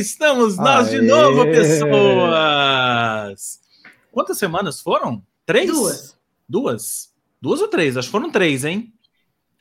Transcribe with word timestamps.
estamos 0.00 0.56
nós 0.56 0.88
Aê. 0.88 1.00
de 1.00 1.06
novo, 1.06 1.44
pessoas! 1.44 2.90
Quantas 4.10 4.38
semanas 4.38 4.80
foram? 4.80 5.22
Três? 5.46 5.70
Duas. 5.70 6.18
Duas? 6.48 7.10
Duas 7.40 7.60
ou 7.60 7.68
três? 7.68 7.96
Acho 7.96 8.08
que 8.08 8.12
foram 8.12 8.30
três, 8.30 8.64
hein? 8.64 8.92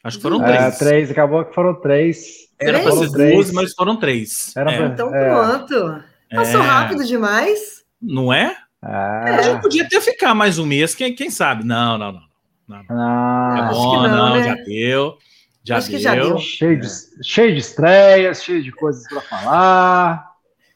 Acho 0.03 0.17
que 0.17 0.23
foram 0.23 0.43
é, 0.45 0.57
três. 0.57 0.77
três, 0.77 1.11
acabou 1.11 1.45
que 1.45 1.53
foram 1.53 1.75
três. 1.75 2.49
Era 2.59 2.79
para 2.79 2.91
ser 2.93 3.11
três. 3.11 3.33
duas, 3.33 3.51
mas 3.51 3.73
foram 3.73 3.97
três. 3.97 4.53
Era 4.55 4.71
é. 4.71 4.85
Então 4.85 5.13
é. 5.13 5.29
pronto. 5.29 6.03
Passou 6.33 6.61
é. 6.61 6.63
rápido 6.63 7.05
demais. 7.05 7.83
Não 8.01 8.31
é? 8.31 8.55
Ah. 8.81 9.23
A 9.25 9.41
gente 9.41 9.61
podia 9.61 9.83
até 9.83 9.99
ficar 9.99 10.33
mais 10.33 10.57
um 10.57 10.65
mês, 10.65 10.95
quem, 10.95 11.13
quem 11.13 11.29
sabe? 11.29 11.65
Não, 11.65 11.97
não, 11.97 12.13
não. 12.13 12.21
não, 12.67 12.83
não. 12.83 12.97
Ah, 12.97 13.55
é 13.57 13.73
bom, 13.73 14.03
não, 14.03 14.09
não 14.09 14.35
né? 14.35 14.43
já 14.43 14.55
deu. 14.55 15.17
Já 15.63 15.77
acho 15.77 15.89
deu. 15.89 15.97
que 15.97 16.03
já 16.03 16.15
deu. 16.15 16.37
Cheio 16.37 16.79
de, 16.79 16.87
cheio 17.23 17.53
de 17.53 17.59
estreias, 17.59 18.43
cheio 18.43 18.63
de 18.63 18.71
coisas 18.71 19.07
para 19.07 19.21
falar. 19.21 20.28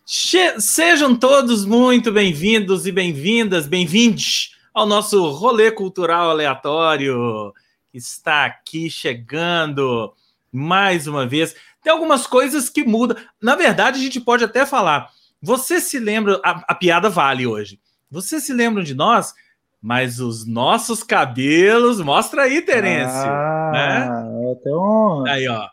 Che 0.05 0.59
Sejam 0.59 1.16
todos 1.16 1.63
muito 1.66 2.12
bem-vindos 2.12 2.85
e 2.85 2.91
bem-vindas, 2.91 3.67
bem-vindos 3.67 4.53
ao 4.73 4.85
nosso 4.85 5.29
rolê 5.29 5.71
cultural 5.71 6.29
aleatório. 6.29 7.54
Está 7.93 8.43
aqui 8.43 8.90
chegando 8.90 10.13
mais 10.51 11.07
uma 11.07 11.26
vez. 11.26 11.55
Tem 11.82 11.93
algumas 11.93 12.27
coisas 12.27 12.68
que 12.68 12.84
mudam. 12.84 13.15
Na 13.41 13.55
verdade, 13.55 13.98
a 13.98 14.04
gente 14.04 14.20
pode 14.20 14.43
até 14.43 14.65
falar. 14.65 15.10
Você 15.41 15.79
se 15.79 15.98
lembra, 15.99 16.38
a, 16.43 16.65
a 16.67 16.76
piada 16.76 17.10
vale 17.10 17.48
hoje. 17.48 17.79
Você 18.12 18.41
se 18.41 18.51
lembra 18.51 18.84
de 18.84 18.93
nós? 18.93 19.34
Mas 19.82 20.20
os 20.20 20.45
nossos 20.45 21.01
cabelos, 21.01 22.01
mostra 22.01 22.43
aí, 22.43 22.62
Terence. 22.62 23.26
Ah, 23.26 23.71
né? 23.73 24.51
então... 24.51 25.26
Aí, 25.26 25.48
ó. 25.48 25.70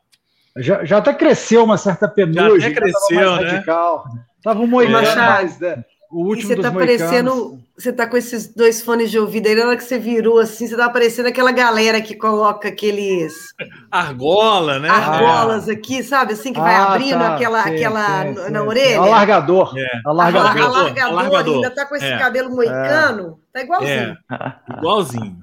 Já, 0.57 0.85
já 0.85 0.99
até 0.99 1.13
cresceu 1.13 1.65
uma 1.65 1.77
certa 1.77 2.09
penugem. 2.09 2.61
Já 2.61 2.69
até 2.69 2.81
cresceu, 2.81 3.37
né? 3.37 3.51
Radical. 3.51 4.05
Tava 4.43 4.61
um 4.61 4.67
moicano 4.67 5.07
é. 5.07 5.15
mais, 5.17 5.59
né? 5.59 5.85
O 6.11 6.25
último 6.25 6.53
e 6.53 6.57
você 6.57 6.63
tá 6.63 6.73
parecendo. 6.73 7.61
Você 7.79 7.93
tá 7.93 8.07
com 8.07 8.17
esses 8.17 8.53
dois 8.53 8.83
fones 8.83 9.11
de 9.11 9.19
ouvido 9.19 9.47
aí, 9.47 9.55
na 9.55 9.69
hora 9.69 9.77
que 9.77 9.85
você 9.85 9.99
virou 9.99 10.39
assim, 10.39 10.67
você 10.67 10.77
tá 10.77 10.91
parecendo 10.91 11.29
aquela 11.29 11.53
galera 11.53 12.01
que 12.03 12.15
coloca 12.17 12.69
aqueles. 12.69 13.33
Argola, 13.91 14.79
né? 14.81 14.89
Argolas 14.89 15.69
ah. 15.69 15.73
aqui, 15.73 16.03
sabe? 16.03 16.33
Assim, 16.33 16.53
que 16.53 16.61
vai 16.61 16.75
ah, 16.75 16.89
abrindo 16.89 17.21
tá. 17.21 17.35
aquela, 17.35 17.63
sim, 17.63 17.75
aquela 17.75 18.23
sim, 18.23 18.51
na, 18.51 18.61
sim. 18.61 18.67
orelha. 18.67 18.99
Alargador. 18.99 19.79
É. 19.79 19.87
Alargador. 20.05 20.51
Alargador. 20.51 20.77
Alargador. 20.77 21.19
Alargador. 21.19 21.55
Ainda 21.55 21.71
tá 21.71 21.87
com 21.87 21.97
esse 21.97 22.05
é. 22.05 22.19
cabelo 22.19 22.51
moicano. 22.51 23.40
É. 23.53 23.59
Tá 23.59 23.63
igualzinho. 23.63 24.17
É. 24.31 24.79
Igualzinho. 24.79 25.39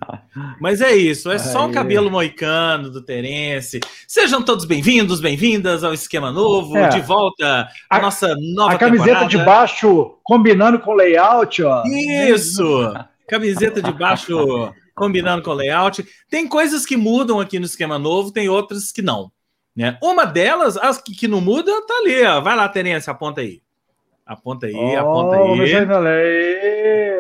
Mas 0.62 0.82
é 0.82 0.96
isso, 0.96 1.30
é 1.30 1.38
só 1.38 1.68
o 1.68 1.72
cabelo 1.72 2.10
moicano 2.10 2.90
do 2.90 3.02
Terence. 3.02 3.80
Sejam 4.08 4.42
todos 4.42 4.66
bem-vindos, 4.66 5.20
bem-vindas 5.20 5.84
ao 5.84 5.94
Esquema 5.94 6.32
Novo, 6.32 6.78
é. 6.78 6.88
de 6.90 7.02
volta 7.02 7.68
à 7.90 8.00
nossa 8.00 8.34
nova 8.54 8.76
A 8.76 8.78
camiseta 8.78 9.08
temporada. 9.08 9.30
de 9.30 9.38
baixo 9.38 10.18
combinando 10.24 10.80
com 10.80 10.92
o 10.92 10.96
layout, 10.96 11.62
ó. 11.64 11.84
Isso! 11.86 12.94
Camiseta 13.28 13.82
de 13.82 13.92
baixo 13.92 14.74
combinando 14.96 15.44
com 15.44 15.52
o 15.52 15.56
layout. 15.56 16.06
Tem 16.30 16.48
coisas 16.48 16.86
que 16.86 16.96
mudam 16.96 17.42
aqui 17.42 17.60
no 17.60 17.66
Esquema 17.66 18.00
Novo, 18.00 18.32
tem 18.32 18.48
outras 18.48 18.92
que 18.92 19.02
não. 19.02 19.32
Né? 19.76 19.98
Uma 20.02 20.26
delas, 20.26 20.78
as 20.78 20.98
que, 20.98 21.14
que 21.14 21.28
não 21.28 21.42
muda, 21.42 21.72
tá 21.86 21.94
ali, 21.96 22.24
ó. 22.24 22.40
Vai 22.40 22.56
lá, 22.56 22.70
Terence, 22.70 23.10
aponta 23.10 23.42
aí. 23.42 23.62
Aponta 24.26 24.66
aí, 24.66 24.74
oh, 24.76 25.00
aponta 25.00 25.36
aí. 25.38 27.17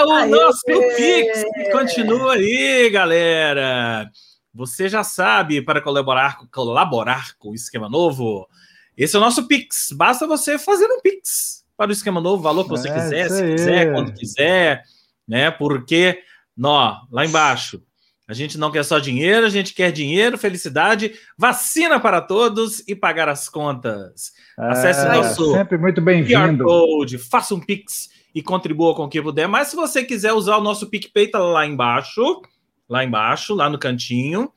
É 0.00 0.04
o 0.04 0.12
Aê, 0.12 0.26
nosso 0.28 0.64
Pix 0.64 1.44
que 1.54 1.70
continua 1.70 2.32
aí, 2.32 2.88
galera. 2.88 4.10
Você 4.54 4.88
já 4.88 5.04
sabe, 5.04 5.60
para 5.60 5.82
colaborar, 5.82 6.38
colaborar 6.50 7.34
com 7.38 7.50
o 7.50 7.54
Esquema 7.54 7.86
Novo, 7.86 8.48
esse 8.96 9.14
é 9.14 9.18
o 9.18 9.22
nosso 9.22 9.46
Pix. 9.46 9.92
Basta 9.92 10.26
você 10.26 10.58
fazer 10.58 10.86
um 10.86 11.02
Pix 11.02 11.66
para 11.76 11.90
o 11.90 11.92
Esquema 11.92 12.18
Novo, 12.18 12.42
valor 12.42 12.64
que 12.64 12.70
você 12.70 12.88
é, 12.88 12.94
quiser, 12.94 13.28
se 13.28 13.42
quiser, 13.42 13.92
quando 13.92 14.14
quiser, 14.14 14.82
né? 15.28 15.50
Porque, 15.50 16.22
nó, 16.56 17.02
lá 17.12 17.26
embaixo, 17.26 17.82
a 18.26 18.32
gente 18.32 18.56
não 18.56 18.70
quer 18.70 18.84
só 18.86 18.98
dinheiro, 18.98 19.44
a 19.44 19.50
gente 19.50 19.74
quer 19.74 19.92
dinheiro, 19.92 20.38
felicidade, 20.38 21.12
vacina 21.36 22.00
para 22.00 22.22
todos 22.22 22.82
e 22.88 22.94
pagar 22.94 23.28
as 23.28 23.50
contas. 23.50 24.32
Acesse 24.56 25.06
é, 25.06 25.12
nosso 25.12 25.52
sempre 25.52 25.76
muito 25.76 26.00
bem-vindo. 26.00 26.64
Code, 26.64 27.18
faça 27.18 27.54
um 27.54 27.60
Pix 27.60 28.08
e 28.34 28.42
contribua 28.42 28.94
com 28.94 29.04
o 29.04 29.08
que 29.08 29.20
puder. 29.20 29.48
Mas 29.48 29.68
se 29.68 29.76
você 29.76 30.04
quiser 30.04 30.32
usar 30.32 30.56
o 30.56 30.62
nosso 30.62 30.88
PicPay, 30.88 31.28
tá 31.28 31.38
lá 31.38 31.66
embaixo, 31.66 32.42
lá 32.88 33.04
embaixo, 33.04 33.54
lá 33.54 33.68
no 33.68 33.78
cantinho. 33.78 34.50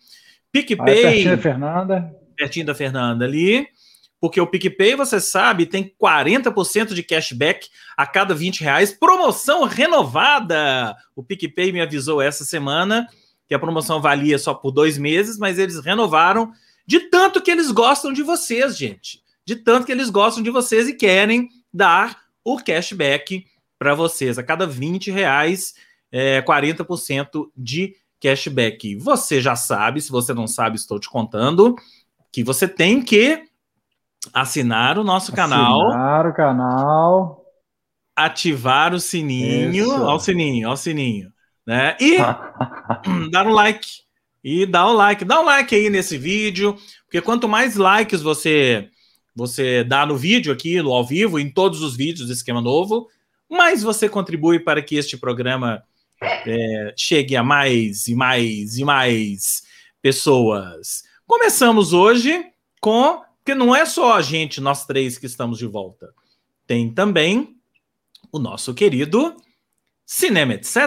PicPay. 0.51 0.99
Ah, 0.99 1.09
pertinho 1.09 1.35
da 1.35 1.41
Fernanda. 1.41 2.15
Pertinho 2.35 2.65
da 2.65 2.75
Fernanda 2.75 3.25
ali. 3.25 3.67
Porque 4.19 4.39
o 4.39 4.47
PicPay, 4.47 4.95
você 4.95 5.19
sabe, 5.19 5.65
tem 5.65 5.93
40% 6.01 6.93
de 6.93 7.03
cashback 7.03 7.67
a 7.97 8.07
cada 8.07 8.33
20 8.33 8.61
reais. 8.61 8.91
Promoção 8.91 9.65
renovada! 9.65 10.95
O 11.15 11.21
PicPay 11.21 11.73
me 11.73 11.81
avisou 11.81 12.21
essa 12.21 12.45
semana 12.45 13.07
que 13.47 13.53
a 13.53 13.59
promoção 13.59 13.99
valia 13.99 14.39
só 14.39 14.53
por 14.53 14.71
dois 14.71 14.97
meses, 14.97 15.37
mas 15.37 15.59
eles 15.59 15.83
renovaram 15.83 16.51
de 16.87 17.01
tanto 17.01 17.41
que 17.41 17.51
eles 17.51 17.69
gostam 17.69 18.13
de 18.13 18.23
vocês, 18.23 18.77
gente 18.77 19.23
de 19.45 19.55
tanto 19.55 19.85
que 19.85 19.91
eles 19.91 20.09
gostam 20.09 20.43
de 20.43 20.49
vocês 20.49 20.87
e 20.87 20.93
querem 20.93 21.49
dar 21.73 22.17
o 22.43 22.57
cashback 22.57 23.45
para 23.83 23.93
vocês. 23.93 24.39
A 24.39 24.43
cada 24.43 24.65
20 24.65 25.11
reais, 25.11 25.73
é, 26.09 26.41
40% 26.41 27.49
de 27.55 27.95
cashback. 28.21 28.95
Você 28.95 29.41
já 29.41 29.57
sabe, 29.57 29.99
se 29.99 30.09
você 30.09 30.33
não 30.33 30.47
sabe, 30.47 30.77
estou 30.77 30.97
te 30.97 31.09
contando, 31.09 31.75
que 32.31 32.45
você 32.45 32.65
tem 32.65 33.01
que 33.01 33.43
assinar 34.33 34.97
o 34.97 35.03
nosso 35.03 35.33
assinar 35.33 35.49
canal. 35.49 35.87
Assinar 35.89 36.27
o 36.27 36.33
canal. 36.33 37.45
Ativar 38.15 38.93
o 38.93 39.01
sininho. 39.01 39.73
Isso. 39.73 39.91
Ao 39.91 40.17
sininho, 40.17 40.69
ao 40.69 40.77
sininho. 40.77 41.29
Né? 41.67 41.97
E 41.99 42.17
dar 43.31 43.45
um 43.45 43.51
like. 43.51 43.89
E 44.41 44.65
dar 44.65 44.87
um 44.87 44.93
like. 44.93 45.25
Dá 45.25 45.41
um 45.41 45.45
like 45.45 45.75
aí 45.75 45.89
nesse 45.89 46.17
vídeo, 46.17 46.77
porque 47.03 47.19
quanto 47.19 47.49
mais 47.49 47.75
likes 47.75 48.21
você 48.21 48.89
você 49.35 49.83
dá 49.83 50.05
no 50.05 50.15
vídeo 50.15 50.53
aqui, 50.53 50.79
no 50.81 50.93
ao 50.93 51.03
vivo, 51.03 51.39
em 51.39 51.51
todos 51.51 51.81
os 51.81 51.97
vídeos 51.97 52.27
do 52.27 52.33
Esquema 52.33 52.61
Novo, 52.61 53.09
mas 53.53 53.83
você 53.83 54.09
contribui 54.09 54.59
para 54.59 54.81
que 54.81 54.95
este 54.95 55.17
programa 55.17 55.83
é, 56.21 56.93
chegue 56.97 57.35
a 57.35 57.43
mais 57.43 58.07
e 58.07 58.15
mais 58.15 58.77
e 58.77 58.83
mais 58.83 59.63
pessoas. 60.01 61.03
Começamos 61.25 61.93
hoje 61.93 62.45
com, 62.81 63.21
porque 63.37 63.55
não 63.55 63.75
é 63.75 63.85
só 63.85 64.13
a 64.13 64.21
gente, 64.21 64.59
nós 64.59 64.85
três 64.85 65.17
que 65.17 65.25
estamos 65.25 65.57
de 65.57 65.67
volta. 65.67 66.13
Tem 66.65 66.91
também 66.91 67.55
o 68.31 68.39
nosso 68.39 68.73
querido 68.73 69.35
Cinema 70.05 70.55
Etc., 70.55 70.77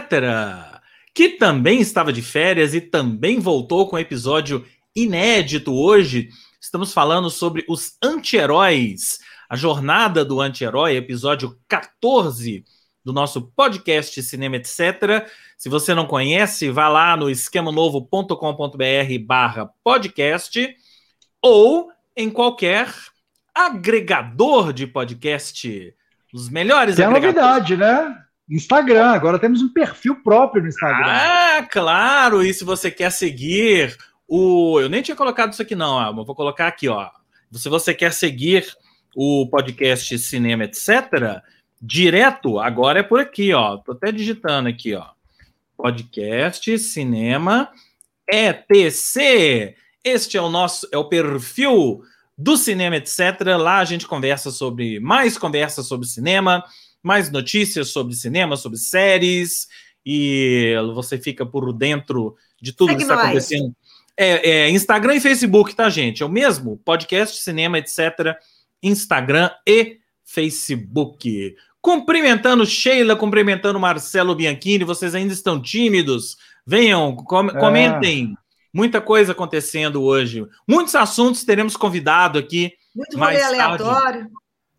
que 1.14 1.30
também 1.30 1.80
estava 1.80 2.12
de 2.12 2.20
férias 2.20 2.74
e 2.74 2.80
também 2.80 3.40
voltou 3.40 3.88
com 3.88 3.98
episódio 3.98 4.66
inédito 4.94 5.72
hoje 5.72 6.28
Estamos 6.66 6.92
falando 6.92 7.30
sobre 7.30 7.64
os 7.68 7.96
anti-heróis, 8.02 9.20
a 9.48 9.56
jornada 9.56 10.24
do 10.24 10.40
anti-herói, 10.40 10.96
episódio 10.96 11.58
14 11.68 12.64
do 13.04 13.12
nosso 13.12 13.42
podcast 13.42 14.20
Cinema 14.22 14.56
Etc. 14.56 15.28
Se 15.56 15.68
você 15.68 15.94
não 15.94 16.06
conhece, 16.06 16.70
vá 16.70 16.88
lá 16.88 17.16
no 17.16 17.30
esquemanovo.com.br 17.30 19.18
barra 19.24 19.70
podcast 19.84 20.74
ou 21.40 21.90
em 22.16 22.28
qualquer 22.28 22.92
agregador 23.54 24.72
de 24.72 24.86
podcast. 24.86 25.94
Os 26.34 26.48
melhores 26.48 26.96
Tem 26.96 27.04
agregadores. 27.04 27.36
novidade, 27.36 27.76
né? 27.76 28.22
Instagram, 28.48 29.10
agora 29.10 29.38
temos 29.38 29.60
um 29.62 29.72
perfil 29.72 30.22
próprio 30.22 30.62
no 30.62 30.68
Instagram. 30.68 31.06
Ah, 31.08 31.66
claro! 31.70 32.44
E 32.44 32.52
se 32.52 32.64
você 32.64 32.90
quer 32.90 33.10
seguir 33.10 33.96
o, 34.28 34.80
eu 34.80 34.88
nem 34.88 35.02
tinha 35.02 35.16
colocado 35.16 35.52
isso 35.52 35.62
aqui, 35.62 35.74
não, 35.74 35.94
ó, 35.94 36.12
vou 36.12 36.34
colocar 36.34 36.66
aqui, 36.66 36.88
ó. 36.88 37.08
Se 37.52 37.68
você 37.68 37.94
quer 37.94 38.12
seguir 38.12 38.66
o 39.16 39.48
podcast 39.48 40.18
Cinema, 40.18 40.64
etc., 40.64 41.40
direto, 41.80 42.58
agora 42.58 43.00
é 43.00 43.02
por 43.02 43.18
aqui, 43.18 43.54
ó. 43.54 43.78
Tô 43.78 43.92
até 43.92 44.12
digitando 44.12 44.68
aqui, 44.68 44.94
ó. 44.94 45.06
Podcast 45.74 46.78
Cinema 46.78 47.70
ETC. 48.30 49.74
Este 50.04 50.36
é 50.36 50.42
o 50.42 50.50
nosso, 50.50 50.86
é 50.92 50.98
o 50.98 51.08
perfil 51.08 52.02
do 52.36 52.58
Cinema, 52.58 52.96
etc. 52.96 53.40
Lá 53.58 53.78
a 53.78 53.84
gente 53.86 54.06
conversa 54.06 54.50
sobre 54.50 55.00
mais 55.00 55.38
conversas 55.38 55.86
sobre 55.86 56.06
cinema, 56.06 56.62
mais 57.02 57.30
notícias 57.30 57.88
sobre 57.88 58.14
cinema, 58.14 58.54
sobre 58.54 58.78
séries, 58.78 59.66
e 60.04 60.74
você 60.94 61.16
fica 61.16 61.46
por 61.46 61.72
dentro 61.72 62.36
de 62.60 62.74
tudo 62.74 62.90
Segue 62.90 62.98
que 62.98 63.10
está 63.10 63.22
acontecendo 63.22 63.74
é, 64.14 64.50
é, 64.50 64.70
Instagram 64.70 65.14
e 65.14 65.20
Facebook, 65.20 65.74
tá, 65.74 65.88
gente? 65.90 66.22
É 66.22 66.26
o 66.26 66.28
mesmo? 66.28 66.78
Podcast, 66.84 67.42
cinema, 67.42 67.78
etc. 67.78 68.36
Instagram 68.82 69.50
e 69.66 69.98
Facebook. 70.24 71.54
Cumprimentando 71.80 72.66
Sheila, 72.66 73.14
cumprimentando 73.14 73.78
Marcelo 73.78 74.34
Bianchini, 74.34 74.84
vocês 74.84 75.14
ainda 75.14 75.32
estão 75.32 75.60
tímidos? 75.60 76.36
Venham, 76.66 77.14
com, 77.14 77.46
é. 77.46 77.58
comentem. 77.58 78.36
Muita 78.72 79.00
coisa 79.00 79.32
acontecendo 79.32 80.02
hoje. 80.02 80.44
Muitos 80.68 80.94
assuntos 80.94 81.44
teremos 81.44 81.76
convidado 81.76 82.38
aqui. 82.38 82.72
Muito 82.94 83.16
rolê 83.18 83.40
aleatório. 83.40 84.30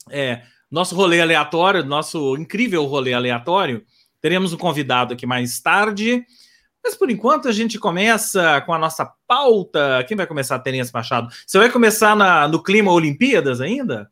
É, 0.10 0.42
nosso 0.70 0.96
rolê 0.96 1.22
aleatório, 1.22 1.84
nosso 1.84 2.36
incrível 2.36 2.86
rolê 2.86 3.14
aleatório. 3.14 3.84
Teremos 4.22 4.54
um 4.54 4.58
convidado 4.58 5.14
aqui 5.14 5.26
mais 5.26 5.60
tarde. 5.60 6.26
Mas 6.88 6.96
por 6.96 7.12
enquanto 7.12 7.50
a 7.50 7.52
gente 7.52 7.78
começa 7.78 8.62
com 8.62 8.74
a 8.74 8.80
nossa 8.80 9.12
pauta. 9.28 10.06
Quem 10.08 10.16
vai 10.16 10.26
começar, 10.26 10.58
Terence 10.60 10.94
Machado? 10.94 11.28
Você 11.46 11.58
vai 11.58 11.70
começar 11.70 12.16
na, 12.16 12.48
no 12.48 12.64
clima 12.64 12.94
Olimpíadas 12.94 13.60
ainda? 13.60 14.10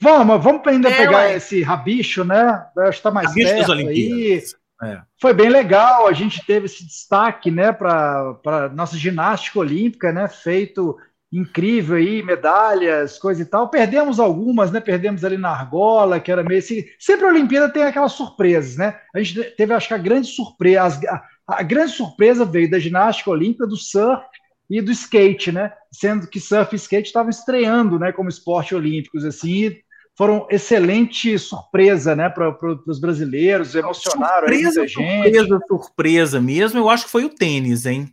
Vamos, 0.00 0.40
vamos 0.42 0.62
ainda 0.68 0.88
é, 0.88 0.96
pegar 0.98 1.16
ué. 1.16 1.34
esse 1.34 1.62
rabicho, 1.62 2.22
né? 2.22 2.64
Acho 2.78 2.90
que 2.90 2.96
está 2.98 3.10
mais 3.10 3.26
rabicho 3.30 3.52
perto 3.52 3.72
aí. 3.72 4.40
É. 4.84 5.00
Foi 5.20 5.34
bem 5.34 5.48
legal, 5.48 6.06
a 6.06 6.12
gente 6.12 6.44
teve 6.46 6.66
esse 6.66 6.84
destaque, 6.84 7.52
né, 7.52 7.70
para 7.70 8.68
nossa 8.74 8.96
ginástica 8.96 9.60
olímpica, 9.60 10.10
né, 10.10 10.26
feito 10.26 10.96
incrível 11.32 11.96
aí, 11.96 12.22
medalhas, 12.22 13.18
coisa 13.18 13.40
e 13.40 13.44
tal. 13.44 13.68
Perdemos 13.68 14.20
algumas, 14.20 14.70
né? 14.70 14.80
Perdemos 14.80 15.24
ali 15.24 15.38
na 15.38 15.48
argola, 15.48 16.20
que 16.20 16.30
era 16.30 16.42
meio 16.42 16.58
assim. 16.58 16.84
Sempre 16.98 17.24
a 17.24 17.28
Olimpíada 17.28 17.72
tem 17.72 17.84
aquelas 17.84 18.12
surpresas, 18.12 18.76
né? 18.76 19.00
A 19.14 19.18
gente 19.18 19.42
teve, 19.56 19.72
acho 19.72 19.88
que 19.88 19.94
a 19.94 19.98
grande 19.98 20.26
surpresa, 20.26 21.00
a, 21.08 21.24
a 21.46 21.62
grande 21.62 21.92
surpresa 21.92 22.44
veio 22.44 22.70
da 22.70 22.78
ginástica 22.78 23.30
olímpica, 23.30 23.66
do 23.66 23.76
surf 23.76 24.22
e 24.70 24.80
do 24.80 24.90
skate, 24.90 25.52
né? 25.52 25.72
Sendo 25.92 26.26
que 26.26 26.40
surf 26.40 26.74
e 26.74 26.76
skate 26.76 27.08
estavam 27.08 27.30
estreando, 27.30 27.98
né, 27.98 28.12
como 28.12 28.28
esporte 28.28 28.74
olímpicos, 28.74 29.24
assim, 29.24 29.76
foram 30.16 30.46
excelente 30.50 31.38
surpresa, 31.38 32.14
né, 32.14 32.28
para 32.28 32.56
os 32.86 33.00
brasileiros, 33.00 33.74
emocionaram 33.74 34.46
surpresa, 34.46 34.80
muita 34.80 34.86
gente. 34.86 35.22
Surpresa, 35.22 35.60
surpresa 35.68 36.40
mesmo, 36.40 36.78
eu 36.78 36.88
acho 36.88 37.04
que 37.06 37.10
foi 37.10 37.24
o 37.24 37.30
tênis, 37.30 37.86
hein? 37.86 38.10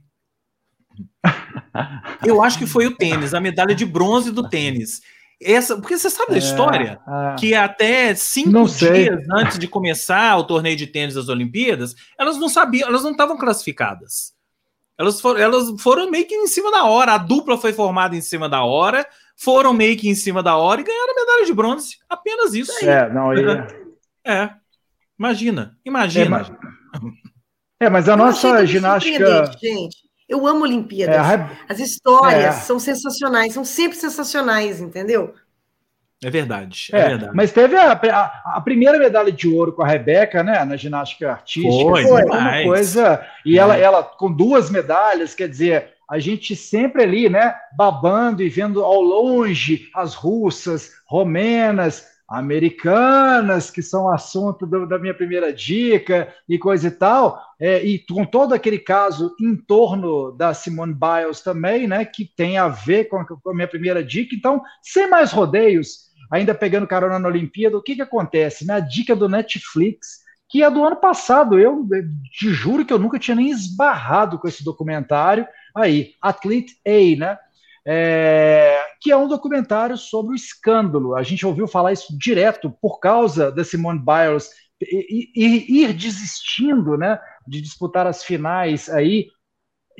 eu 2.26 2.42
acho 2.42 2.58
que 2.58 2.66
foi 2.66 2.88
o 2.88 2.96
tênis, 2.96 3.34
a 3.34 3.40
medalha 3.40 3.76
de 3.76 3.86
bronze 3.86 4.32
do 4.32 4.50
tênis. 4.50 5.02
Essa, 5.42 5.78
porque 5.78 5.98
você 5.98 6.10
sabe 6.10 6.32
da 6.32 6.36
é, 6.36 6.40
história 6.40 7.00
é, 7.08 7.36
que 7.40 7.56
até 7.56 8.14
cinco 8.14 8.66
dias 8.68 9.26
antes 9.32 9.58
de 9.58 9.68
começar 9.68 10.38
o 10.38 10.44
torneio 10.44 10.76
de 10.76 10.86
tênis 10.86 11.16
das 11.16 11.30
Olimpíadas, 11.30 11.96
elas 12.18 12.38
não 12.38 12.50
sabiam, 12.50 12.90
elas 12.90 13.04
não 13.04 13.12
estavam 13.12 13.38
classificadas. 13.38 14.34
Elas 14.98 15.22
foram, 15.22 15.40
elas 15.40 15.82
foram 15.82 16.12
meio 16.12 16.28
que 16.28 16.36
em 16.36 16.48
cima 16.48 16.70
da 16.70 16.84
hora. 16.84 17.14
A 17.14 17.18
dupla 17.18 17.58
foi 17.58 17.72
formada 17.72 18.18
em 18.18 18.22
cima 18.22 18.50
da 18.50 18.64
hora 18.66 19.08
foram 19.40 19.72
meio 19.72 19.98
que 19.98 20.10
em 20.10 20.16
cima 20.16 20.44
da 20.44 20.58
hora 20.58 20.82
e 20.82 20.84
ganharam 20.84 21.14
a 21.14 21.16
medalha 21.16 21.46
de 21.46 21.54
bronze. 21.54 21.98
Apenas 22.10 22.54
isso. 22.54 22.86
É, 22.86 23.10
não, 23.12 23.32
aí... 23.32 23.40
é. 24.26 24.50
Imagina, 25.18 25.78
imagina. 25.86 26.26
É, 26.26 26.30
mas, 26.30 26.52
é, 27.80 27.90
mas 27.90 28.10
a 28.10 28.18
nossa 28.18 28.66
ginástica. 28.66 29.46
Gente, 29.62 30.09
eu 30.30 30.46
amo 30.46 30.62
Olimpíadas. 30.62 31.16
É, 31.16 31.50
As 31.68 31.80
histórias 31.80 32.56
é. 32.56 32.60
são 32.62 32.80
sensacionais, 32.80 33.52
são 33.52 33.66
sempre 33.66 33.98
sensacionais, 33.98 34.80
entendeu? 34.80 35.34
É 36.24 36.30
verdade, 36.30 36.90
é, 36.92 37.00
é 37.00 37.08
verdade. 37.10 37.32
Mas 37.34 37.52
teve 37.52 37.76
a, 37.78 37.94
a, 37.94 38.58
a, 38.58 38.62
primeira 38.62 39.00
medalha 39.00 39.32
de 39.32 39.48
ouro 39.48 39.72
com 39.72 39.82
a 39.82 39.88
Rebeca, 39.88 40.44
né, 40.44 40.64
na 40.66 40.76
ginástica 40.76 41.32
artística. 41.32 41.72
Foi, 41.72 42.04
foi 42.04 42.24
uma 42.26 42.64
coisa. 42.64 43.26
E 43.46 43.58
ela, 43.58 43.78
é. 43.78 43.82
ela 43.82 44.04
com 44.04 44.32
duas 44.32 44.70
medalhas, 44.70 45.34
quer 45.34 45.48
dizer, 45.48 45.94
a 46.10 46.20
gente 46.20 46.56
sempre 46.56 47.04
ali, 47.04 47.30
né, 47.30 47.56
babando 47.76 48.44
e 48.44 48.50
vendo 48.50 48.84
ao 48.84 49.02
longe 49.02 49.90
as 49.96 50.14
russas, 50.14 50.92
romenas, 51.08 52.06
americanas, 52.30 53.72
que 53.72 53.82
são 53.82 54.08
assunto 54.08 54.68
do, 54.68 54.86
da 54.86 55.00
minha 55.00 55.14
primeira 55.14 55.52
dica 55.52 56.32
e 56.48 56.60
coisa 56.60 56.88
e 56.88 56.92
tal, 56.92 57.42
é, 57.60 57.84
e 57.84 57.98
com 58.00 58.24
todo 58.24 58.54
aquele 58.54 58.78
caso 58.78 59.36
em 59.42 59.56
torno 59.56 60.32
da 60.34 60.54
Simone 60.54 60.94
Biles 60.94 61.42
também, 61.42 61.88
né, 61.88 62.06
que 62.06 62.26
tem 62.26 62.58
a 62.58 62.68
ver 62.68 63.06
com 63.06 63.18
a, 63.18 63.26
com 63.26 63.50
a 63.50 63.54
minha 63.54 63.68
primeira 63.68 64.04
dica. 64.04 64.36
Então, 64.36 64.62
sem 64.82 65.10
mais 65.10 65.32
rodeios, 65.32 66.10
ainda 66.32 66.54
pegando 66.54 66.86
carona 66.86 67.18
na 67.18 67.28
Olimpíada, 67.28 67.78
o 67.78 67.82
que, 67.82 67.96
que 67.96 68.02
acontece? 68.02 68.66
Na 68.66 68.80
dica 68.80 69.16
do 69.16 69.28
Netflix, 69.28 70.20
que 70.48 70.64
é 70.64 70.70
do 70.70 70.84
ano 70.84 70.96
passado, 70.96 71.60
eu 71.60 71.88
te 72.32 72.52
juro 72.52 72.86
que 72.86 72.94
eu 72.94 73.00
nunca 73.00 73.20
tinha 73.20 73.36
nem 73.36 73.50
esbarrado 73.50 74.38
com 74.38 74.48
esse 74.48 74.64
documentário, 74.64 75.48
aí, 75.76 76.14
Athlete 76.22 76.80
A, 76.86 77.18
né? 77.18 77.38
É, 77.86 78.80
que 79.02 79.12
é 79.12 79.18
um 79.18 79.28
documentário 79.28 79.98
sobre 79.98 80.34
o 80.34 80.36
escândalo. 80.36 81.16
A 81.16 81.24
gente 81.24 81.46
ouviu 81.46 81.68
falar 81.68 81.94
isso 81.94 82.18
direto 82.18 82.72
por 82.82 83.00
causa 83.00 83.52
da 83.52 83.64
Simone 83.64 84.00
Biles 84.00 84.50
ir 84.82 85.94
desistindo, 85.94 86.98
né, 86.98 87.20
de 87.48 87.62
disputar 87.62 88.08
as 88.08 88.24
finais 88.24 88.90
aí. 88.90 89.28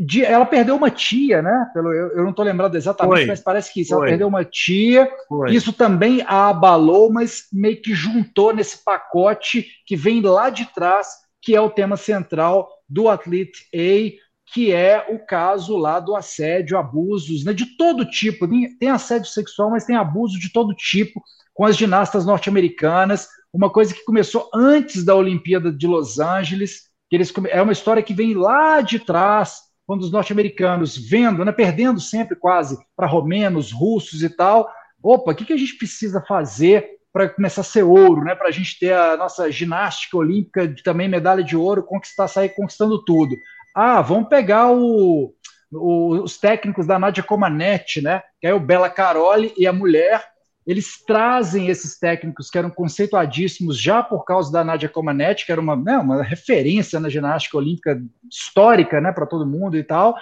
De, 0.02 0.24
ela 0.24 0.46
perdeu 0.46 0.78
uma 0.78 0.90
tia, 0.90 1.42
né? 1.42 1.70
Pelo, 1.74 1.92
eu, 1.92 2.12
eu 2.12 2.24
não 2.24 2.30
estou 2.30 2.46
lembrando 2.46 2.76
exatamente, 2.76 3.26
mas 3.28 3.42
parece 3.42 3.74
que 3.74 3.82
isso. 3.82 3.94
Ela 3.94 4.06
perdeu 4.06 4.30
uma 4.30 4.46
tia. 4.46 5.12
Isso 5.50 5.74
também 5.74 6.22
a 6.26 6.48
abalou, 6.48 7.12
mas 7.12 7.48
meio 7.52 7.82
que 7.82 7.94
juntou 7.94 8.54
nesse 8.54 8.82
pacote 8.82 9.68
que 9.86 9.98
vem 9.98 10.22
lá 10.22 10.50
de 10.50 10.66
trás, 10.74 11.10
que 11.42 11.54
é 11.54 11.60
o 11.60 11.70
tema 11.70 11.98
central 11.98 12.70
do 12.88 13.10
Athlete 13.10 13.68
A 13.76 14.29
que 14.54 14.74
é 14.74 15.06
o 15.10 15.20
caso 15.20 15.78
lá 15.78 16.00
do 16.00 16.16
assédio, 16.16 16.78
abusos, 16.78 17.44
né, 17.44 17.54
de 17.54 17.78
todo 17.78 18.06
tipo. 18.06 18.48
Tem 18.80 18.90
assédio 18.90 19.30
sexual, 19.30 19.70
mas 19.70 19.86
tem 19.86 19.96
abuso 19.96 20.40
de 20.40 20.52
todo 20.52 20.74
tipo 20.74 21.22
com 21.54 21.66
as 21.66 21.78
ginastas 21.78 22.26
norte-americanas. 22.26 23.28
Uma 23.54 23.70
coisa 23.70 23.94
que 23.94 24.04
começou 24.04 24.50
antes 24.54 25.04
da 25.04 25.16
Olimpíada 25.16 25.72
de 25.72 25.86
Los 25.86 26.20
Angeles, 26.20 26.90
que 27.10 27.16
eles 27.16 27.34
é 27.50 27.62
uma 27.62 27.74
história 27.74 28.02
que 28.02 28.14
vem 28.14 28.34
lá 28.34 28.82
de 28.82 29.00
trás, 29.00 29.62
quando 29.86 30.02
os 30.02 30.12
norte-americanos 30.12 30.98
vendo, 30.98 31.44
né, 31.44 31.52
perdendo 31.52 32.00
sempre 32.00 32.36
quase 32.36 32.78
para 32.96 33.08
romenos, 33.08 33.72
russos 33.72 34.24
e 34.24 34.30
tal. 34.30 34.70
Opa, 35.02 35.32
o 35.32 35.36
que, 35.36 35.46
que 35.46 35.54
a 35.54 35.58
gente 35.58 35.78
precisa 35.78 36.24
fazer 36.28 37.00
para 37.12 37.28
começar 37.30 37.62
a 37.62 37.64
ser 37.64 37.84
ouro, 37.84 38.24
né? 38.24 38.36
Para 38.36 38.50
a 38.50 38.52
gente 38.52 38.78
ter 38.80 38.94
a 38.94 39.18
nossa 39.18 39.52
ginástica 39.52 40.18
olímpica, 40.18 40.74
também 40.84 41.10
medalha 41.10 41.44
de 41.44 41.58
ouro, 41.58 41.84
conquistar, 41.84 42.28
sair 42.28 42.50
conquistando 42.50 43.04
tudo. 43.04 43.36
Ah, 43.76 44.02
vamos 44.02 44.30
pegar 44.30 44.72
o, 44.72 45.34
o, 45.72 46.24
os 46.24 46.38
técnicos 46.38 46.86
da 46.86 47.00
Nadia 47.00 47.24
Comaneci, 47.24 48.02
né? 48.02 48.22
Que 48.40 48.48
é 48.48 48.54
o 48.54 48.60
Bela 48.60 48.90
Caroli 48.90 49.54
e 49.58 49.68
a 49.68 49.74
mulher. 49.74 50.24
Eles 50.66 51.04
trazem 51.04 51.68
esses 51.68 51.98
técnicos 51.98 52.50
que 52.50 52.58
eram 52.58 52.70
conceituadíssimos 52.70 53.80
já 53.80 54.04
por 54.04 54.24
causa 54.24 54.52
da 54.52 54.64
Nadia 54.64 54.90
Comaneci, 54.90 55.46
que 55.46 55.52
era 55.52 55.62
uma, 55.62 55.76
né, 55.76 55.98
uma 55.98 56.22
referência 56.22 57.00
na 57.00 57.10
ginástica 57.10 57.58
olímpica 57.58 58.00
histórica, 58.32 59.02
né, 59.02 59.12
para 59.12 59.26
todo 59.26 59.48
mundo 59.48 59.78
e 59.78 59.84
tal. 59.84 60.16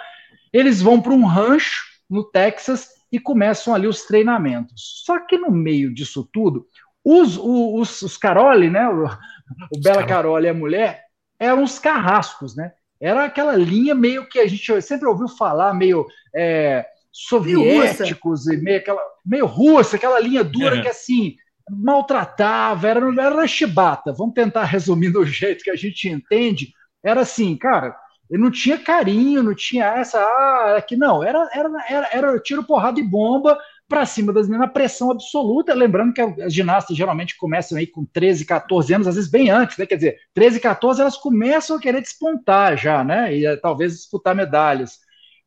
Eles 0.52 0.80
vão 0.80 1.02
para 1.02 1.12
um 1.12 1.26
rancho 1.26 1.82
no 2.08 2.24
Texas 2.24 2.88
e 3.12 3.18
começam 3.18 3.74
ali 3.74 3.86
os 3.86 4.04
treinamentos. 4.04 5.02
Só 5.04 5.18
que 5.20 5.36
no 5.36 5.50
meio 5.50 5.92
disso 5.92 6.26
tudo, 6.32 6.66
os, 7.04 7.36
os, 7.36 8.02
os 8.02 8.16
Caroli, 8.16 8.70
né, 8.70 8.88
o, 8.88 9.04
o 9.04 9.80
Bela 9.82 10.04
Caroli 10.04 10.46
e 10.46 10.50
a 10.50 10.54
mulher, 10.54 11.04
eram 11.38 11.62
os 11.62 11.78
carrascos, 11.78 12.56
né? 12.56 12.72
Era 13.00 13.24
aquela 13.24 13.56
linha 13.56 13.94
meio 13.94 14.28
que 14.28 14.38
a 14.38 14.46
gente 14.46 14.82
sempre 14.82 15.06
ouviu 15.08 15.28
falar, 15.28 15.72
meio 15.72 16.06
é, 16.34 16.84
soviéticos 17.12 18.46
meio 18.46 18.58
e 18.58 18.62
meio 18.62 18.78
aquela 18.78 19.02
meio 19.24 19.46
russa, 19.46 19.96
aquela 19.96 20.18
linha 20.18 20.42
dura 20.42 20.76
uhum. 20.76 20.82
que 20.82 20.88
assim 20.88 21.36
maltratava, 21.70 22.88
era, 22.88 23.22
era 23.22 23.46
chibata. 23.46 24.12
Vamos 24.12 24.34
tentar 24.34 24.64
resumir 24.64 25.10
do 25.10 25.24
jeito 25.24 25.62
que 25.62 25.70
a 25.70 25.76
gente 25.76 26.08
entende. 26.08 26.72
Era 27.04 27.20
assim, 27.20 27.56
cara, 27.56 27.94
ele 28.30 28.42
não 28.42 28.50
tinha 28.50 28.78
carinho, 28.78 29.42
não 29.42 29.54
tinha 29.54 29.86
essa, 29.86 30.18
ah, 30.18 30.76
aqui 30.76 30.96
não, 30.96 31.22
era, 31.22 31.48
era, 31.52 31.70
era, 31.88 32.08
era 32.12 32.40
tiro, 32.40 32.64
porrada 32.64 33.00
e 33.00 33.02
bomba, 33.02 33.58
para 33.88 34.04
cima 34.04 34.32
das 34.32 34.46
meninas, 34.46 34.68
na 34.68 34.72
pressão 34.72 35.10
absoluta. 35.10 35.74
Lembrando 35.74 36.12
que 36.12 36.20
as 36.20 36.52
ginastas 36.52 36.96
geralmente 36.96 37.36
começam 37.36 37.78
aí 37.78 37.86
com 37.86 38.04
13, 38.04 38.44
14 38.44 38.94
anos, 38.94 39.06
às 39.06 39.14
vezes 39.14 39.30
bem 39.30 39.50
antes, 39.50 39.78
né? 39.78 39.86
Quer 39.86 39.96
dizer, 39.96 40.16
13, 40.34 40.60
14 40.60 41.00
elas 41.00 41.16
começam 41.16 41.76
a 41.76 41.80
querer 41.80 42.02
despontar 42.02 42.76
já, 42.76 43.02
né? 43.02 43.34
E 43.34 43.46
eh, 43.46 43.56
talvez 43.56 43.94
disputar 43.94 44.34
medalhas. 44.34 44.98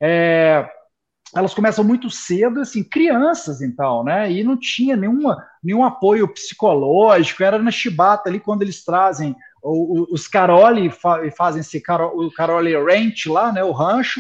É, 0.02 0.68
elas 1.36 1.54
começam 1.54 1.84
muito 1.84 2.10
cedo, 2.10 2.62
assim, 2.62 2.84
crianças 2.84 3.62
então, 3.62 4.04
né? 4.04 4.32
E 4.32 4.44
não 4.44 4.58
tinha 4.58 4.98
nenhuma, 4.98 5.38
nenhum 5.64 5.84
apoio 5.84 6.28
psicológico, 6.28 7.44
era 7.44 7.60
na 7.60 7.72
chibata 7.72 8.28
ali 8.28 8.40
quando 8.40 8.64
eles 8.64 8.84
trazem 8.84 9.36
os 9.64 10.28
Caroli 10.28 10.92
fazem 11.38 11.60
esse 11.60 11.82
o 12.16 12.32
Caroli 12.32 12.76
Ranch 12.76 13.28
lá, 13.28 13.52
né? 13.52 13.64
O 13.64 13.72
rancho 13.72 14.20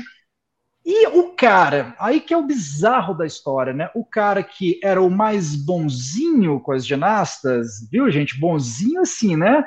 e 0.85 1.07
o 1.07 1.33
cara, 1.35 1.95
aí 1.99 2.19
que 2.19 2.33
é 2.33 2.37
o 2.37 2.45
bizarro 2.45 3.13
da 3.13 3.25
história, 3.25 3.71
né? 3.71 3.89
O 3.93 4.03
cara 4.03 4.41
que 4.41 4.79
era 4.83 5.01
o 5.01 5.09
mais 5.09 5.55
bonzinho 5.55 6.59
com 6.59 6.71
as 6.71 6.85
ginastas, 6.85 7.87
viu, 7.91 8.09
gente? 8.09 8.39
Bonzinho 8.39 9.01
assim, 9.01 9.35
né? 9.35 9.63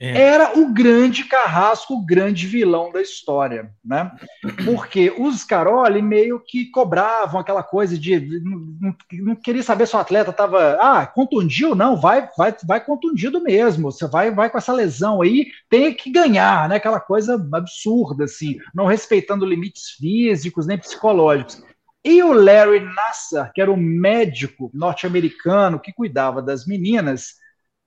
É. 0.00 0.16
era 0.16 0.58
o 0.58 0.72
grande 0.72 1.24
carrasco, 1.24 1.94
o 1.94 2.04
grande 2.04 2.46
vilão 2.46 2.92
da 2.92 3.02
história, 3.02 3.72
né? 3.84 4.12
Porque 4.64 5.12
os 5.18 5.42
Caroli 5.42 6.00
meio 6.00 6.38
que 6.38 6.70
cobravam 6.70 7.40
aquela 7.40 7.64
coisa 7.64 7.98
de 7.98 8.40
não, 8.40 8.94
não 9.24 9.34
queria 9.34 9.62
saber 9.62 9.88
se 9.88 9.96
o 9.96 9.98
atleta 9.98 10.30
estava, 10.30 10.78
ah, 10.80 11.04
contundiu, 11.04 11.74
não, 11.74 11.96
vai, 11.96 12.28
vai, 12.38 12.54
vai 12.64 12.84
contundido 12.84 13.42
mesmo. 13.42 13.90
Você 13.90 14.06
vai, 14.06 14.30
vai 14.30 14.48
com 14.48 14.58
essa 14.58 14.72
lesão 14.72 15.20
aí, 15.20 15.48
tem 15.68 15.92
que 15.92 16.10
ganhar, 16.10 16.68
né? 16.68 16.76
Aquela 16.76 17.00
coisa 17.00 17.34
absurda 17.52 18.24
assim, 18.24 18.56
não 18.72 18.86
respeitando 18.86 19.44
limites 19.44 19.90
físicos 19.98 20.64
nem 20.64 20.78
psicológicos. 20.78 21.60
E 22.04 22.22
o 22.22 22.32
Larry 22.32 22.80
Nassar, 22.80 23.52
que 23.52 23.60
era 23.60 23.72
o 23.72 23.76
médico 23.76 24.70
norte-americano 24.72 25.80
que 25.80 25.92
cuidava 25.92 26.40
das 26.40 26.64
meninas, 26.64 27.34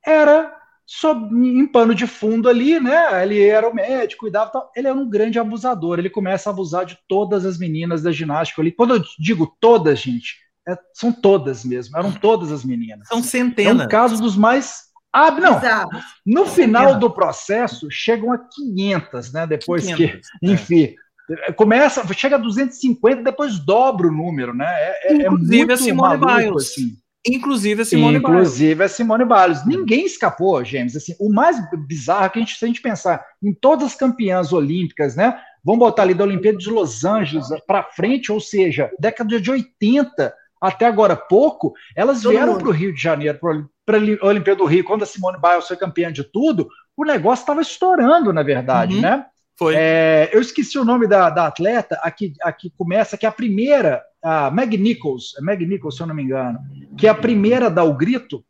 era 0.05 0.60
sob, 0.93 1.33
em 1.33 1.65
pano 1.65 1.95
de 1.95 2.05
fundo 2.05 2.49
ali, 2.49 2.77
né? 2.77 3.23
Ele 3.23 3.41
era 3.41 3.69
o 3.69 3.73
médico, 3.73 4.21
cuidava 4.21 4.51
tal. 4.51 4.69
Ele 4.75 4.89
era 4.89 4.97
um 4.97 5.09
grande 5.09 5.39
abusador. 5.39 5.97
Ele 5.97 6.09
começa 6.09 6.49
a 6.49 6.51
abusar 6.51 6.85
de 6.85 6.97
todas 7.07 7.45
as 7.45 7.57
meninas 7.57 8.01
da 8.01 8.11
ginástica 8.11 8.61
ali. 8.61 8.73
Quando 8.73 8.95
eu 8.95 9.03
digo 9.17 9.55
todas, 9.61 9.99
gente, 9.99 10.35
é, 10.67 10.77
são 10.93 11.13
todas 11.13 11.63
mesmo. 11.63 11.97
Eram 11.97 12.11
todas 12.11 12.51
as 12.51 12.65
meninas. 12.65 13.07
São 13.07 13.23
centenas. 13.23 13.83
É 13.83 13.85
um 13.85 13.89
caso 13.89 14.21
dos 14.21 14.35
mais 14.35 14.91
ah, 15.13 15.31
não. 15.31 15.61
No 16.25 16.45
final 16.45 16.99
do 16.99 17.09
processo, 17.09 17.89
chegam 17.89 18.31
a 18.33 18.37
500, 18.37 19.31
né? 19.31 19.47
Depois 19.47 19.85
500, 19.85 19.97
que, 19.97 20.03
é. 20.45 20.51
enfim, 20.51 20.95
começa, 21.55 22.05
chega 22.13 22.35
a 22.35 22.39
250, 22.39 23.23
depois 23.23 23.59
dobra 23.59 24.07
o 24.07 24.11
número, 24.11 24.53
né? 24.53 24.67
É, 24.69 25.13
é 25.13 25.27
Inclusive 25.27 25.55
é 25.55 25.57
muito 25.57 25.73
a 25.73 25.77
Simone 25.77 26.17
maluco, 26.17 26.49
Biles. 26.49 26.69
Assim. 26.69 27.00
Inclusive 27.27 27.83
a 27.83 27.85
Simone 27.85 28.17
Inclusive 28.17 28.35
Biles. 28.35 28.47
Inclusive 28.47 28.83
a 28.83 28.87
Simone 28.89 29.25
Biles. 29.25 29.65
Ninguém 29.65 30.05
escapou, 30.05 30.63
James. 30.65 30.95
Assim, 30.95 31.15
o 31.19 31.31
mais 31.31 31.57
bizarro 31.87 32.25
é 32.25 32.29
que 32.29 32.39
a 32.39 32.41
gente, 32.41 32.57
se 32.57 32.65
a 32.65 32.67
gente 32.67 32.81
pensar 32.81 33.23
em 33.43 33.53
todas 33.53 33.87
as 33.87 33.95
campeãs 33.95 34.51
olímpicas, 34.51 35.15
né? 35.15 35.39
Vamos 35.63 35.79
botar 35.79 36.01
ali 36.03 36.13
da 36.13 36.23
Olimpíada 36.23 36.57
de 36.57 36.69
Los 36.69 37.05
Angeles 37.05 37.47
para 37.67 37.83
frente, 37.83 38.31
ou 38.31 38.39
seja, 38.39 38.89
década 38.99 39.39
de 39.39 39.51
80 39.51 40.33
até 40.59 40.85
agora 40.85 41.15
pouco, 41.15 41.73
elas 41.95 42.21
Todo 42.21 42.31
vieram 42.31 42.57
para 42.57 42.67
o 42.67 42.71
Rio 42.71 42.93
de 42.93 43.01
Janeiro, 43.01 43.39
para 43.85 43.97
a 43.97 44.27
Olimpíada 44.27 44.57
do 44.57 44.65
Rio, 44.65 44.83
quando 44.83 45.03
a 45.03 45.07
Simone 45.07 45.39
Biles 45.41 45.67
foi 45.67 45.75
campeã 45.75 46.11
de 46.11 46.23
tudo, 46.23 46.67
o 46.95 47.03
negócio 47.03 47.41
estava 47.41 47.61
estourando, 47.61 48.31
na 48.31 48.43
verdade, 48.43 48.95
uhum. 48.95 49.01
né? 49.01 49.25
Foi. 49.57 49.75
É, 49.75 50.29
eu 50.33 50.41
esqueci 50.41 50.77
o 50.77 50.85
nome 50.85 51.07
da, 51.07 51.29
da 51.29 51.47
atleta, 51.47 51.99
aqui, 52.03 52.33
aqui 52.41 52.71
começa, 52.75 53.17
que 53.17 53.25
é 53.25 53.29
a 53.29 53.31
primeira, 53.31 54.03
a 54.23 54.51
Meg 54.51 54.77
Nichols, 54.77 55.35
é 55.37 55.41
Meg 55.41 55.65
Nichols, 55.65 55.95
se 55.95 56.03
eu 56.03 56.07
não 56.07 56.15
me 56.15 56.23
engano, 56.23 56.59
que 56.97 57.07
é 57.07 57.09
a 57.09 57.15
primeira 57.15 57.67
a 57.67 57.69
dar 57.69 57.83
o 57.83 57.95
grito, 57.95 58.43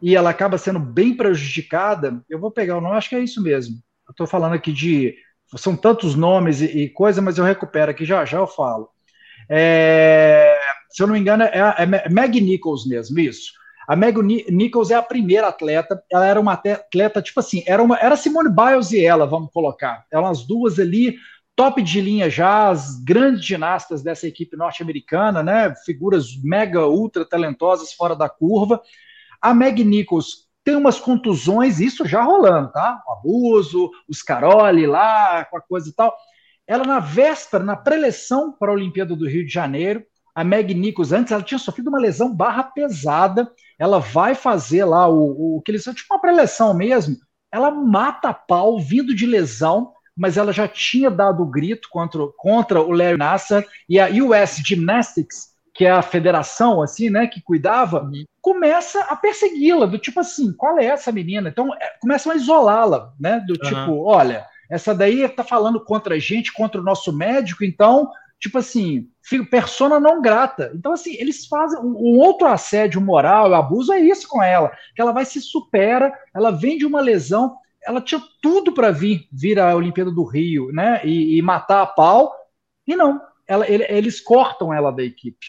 e 0.00 0.16
ela 0.16 0.30
acaba 0.30 0.58
sendo 0.58 0.80
bem 0.80 1.16
prejudicada. 1.16 2.20
Eu 2.28 2.40
vou 2.40 2.50
pegar 2.50 2.76
o 2.76 2.80
nome, 2.80 2.96
acho 2.96 3.08
que 3.08 3.14
é 3.14 3.20
isso 3.20 3.40
mesmo. 3.40 3.76
Eu 4.06 4.10
estou 4.10 4.26
falando 4.26 4.54
aqui 4.54 4.72
de. 4.72 5.14
São 5.56 5.76
tantos 5.76 6.14
nomes 6.14 6.60
e, 6.60 6.66
e 6.66 6.88
coisa, 6.88 7.20
mas 7.22 7.38
eu 7.38 7.44
recupero 7.44 7.90
aqui 7.90 8.04
já 8.04 8.24
já 8.24 8.38
eu 8.38 8.46
falo. 8.46 8.88
É, 9.48 10.58
se 10.90 11.02
eu 11.02 11.06
não 11.06 11.14
me 11.14 11.20
engano, 11.20 11.44
é, 11.44 11.74
é 11.78 12.08
Meg 12.08 12.40
Nichols 12.40 12.86
mesmo, 12.86 13.18
isso. 13.20 13.52
A 13.86 13.94
Meg 13.94 14.16
Nichols 14.50 14.90
é 14.90 14.94
a 14.94 15.02
primeira 15.02 15.48
atleta, 15.48 16.02
ela 16.10 16.26
era 16.26 16.40
uma 16.40 16.52
atleta, 16.52 17.20
tipo 17.20 17.40
assim, 17.40 17.62
era, 17.66 17.82
uma, 17.82 17.98
era 17.98 18.16
Simone 18.16 18.48
Biles 18.48 18.92
e 18.92 19.04
ela, 19.04 19.26
vamos 19.26 19.50
colocar. 19.52 20.04
Eram 20.10 20.26
as 20.26 20.44
duas 20.46 20.78
ali, 20.78 21.16
top 21.56 21.82
de 21.82 22.00
linha 22.00 22.30
já, 22.30 22.70
as 22.70 22.98
grandes 23.02 23.44
ginastas 23.44 24.02
dessa 24.02 24.26
equipe 24.26 24.56
norte-americana, 24.56 25.42
né? 25.42 25.74
Figuras 25.84 26.28
mega, 26.42 26.86
ultra 26.86 27.24
talentosas 27.24 27.92
fora 27.92 28.16
da 28.16 28.28
curva. 28.28 28.80
A 29.40 29.52
Meg 29.52 29.84
Nichols 29.84 30.48
tem 30.64 30.76
umas 30.76 31.00
contusões, 31.00 31.80
isso 31.80 32.06
já 32.06 32.22
rolando, 32.22 32.70
tá? 32.72 33.02
O 33.06 33.12
abuso, 33.12 33.90
os 34.08 34.22
Caroli 34.22 34.86
lá, 34.86 35.44
com 35.44 35.56
a 35.56 35.60
coisa 35.60 35.88
e 35.88 35.92
tal. 35.92 36.16
Ela, 36.66 36.84
na 36.84 37.00
véspera, 37.00 37.64
na 37.64 37.76
preleção 37.76 38.52
para 38.52 38.70
a 38.70 38.74
Olimpíada 38.74 39.16
do 39.16 39.28
Rio 39.28 39.44
de 39.44 39.52
Janeiro, 39.52 40.04
a 40.34 40.42
Meg 40.42 40.72
Nichols, 40.72 41.12
antes, 41.12 41.32
ela 41.32 41.42
tinha 41.42 41.58
sofrido 41.58 41.88
uma 41.88 41.98
lesão 41.98 42.34
barra 42.34 42.62
pesada. 42.62 43.50
Ela 43.78 43.98
vai 43.98 44.34
fazer 44.34 44.84
lá 44.84 45.06
o, 45.08 45.58
o 45.58 45.62
que 45.62 45.70
eles 45.70 45.84
tipo 45.84 46.14
uma 46.14 46.20
preleção 46.20 46.72
mesmo. 46.72 47.16
Ela 47.50 47.70
mata 47.70 48.32
pau, 48.32 48.80
vindo 48.80 49.14
de 49.14 49.26
lesão, 49.26 49.92
mas 50.22 50.36
ela 50.36 50.52
já 50.52 50.68
tinha 50.68 51.10
dado 51.10 51.42
o 51.42 51.50
grito 51.50 51.88
contra, 51.90 52.20
contra 52.36 52.80
o 52.80 52.92
Larry 52.92 53.18
Nassar 53.18 53.64
e 53.88 53.98
a 53.98 54.06
US 54.06 54.62
Gymnastics, 54.64 55.48
que 55.74 55.84
é 55.84 55.90
a 55.90 56.00
federação, 56.00 56.80
assim, 56.80 57.10
né, 57.10 57.26
que 57.26 57.42
cuidava, 57.42 58.04
uhum. 58.04 58.22
começa 58.40 59.00
a 59.00 59.16
persegui-la, 59.16 59.84
do 59.84 59.98
tipo 59.98 60.20
assim, 60.20 60.52
qual 60.52 60.78
é 60.78 60.84
essa 60.84 61.10
menina? 61.10 61.48
Então, 61.48 61.74
é, 61.74 61.94
começam 62.00 62.30
a 62.30 62.36
isolá-la, 62.36 63.12
né, 63.18 63.40
do 63.44 63.54
tipo, 63.54 63.90
uhum. 63.90 64.04
olha, 64.04 64.46
essa 64.70 64.94
daí 64.94 65.28
tá 65.28 65.42
falando 65.42 65.84
contra 65.84 66.14
a 66.14 66.18
gente, 66.20 66.52
contra 66.52 66.80
o 66.80 66.84
nosso 66.84 67.12
médico, 67.12 67.64
então 67.64 68.08
tipo 68.38 68.58
assim, 68.58 69.08
persona 69.52 70.00
não 70.00 70.20
grata. 70.20 70.72
Então, 70.74 70.92
assim, 70.92 71.14
eles 71.14 71.46
fazem 71.46 71.78
um 71.78 72.18
outro 72.18 72.48
assédio 72.48 73.00
moral, 73.00 73.54
abuso 73.54 73.92
é 73.92 74.00
isso 74.00 74.26
com 74.26 74.42
ela, 74.42 74.72
que 74.96 75.00
ela 75.00 75.12
vai 75.12 75.24
se 75.24 75.40
supera, 75.40 76.12
ela 76.34 76.50
vem 76.50 76.76
de 76.76 76.84
uma 76.84 77.00
lesão, 77.00 77.56
ela 77.86 78.00
tinha 78.00 78.22
tudo 78.40 78.72
para 78.72 78.90
vir, 78.90 79.28
vir 79.32 79.58
à 79.58 79.74
Olimpíada 79.74 80.10
do 80.10 80.24
Rio, 80.24 80.72
né, 80.72 81.00
e, 81.04 81.38
e 81.38 81.42
matar 81.42 81.82
a 81.82 81.86
pau, 81.86 82.32
e 82.86 82.96
não, 82.96 83.20
ela, 83.46 83.68
ele, 83.68 83.84
eles 83.88 84.20
cortam 84.20 84.72
ela 84.72 84.90
da 84.90 85.02
equipe, 85.02 85.46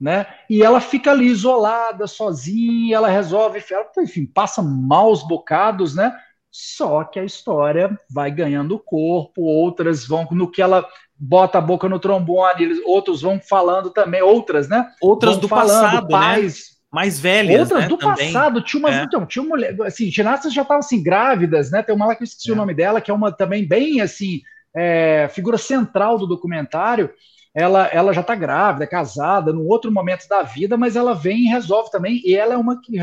né, 0.00 0.26
e 0.48 0.62
ela 0.62 0.80
fica 0.80 1.10
ali 1.10 1.26
isolada, 1.26 2.06
sozinha, 2.06 2.96
ela 2.96 3.08
resolve, 3.08 3.62
enfim, 3.98 4.26
passa 4.26 4.62
maus 4.62 5.26
bocados, 5.26 5.94
né, 5.94 6.16
só 6.58 7.04
que 7.04 7.18
a 7.18 7.24
história 7.24 8.00
vai 8.10 8.30
ganhando 8.30 8.78
corpo, 8.78 9.42
outras 9.42 10.06
vão 10.06 10.26
no 10.30 10.50
que 10.50 10.62
ela 10.62 10.88
bota 11.14 11.58
a 11.58 11.60
boca 11.60 11.86
no 11.86 11.98
trombone, 11.98 12.80
outros 12.86 13.20
vão 13.20 13.38
falando 13.38 13.90
também, 13.90 14.22
outras, 14.22 14.66
né? 14.66 14.90
Outras 15.02 15.32
vão 15.32 15.40
do 15.42 15.48
falando, 15.48 15.82
passado, 15.82 16.04
né? 16.04 16.10
pais, 16.10 16.70
né? 16.70 16.75
Mais 16.96 17.20
velhas, 17.20 17.60
Outras 17.60 17.82
né, 17.82 17.88
do 17.88 17.98
também. 17.98 18.32
passado, 18.32 18.62
tinha 18.62 18.80
uma, 18.80 18.90
é. 18.90 19.02
então, 19.02 19.26
tinha 19.26 19.44
uma, 19.44 19.56
assim, 19.86 20.10
ginastas 20.10 20.54
já 20.54 20.62
estavam 20.62 20.78
assim, 20.78 21.02
grávidas, 21.02 21.70
né? 21.70 21.82
Tem 21.82 21.94
uma 21.94 22.06
lá 22.06 22.14
que 22.14 22.22
eu 22.22 22.24
esqueci 22.24 22.48
é. 22.48 22.54
o 22.54 22.56
nome 22.56 22.72
dela, 22.72 23.02
que 23.02 23.10
é 23.10 23.14
uma 23.14 23.30
também 23.30 23.68
bem, 23.68 24.00
assim, 24.00 24.40
é, 24.74 25.28
figura 25.30 25.58
central 25.58 26.16
do 26.16 26.26
documentário, 26.26 27.10
ela, 27.54 27.86
ela 27.88 28.14
já 28.14 28.22
está 28.22 28.34
grávida, 28.34 28.84
é 28.84 28.86
casada, 28.86 29.52
num 29.52 29.66
outro 29.66 29.92
momento 29.92 30.26
da 30.26 30.42
vida, 30.42 30.78
mas 30.78 30.96
ela 30.96 31.14
vem 31.14 31.44
e 31.44 31.48
resolve 31.48 31.90
também, 31.90 32.22
e 32.24 32.34
ela 32.34 32.54
é 32.54 32.56
uma 32.56 32.80
que 32.80 32.96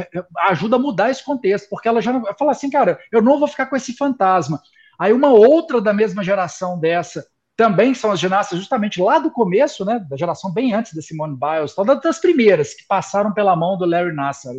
ajuda 0.48 0.76
a 0.76 0.80
mudar 0.80 1.12
esse 1.12 1.24
contexto, 1.24 1.70
porque 1.70 1.88
ela 1.88 2.02
já 2.02 2.20
fala 2.34 2.50
assim, 2.50 2.72
cara, 2.72 2.98
eu 3.12 3.22
não 3.22 3.38
vou 3.38 3.48
ficar 3.48 3.68
com 3.68 3.76
esse 3.76 3.94
fantasma. 3.94 4.60
Aí 4.98 5.14
uma 5.14 5.30
outra 5.30 5.80
da 5.80 5.94
mesma 5.94 6.24
geração 6.24 6.80
dessa, 6.80 7.24
também 7.56 7.94
são 7.94 8.12
as 8.12 8.20
ginastas 8.20 8.58
justamente 8.58 9.02
lá 9.02 9.20
do 9.20 9.30
começo, 9.30 9.86
né, 9.86 10.04
da 10.10 10.18
geração 10.18 10.52
bem 10.52 10.74
antes 10.74 10.94
da 10.94 11.02
Simone 11.02 11.38
Biles, 11.38 11.76
tal, 11.76 11.86
das 11.86 12.20
primeiras 12.20 12.74
que 12.74 12.86
passaram 12.88 13.32
pela 13.32 13.56
mão 13.56 13.78
do 13.78 13.86
Larry 13.86 14.14
Nassar, 14.14 14.54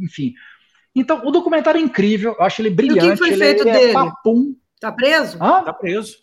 enfim. 0.00 0.34
Então, 0.94 1.24
o 1.24 1.30
documentário 1.30 1.78
é 1.78 1.82
incrível, 1.82 2.34
eu 2.38 2.44
acho 2.44 2.60
ele 2.60 2.70
brilhante. 2.70 3.06
E 3.06 3.08
o 3.08 3.12
que 3.12 3.18
foi 3.18 3.28
ele, 3.28 3.36
feito 3.36 3.62
ele 3.62 3.70
é 3.70 3.72
dele? 3.72 3.90
É 3.90 3.94
papum. 3.94 4.56
Tá 4.80 4.90
preso? 4.90 5.38
Hã? 5.40 5.62
Tá 5.62 5.72
preso. 5.72 6.16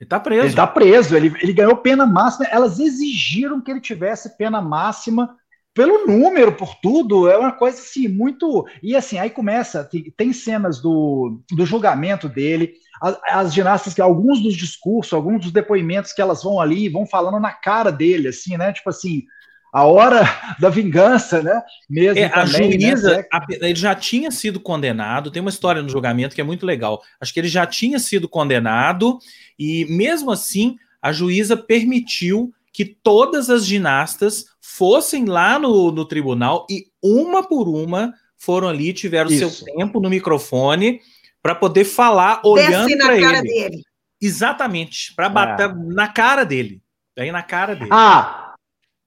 Ele 0.00 0.08
tá 0.08 0.20
preso. 0.20 0.46
Ele 0.46 0.54
tá 0.54 0.66
preso, 0.66 1.16
ele, 1.16 1.32
ele 1.40 1.52
ganhou 1.52 1.76
pena 1.76 2.06
máxima, 2.06 2.46
elas 2.50 2.80
exigiram 2.80 3.60
que 3.60 3.70
ele 3.70 3.80
tivesse 3.80 4.36
pena 4.36 4.60
máxima 4.60 5.36
pelo 5.74 6.06
número, 6.06 6.52
por 6.52 6.74
tudo, 6.82 7.28
é 7.28 7.38
uma 7.38 7.52
coisa 7.52 7.78
assim, 7.78 8.08
muito. 8.08 8.66
E 8.82 8.96
assim, 8.96 9.16
aí 9.18 9.30
começa, 9.30 9.84
tem, 9.84 10.12
tem 10.16 10.32
cenas 10.32 10.80
do, 10.80 11.40
do 11.52 11.64
julgamento 11.64 12.28
dele, 12.28 12.74
as, 13.00 13.18
as, 13.28 13.54
ginastas, 13.54 13.94
que 13.94 14.00
alguns 14.00 14.40
dos 14.40 14.54
discursos, 14.54 15.12
alguns 15.12 15.42
dos 15.42 15.52
depoimentos 15.52 16.12
que 16.12 16.20
elas 16.20 16.42
vão 16.42 16.60
ali, 16.60 16.88
vão 16.88 17.06
falando 17.06 17.40
na 17.40 17.52
cara 17.52 17.90
dele, 17.90 18.28
assim, 18.28 18.56
né? 18.56 18.72
Tipo 18.72 18.90
assim, 18.90 19.24
a 19.72 19.84
hora 19.84 20.22
da 20.58 20.68
vingança, 20.68 21.42
né? 21.42 21.60
Mesmo 21.88 22.22
é, 22.22 22.28
também, 22.28 22.44
a 22.44 22.68
né? 22.68 22.80
juíza, 22.80 23.16
né? 23.16 23.24
ele 23.50 23.74
já 23.74 23.94
tinha 23.94 24.30
sido 24.30 24.60
condenado. 24.60 25.30
Tem 25.30 25.40
uma 25.40 25.50
história 25.50 25.82
no 25.82 25.88
julgamento 25.88 26.34
que 26.34 26.40
é 26.40 26.44
muito 26.44 26.66
legal. 26.66 27.02
Acho 27.20 27.32
que 27.32 27.40
ele 27.40 27.48
já 27.48 27.66
tinha 27.66 27.98
sido 27.98 28.28
condenado 28.28 29.18
e 29.58 29.86
mesmo 29.88 30.30
assim 30.30 30.76
a 31.00 31.12
juíza 31.12 31.56
permitiu 31.56 32.52
que 32.72 32.84
todas 32.84 33.50
as 33.50 33.64
ginastas 33.64 34.46
fossem 34.60 35.24
lá 35.24 35.58
no, 35.58 35.90
no 35.90 36.04
tribunal 36.04 36.66
e 36.70 36.86
uma 37.02 37.46
por 37.46 37.68
uma 37.68 38.12
foram 38.36 38.68
ali, 38.68 38.92
tiveram 38.92 39.30
Isso. 39.30 39.64
seu 39.64 39.74
tempo 39.74 40.00
no 40.00 40.08
microfone 40.08 41.00
para 41.48 41.54
poder 41.54 41.86
falar 41.86 42.42
olhando 42.44 42.94
para 42.98 43.16
ele. 43.16 43.42
Dele. 43.42 43.82
Exatamente, 44.20 45.14
para 45.14 45.30
bater 45.30 45.70
é. 45.70 45.74
na 45.74 46.06
cara 46.06 46.44
dele. 46.44 46.82
Aí 47.18 47.32
na 47.32 47.42
cara 47.42 47.74
dele. 47.74 47.88
Ah, 47.90 48.54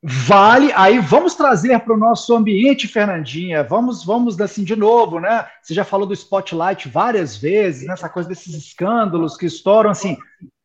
vale. 0.01 0.73
Aí 0.75 0.97
vamos 0.97 1.35
trazer 1.35 1.77
para 1.81 1.93
o 1.93 1.97
nosso 1.97 2.35
ambiente, 2.35 2.87
Fernandinha. 2.87 3.63
Vamos, 3.63 4.03
vamos 4.03 4.41
assim 4.41 4.63
de 4.63 4.75
novo, 4.75 5.19
né? 5.19 5.45
Você 5.61 5.75
já 5.75 5.85
falou 5.85 6.07
do 6.07 6.15
spotlight 6.15 6.89
várias 6.89 7.37
vezes, 7.37 7.85
nessa 7.85 8.07
né? 8.07 8.11
coisa 8.11 8.27
desses 8.27 8.55
escândalos 8.55 9.37
que 9.37 9.45
estouram 9.45 9.91
assim. 9.91 10.17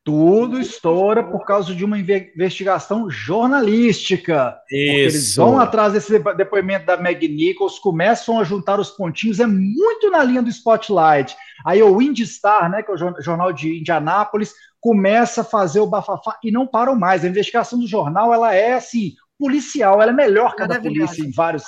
Tudo 0.07 0.61
estoura 0.61 1.21
por 1.21 1.45
causa 1.45 1.75
de 1.75 1.85
uma 1.85 1.99
investigação 1.99 3.11
jornalística. 3.11 4.57
Eles 4.71 5.35
vão 5.35 5.59
atrás 5.59 5.95
desse 5.95 6.17
depoimento 6.37 6.87
da 6.87 6.97
Meg 6.97 7.27
Nichols, 7.27 7.81
começam 7.81 8.39
a 8.39 8.45
juntar 8.45 8.79
os 8.79 8.89
pontinhos, 8.89 9.41
é 9.41 9.47
muito 9.49 10.09
na 10.09 10.23
linha 10.23 10.41
do 10.41 10.49
Spotlight. 10.49 11.37
Aí 11.67 11.83
o 11.83 11.99
Star, 12.25 12.71
né, 12.71 12.85
que 12.85 12.91
é 12.93 12.95
o 12.95 13.21
jornal 13.21 13.53
de 13.53 13.81
Indianápolis, 13.81 14.55
começa 14.81 15.41
a 15.41 15.45
fazer 15.45 15.81
o 15.81 15.89
bafafá 15.89 16.39
e 16.41 16.53
não 16.53 16.69
param 16.69 16.95
mais. 16.95 17.25
A 17.25 17.29
investigação 17.29 17.77
do 17.77 17.89
jornal, 17.89 18.33
ela 18.33 18.55
é 18.55 18.75
assim, 18.75 19.13
policial, 19.37 20.01
ela 20.01 20.13
é 20.13 20.15
melhor 20.15 20.55
que 20.55 20.63
a 20.63 20.69
da 20.69 20.81
polícia 20.81 21.21
em 21.21 21.33
vários. 21.33 21.65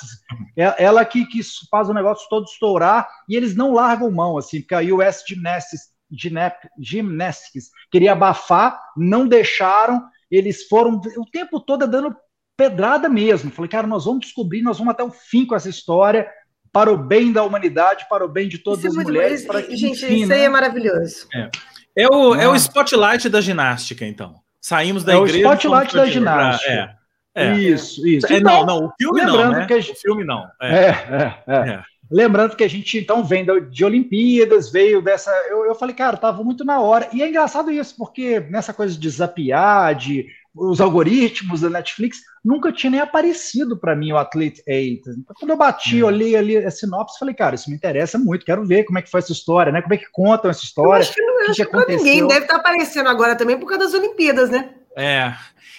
É, 0.57 0.81
ela 0.81 1.03
que, 1.03 1.25
que 1.25 1.41
faz 1.69 1.89
o 1.89 1.93
negócio 1.93 2.25
todo 2.29 2.45
estourar 2.45 3.05
e 3.27 3.35
eles 3.35 3.53
não 3.53 3.73
largam 3.73 4.09
mão, 4.09 4.37
assim, 4.37 4.61
porque 4.61 4.75
a 4.75 4.95
US 4.95 5.25
Gymnastics 5.27 5.98
Gymnastics 6.11 7.69
queria 7.91 8.13
abafar, 8.13 8.79
não 8.95 9.27
deixaram, 9.27 10.03
eles 10.29 10.67
foram 10.67 11.01
o 11.17 11.25
tempo 11.25 11.59
todo 11.59 11.87
dando 11.87 12.15
pedrada 12.57 13.07
mesmo. 13.07 13.51
Falei, 13.51 13.69
cara, 13.69 13.87
nós 13.87 14.05
vamos 14.05 14.21
descobrir, 14.21 14.61
nós 14.61 14.77
vamos 14.77 14.91
até 14.91 15.03
o 15.03 15.11
fim 15.11 15.45
com 15.45 15.55
essa 15.55 15.69
história, 15.69 16.29
para 16.71 16.91
o 16.91 16.97
bem 16.97 17.31
da 17.31 17.43
humanidade, 17.43 18.05
para 18.09 18.25
o 18.25 18.29
bem 18.29 18.47
de 18.47 18.59
todas 18.59 18.83
isso 18.83 18.87
é 18.87 18.89
as 18.89 18.97
é 18.97 19.03
mulheres. 19.03 19.45
Para 19.45 19.61
que, 19.61 19.75
gente, 19.75 20.05
enfim, 20.05 20.23
isso 20.23 20.33
aí 20.33 20.39
né? 20.39 20.45
é 20.45 20.49
maravilhoso. 20.49 21.27
É. 21.33 21.49
É, 21.95 22.07
o, 22.07 22.35
é 22.35 22.47
o 22.47 22.55
spotlight 22.55 23.27
da 23.29 23.41
ginástica, 23.41 24.05
então. 24.05 24.35
Saímos 24.61 25.03
da 25.03 25.13
é 25.13 25.17
igreja. 25.17 25.37
É 25.37 25.49
o 25.49 25.53
spotlight 25.53 25.95
da 25.95 26.05
ginástica. 26.05 26.71
É. 26.71 26.99
É. 27.35 27.55
Isso, 27.57 28.05
isso. 28.05 28.27
É, 28.31 28.37
então, 28.37 28.65
não, 28.65 28.81
não, 28.81 28.85
o 28.87 28.93
filme 28.97 29.21
não, 29.23 29.51
né? 29.51 29.65
Que 29.65 29.79
gente... 29.81 29.97
O 29.97 30.01
filme 30.01 30.23
não. 30.23 30.45
É. 30.61 30.75
É, 30.75 30.89
é, 30.89 31.43
é, 31.47 31.69
é. 31.69 31.83
Lembrando 32.11 32.55
que 32.55 32.63
a 32.63 32.67
gente, 32.67 32.97
então, 32.97 33.23
vem 33.23 33.45
de 33.69 33.85
Olimpíadas, 33.85 34.71
veio 34.71 35.01
dessa. 35.01 35.31
Eu, 35.47 35.65
eu 35.65 35.75
falei, 35.75 35.93
cara, 35.93 36.17
tava 36.17 36.43
muito 36.43 36.65
na 36.65 36.79
hora. 36.79 37.07
E 37.13 37.21
é 37.21 37.29
engraçado 37.29 37.69
isso, 37.71 37.95
porque 37.95 38.39
nessa 38.39 38.73
coisa 38.73 38.97
de 38.97 39.09
zapiar, 39.09 39.93
de 39.93 40.25
os 40.55 40.81
algoritmos 40.81 41.61
da 41.61 41.69
Netflix, 41.69 42.17
nunca 42.43 42.71
tinha 42.71 42.89
nem 42.89 42.99
aparecido 42.99 43.77
para 43.77 43.95
mim 43.95 44.11
o 44.11 44.17
Athlete 44.17 44.63
8. 44.67 45.09
Então, 45.11 45.35
quando 45.39 45.51
eu 45.51 45.57
bati, 45.57 46.03
hum. 46.03 46.07
olhei 46.07 46.35
ali 46.35 46.57
a 46.57 46.71
sinopse, 46.71 47.19
falei, 47.19 47.35
cara, 47.35 47.55
isso 47.55 47.69
me 47.69 47.75
interessa 47.75 48.17
muito, 48.17 48.45
quero 48.45 48.65
ver 48.65 48.83
como 48.83 48.97
é 48.97 49.01
que 49.01 49.11
foi 49.11 49.19
essa 49.19 49.31
história, 49.31 49.71
né? 49.71 49.81
Como 49.81 49.93
é 49.93 49.97
que 49.97 50.09
contam 50.11 50.49
essa 50.49 50.63
história. 50.63 50.89
Eu 50.89 50.93
acho 50.93 51.13
que, 51.13 51.21
não, 51.21 51.45
que, 51.45 51.53
que 51.53 51.61
aconteceu. 51.61 51.97
ninguém 51.97 52.27
deve 52.27 52.41
estar 52.41 52.55
tá 52.55 52.59
aparecendo 52.59 53.07
agora 53.07 53.35
também 53.35 53.57
por 53.57 53.67
causa 53.67 53.85
das 53.85 53.93
Olimpíadas, 53.93 54.49
né? 54.49 54.71
É. 54.97 55.33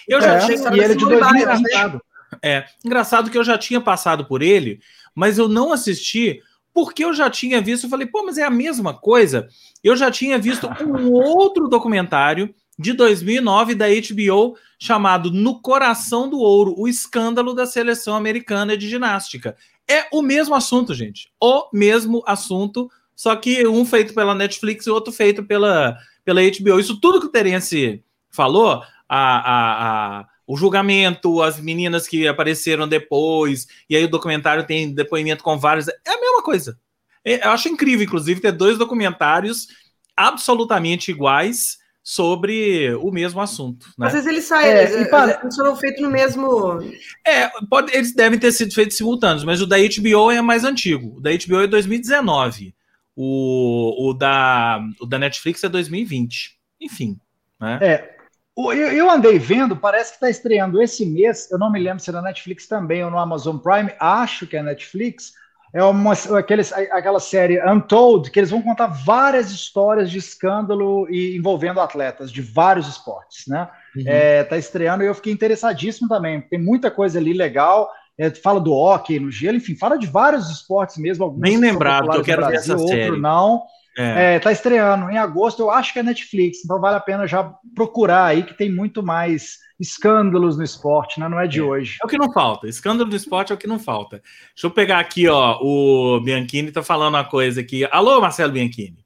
Eu 0.07 0.21
já 0.21 0.35
é, 0.35 0.39
tinha. 0.39 0.75
E 0.75 0.79
ele 0.79 0.95
de 0.95 1.05
2020. 1.05 2.01
É. 2.41 2.65
Engraçado 2.83 3.29
que 3.29 3.37
eu 3.37 3.43
já 3.43 3.57
tinha 3.57 3.81
passado 3.81 4.25
por 4.25 4.41
ele 4.41 4.79
mas 5.15 5.37
eu 5.37 5.47
não 5.47 5.71
assisti 5.71 6.41
porque 6.73 7.03
eu 7.03 7.13
já 7.13 7.29
tinha 7.29 7.61
visto. 7.61 7.85
Eu 7.85 7.89
falei, 7.89 8.07
pô, 8.07 8.23
mas 8.23 8.37
é 8.37 8.43
a 8.43 8.49
mesma 8.49 8.93
coisa. 8.93 9.47
Eu 9.83 9.95
já 9.95 10.09
tinha 10.09 10.37
visto 10.37 10.67
um 10.83 11.11
outro 11.11 11.67
documentário 11.67 12.53
de 12.79 12.93
2009 12.93 13.75
da 13.75 13.87
HBO 13.87 14.57
chamado 14.79 15.31
No 15.31 15.61
Coração 15.61 16.29
do 16.29 16.39
Ouro, 16.39 16.73
o 16.77 16.87
escândalo 16.87 17.53
da 17.53 17.65
seleção 17.65 18.15
americana 18.15 18.77
de 18.77 18.89
ginástica. 18.89 19.55
É 19.87 20.07
o 20.11 20.21
mesmo 20.21 20.55
assunto, 20.55 20.93
gente. 20.93 21.29
O 21.39 21.69
mesmo 21.73 22.23
assunto, 22.25 22.89
só 23.15 23.35
que 23.35 23.67
um 23.67 23.85
feito 23.85 24.13
pela 24.13 24.33
Netflix 24.33 24.85
e 24.85 24.89
outro 24.89 25.11
feito 25.11 25.43
pela, 25.43 25.97
pela 26.23 26.41
HBO. 26.41 26.79
Isso 26.79 26.99
tudo 26.99 27.19
que 27.19 27.27
o 27.27 27.31
Terence 27.31 28.01
falou, 28.29 28.81
a, 29.07 29.19
a, 29.19 30.19
a 30.21 30.25
o 30.51 30.57
julgamento, 30.57 31.41
as 31.41 31.61
meninas 31.61 32.09
que 32.09 32.27
apareceram 32.27 32.85
depois, 32.85 33.67
e 33.89 33.95
aí 33.95 34.03
o 34.03 34.09
documentário 34.09 34.65
tem 34.65 34.93
depoimento 34.93 35.45
com 35.45 35.57
vários. 35.57 35.87
É 35.87 35.93
a 36.11 36.19
mesma 36.19 36.43
coisa. 36.43 36.77
É, 37.23 37.45
eu 37.47 37.51
acho 37.51 37.69
incrível, 37.69 38.05
inclusive, 38.05 38.41
ter 38.41 38.51
dois 38.51 38.77
documentários 38.77 39.67
absolutamente 40.13 41.09
iguais 41.09 41.77
sobre 42.03 42.93
o 42.95 43.11
mesmo 43.11 43.39
assunto. 43.39 43.87
Né? 43.97 44.07
Às 44.07 44.11
vezes 44.11 44.27
eles 44.27 44.43
saem, 44.43 44.71
é, 44.71 44.91
eles, 44.91 45.09
para... 45.09 45.39
eles 45.41 45.55
foram 45.55 45.73
feitos 45.77 46.01
no 46.01 46.11
mesmo. 46.11 46.81
É, 47.25 47.49
pode, 47.69 47.95
eles 47.95 48.13
devem 48.13 48.37
ter 48.37 48.51
sido 48.51 48.73
feitos 48.73 48.97
simultâneos, 48.97 49.45
mas 49.45 49.61
o 49.61 49.65
da 49.65 49.77
HBO 49.77 50.31
é 50.31 50.41
mais 50.41 50.65
antigo. 50.65 51.15
O 51.15 51.21
da 51.21 51.29
HBO 51.29 51.61
é 51.61 51.67
2019. 51.67 52.75
O, 53.15 54.09
o, 54.09 54.13
da, 54.13 54.81
o 54.99 55.05
da 55.05 55.17
Netflix 55.17 55.63
é 55.63 55.69
2020. 55.69 56.57
Enfim. 56.81 57.17
Né? 57.57 57.79
É, 57.81 58.20
eu, 58.57 59.09
andei 59.09 59.39
vendo, 59.39 59.75
parece 59.75 60.11
que 60.11 60.15
está 60.17 60.29
estreando 60.29 60.81
esse 60.81 61.05
mês. 61.05 61.49
Eu 61.51 61.57
não 61.57 61.71
me 61.71 61.79
lembro 61.79 62.03
se 62.03 62.09
é 62.09 62.13
na 62.13 62.21
Netflix 62.21 62.67
também 62.67 63.03
ou 63.03 63.09
no 63.09 63.17
Amazon 63.17 63.57
Prime. 63.57 63.91
Acho 63.99 64.45
que 64.45 64.57
é 64.57 64.63
Netflix. 64.63 65.33
É 65.73 65.81
uma, 65.83 66.13
aqueles, 66.37 66.73
aquela 66.73 67.19
série 67.19 67.63
Untold, 67.65 68.29
que 68.29 68.37
eles 68.37 68.49
vão 68.49 68.61
contar 68.61 68.87
várias 68.87 69.51
histórias 69.51 70.11
de 70.11 70.17
escândalo 70.17 71.07
e 71.09 71.37
envolvendo 71.37 71.79
atletas 71.79 72.29
de 72.29 72.41
vários 72.41 72.89
esportes, 72.89 73.47
né? 73.47 73.69
Uhum. 73.95 74.03
É, 74.05 74.43
tá 74.43 74.57
estreando 74.57 75.01
e 75.01 75.07
eu 75.07 75.15
fiquei 75.15 75.31
interessadíssimo 75.31 76.09
também. 76.09 76.41
Tem 76.41 76.59
muita 76.59 76.91
coisa 76.91 77.19
ali 77.19 77.31
legal. 77.31 77.89
É, 78.17 78.29
fala 78.29 78.59
do 78.59 78.73
hockey 78.73 79.17
no 79.17 79.31
gelo, 79.31 79.57
enfim, 79.57 79.75
fala 79.75 79.97
de 79.97 80.07
vários 80.07 80.49
esportes 80.49 80.97
mesmo. 80.97 81.31
Bem 81.31 81.57
lembrado, 81.57 82.09
que 82.09 82.17
eu 82.17 82.23
quero 82.23 82.45
ver 82.45 82.55
essa 82.55 82.77
série. 82.77 83.05
Outro 83.05 83.21
não. 83.21 83.63
É. 83.97 84.35
é. 84.35 84.39
tá 84.39 84.51
estreando 84.51 85.09
em 85.09 85.17
agosto, 85.17 85.61
eu 85.61 85.71
acho 85.71 85.91
que 85.91 85.99
é 85.99 86.03
Netflix, 86.03 86.63
então 86.63 86.79
vale 86.79 86.95
a 86.95 87.01
pena 87.01 87.27
já 87.27 87.53
procurar 87.75 88.25
aí 88.25 88.43
que 88.43 88.53
tem 88.53 88.71
muito 88.71 89.03
mais 89.03 89.57
escândalos 89.79 90.57
no 90.57 90.63
esporte, 90.63 91.19
né? 91.19 91.27
Não 91.27 91.39
é 91.39 91.47
de 91.47 91.59
é. 91.59 91.63
hoje. 91.63 91.97
É 92.01 92.05
o 92.05 92.09
que 92.09 92.17
não 92.17 92.31
falta. 92.31 92.67
Escândalo 92.67 93.09
do 93.09 93.15
esporte 93.15 93.51
é 93.51 93.55
o 93.55 93.57
que 93.57 93.67
não 93.67 93.79
falta. 93.79 94.21
Deixa 94.53 94.67
eu 94.67 94.71
pegar 94.71 94.99
aqui, 94.99 95.27
ó, 95.27 95.57
o 95.61 96.21
Bianchini 96.21 96.71
tá 96.71 96.83
falando 96.83 97.15
uma 97.15 97.23
coisa 97.23 97.61
aqui. 97.61 97.83
Alô, 97.91 98.21
Marcelo 98.21 98.53
Bianchini. 98.53 98.97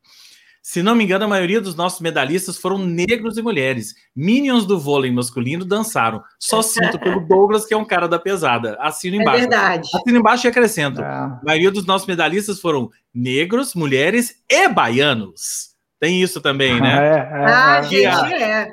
Se 0.68 0.82
não 0.82 0.96
me 0.96 1.04
engano, 1.04 1.26
a 1.26 1.28
maioria 1.28 1.62
dos 1.62 1.76
nossos 1.76 2.02
medalhistas 2.02 2.58
foram 2.58 2.80
negros 2.80 3.38
e 3.38 3.42
mulheres. 3.44 3.94
Minions 4.16 4.66
do 4.66 4.80
vôlei 4.80 5.12
masculino 5.12 5.64
dançaram. 5.64 6.24
Só 6.40 6.60
sinto 6.66 6.98
pelo 6.98 7.20
Douglas, 7.20 7.68
que 7.68 7.74
é 7.76 7.78
um 7.78 7.86
cara 7.86 8.08
da 8.08 8.18
pesada. 8.18 8.76
Assino 8.80 9.18
é 9.18 9.20
embaixo. 9.22 9.38
É 9.38 9.42
verdade. 9.42 9.90
Assino 9.94 10.18
embaixo 10.18 10.48
e 10.48 10.50
acrescento. 10.50 11.04
É. 11.04 11.06
A 11.06 11.40
maioria 11.44 11.70
dos 11.70 11.86
nossos 11.86 12.08
medalhistas 12.08 12.60
foram 12.60 12.90
negros, 13.14 13.76
mulheres 13.76 14.42
e 14.50 14.68
baianos. 14.68 15.76
Tem 16.00 16.20
isso 16.20 16.42
também, 16.42 16.82
né? 16.82 16.98
É, 16.98 17.12
é, 17.12 17.46
ah, 17.46 17.82
gente, 17.84 18.34
é. 18.34 18.68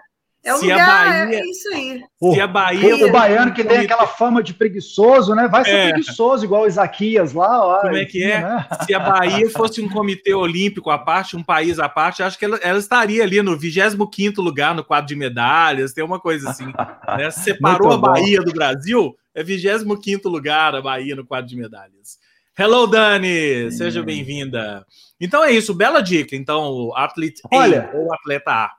É 0.45 0.53
um 0.53 0.59
se 0.59 0.65
lugar, 0.65 1.07
a 1.07 1.25
Bahia, 1.25 1.39
é 1.39 1.45
isso 1.45 1.69
aí. 1.73 2.03
Se 2.33 2.41
a 2.41 2.47
Bahia. 2.49 2.97
O, 2.97 3.09
o 3.09 3.13
baiano 3.13 3.55
que 3.55 3.63
tem 3.63 3.79
aquela 3.79 4.09
fama 4.09 4.43
de 4.43 4.53
preguiçoso, 4.53 5.37
né? 5.37 5.47
Vai 5.47 5.65
ser 5.65 5.71
é. 5.71 5.93
preguiçoso, 5.93 6.45
igual 6.45 6.63
o 6.63 6.67
Isaquias 6.67 7.33
lá. 7.33 7.65
Ó, 7.65 7.81
Como 7.81 7.97
é 7.97 8.05
que 8.05 8.25
é? 8.25 8.41
Né? 8.41 8.67
Se 8.85 8.93
a 8.93 8.99
Bahia 8.99 9.49
fosse 9.51 9.81
um 9.81 9.89
comitê 9.89 10.35
olímpico 10.35 10.91
à 10.91 10.99
parte, 10.99 11.37
um 11.37 11.45
país 11.45 11.79
à 11.79 11.89
parte, 11.89 12.25
acho 12.25 12.37
que 12.37 12.45
ela, 12.45 12.57
ela 12.57 12.79
estaria 12.79 13.23
ali 13.23 13.41
no 13.41 13.57
25 13.57 14.43
lugar 14.43 14.75
no 14.75 14.83
quadro 14.83 15.07
de 15.07 15.15
medalhas, 15.15 15.93
tem 15.93 16.03
uma 16.03 16.19
coisa 16.19 16.51
assim. 16.51 16.73
Né? 17.17 17.31
Separou 17.31 17.93
a 17.93 17.99
Bahia 17.99 18.41
do 18.41 18.53
Brasil, 18.53 19.15
é 19.35 19.43
25 19.43 20.29
lugar 20.29 20.75
a 20.75 20.81
Bahia 20.81 21.15
no 21.15 21.27
quadro 21.27 21.49
de 21.49 21.57
medalhas. 21.57 22.19
Hello, 22.59 22.87
Dani! 22.87 23.71
Seja 23.71 24.03
bem-vinda. 24.03 24.87
Então 25.21 25.45
é 25.45 25.53
isso, 25.53 25.75
bela 25.75 26.01
dica. 26.01 26.35
Então, 26.35 26.71
o 26.71 26.95
atleta 26.97 27.41
Olha, 27.53 27.91
A 27.93 27.97
ou 27.97 28.13
atleta 28.13 28.51
A. 28.51 28.71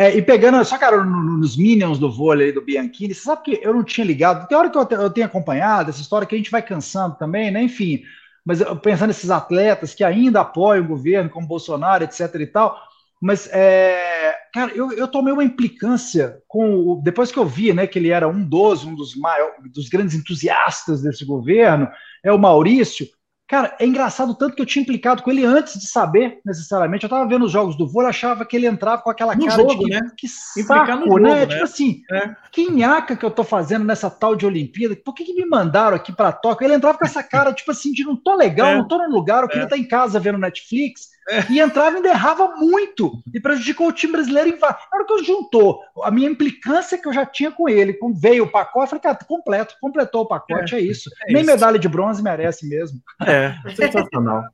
É, 0.00 0.16
e 0.16 0.22
pegando, 0.22 0.64
só 0.64 0.78
cara, 0.78 1.02
nos 1.02 1.56
Minions 1.56 1.98
do 1.98 2.10
vôlei 2.10 2.52
do 2.52 2.62
Bianchini, 2.62 3.12
você 3.12 3.22
sabe 3.22 3.42
que 3.42 3.60
eu 3.60 3.74
não 3.74 3.82
tinha 3.82 4.06
ligado, 4.06 4.46
tem 4.46 4.56
hora 4.56 4.70
que 4.70 4.78
eu, 4.78 4.86
eu 4.90 5.10
tenho 5.10 5.26
acompanhado 5.26 5.90
essa 5.90 6.00
história 6.00 6.26
que 6.26 6.36
a 6.36 6.38
gente 6.38 6.52
vai 6.52 6.62
cansando 6.62 7.16
também, 7.16 7.50
né? 7.50 7.60
Enfim, 7.62 8.02
mas 8.44 8.62
pensando 8.80 9.08
nesses 9.08 9.28
atletas 9.28 9.94
que 9.94 10.04
ainda 10.04 10.40
apoiam 10.40 10.84
o 10.84 10.88
governo, 10.88 11.28
como 11.28 11.48
Bolsonaro, 11.48 12.04
etc 12.04 12.32
e 12.36 12.46
tal, 12.46 12.80
mas, 13.20 13.48
é, 13.52 14.34
cara, 14.54 14.72
eu, 14.72 14.92
eu 14.92 15.08
tomei 15.08 15.32
uma 15.32 15.42
implicância 15.42 16.40
com 16.46 16.76
o, 16.76 17.02
depois 17.02 17.32
que 17.32 17.38
eu 17.38 17.44
vi, 17.44 17.72
né, 17.72 17.86
que 17.86 17.98
ele 17.98 18.10
era 18.10 18.28
um 18.28 18.44
dos, 18.44 18.84
um 18.84 18.94
dos 18.94 19.16
maiores, 19.16 19.72
dos 19.72 19.88
grandes 19.88 20.14
entusiastas 20.14 21.02
desse 21.02 21.24
governo, 21.24 21.88
é 22.22 22.32
o 22.32 22.38
Maurício, 22.38 23.08
Cara, 23.48 23.74
é 23.80 23.86
engraçado 23.86 24.34
tanto 24.34 24.54
que 24.54 24.60
eu 24.60 24.66
tinha 24.66 24.82
implicado 24.82 25.22
com 25.22 25.30
ele 25.30 25.42
antes 25.42 25.78
de 25.78 25.86
saber, 25.86 26.38
necessariamente. 26.44 27.04
Eu 27.04 27.08
tava 27.08 27.26
vendo 27.26 27.46
os 27.46 27.50
jogos 27.50 27.78
do 27.78 27.88
vôlei, 27.88 28.10
achava 28.10 28.44
que 28.44 28.54
ele 28.54 28.66
entrava 28.66 29.00
com 29.00 29.08
aquela 29.08 29.34
no 29.34 29.46
cara 29.46 29.56
jogo, 29.56 29.70
de 29.70 29.84
que, 29.84 29.90
né? 29.90 30.00
que 30.18 30.28
saco, 30.28 30.96
no 30.96 31.04
jogo, 31.06 31.18
né? 31.18 31.34
né? 31.34 31.46
Tipo 31.46 31.64
assim, 31.64 32.02
é. 32.12 32.36
que 32.52 32.70
nhaca 32.70 33.16
que 33.16 33.24
eu 33.24 33.30
tô 33.30 33.42
fazendo 33.42 33.86
nessa 33.86 34.10
tal 34.10 34.36
de 34.36 34.44
Olimpíada? 34.44 34.94
Por 34.96 35.14
que, 35.14 35.24
que 35.24 35.32
me 35.32 35.46
mandaram 35.46 35.96
aqui 35.96 36.12
para 36.12 36.30
Tóquio? 36.30 36.66
Ele 36.66 36.74
entrava 36.74 36.98
com 36.98 37.06
essa 37.06 37.22
cara, 37.22 37.50
tipo 37.54 37.70
assim, 37.70 37.90
de 37.90 38.04
não 38.04 38.16
tô 38.16 38.36
legal, 38.36 38.68
é. 38.68 38.76
não 38.76 38.86
tô 38.86 38.98
no 38.98 39.08
lugar, 39.08 39.42
eu 39.42 39.48
queria 39.48 39.62
é. 39.62 39.64
estar 39.64 39.78
em 39.78 39.88
casa 39.88 40.20
vendo 40.20 40.36
Netflix. 40.36 41.08
E 41.50 41.60
entrava 41.60 41.98
e 41.98 42.06
errava 42.06 42.56
muito. 42.56 43.22
E 43.34 43.40
prejudicou 43.40 43.88
o 43.88 43.92
time 43.92 44.12
brasileiro 44.12 44.48
em 44.48 44.58
Na 44.58 44.76
hora 44.92 45.04
que 45.06 45.12
eu 45.12 45.24
juntou 45.24 45.80
a 46.02 46.10
minha 46.10 46.28
implicância 46.28 46.98
que 46.98 47.06
eu 47.06 47.12
já 47.12 47.26
tinha 47.26 47.50
com 47.50 47.68
ele, 47.68 47.92
com 47.92 48.14
veio 48.14 48.44
o 48.44 48.50
pacote, 48.50 48.84
eu 48.84 48.88
falei, 48.88 49.02
cara, 49.02 49.18
completo, 49.26 49.74
completou 49.80 50.22
o 50.22 50.26
pacote, 50.26 50.74
é, 50.74 50.78
é 50.78 50.80
isso. 50.80 51.10
É 51.26 51.32
Nem 51.32 51.42
isso. 51.42 51.50
medalha 51.50 51.78
de 51.78 51.88
bronze 51.88 52.22
merece 52.22 52.66
mesmo. 52.68 53.00
É, 53.26 53.54
sensacional. 53.74 54.44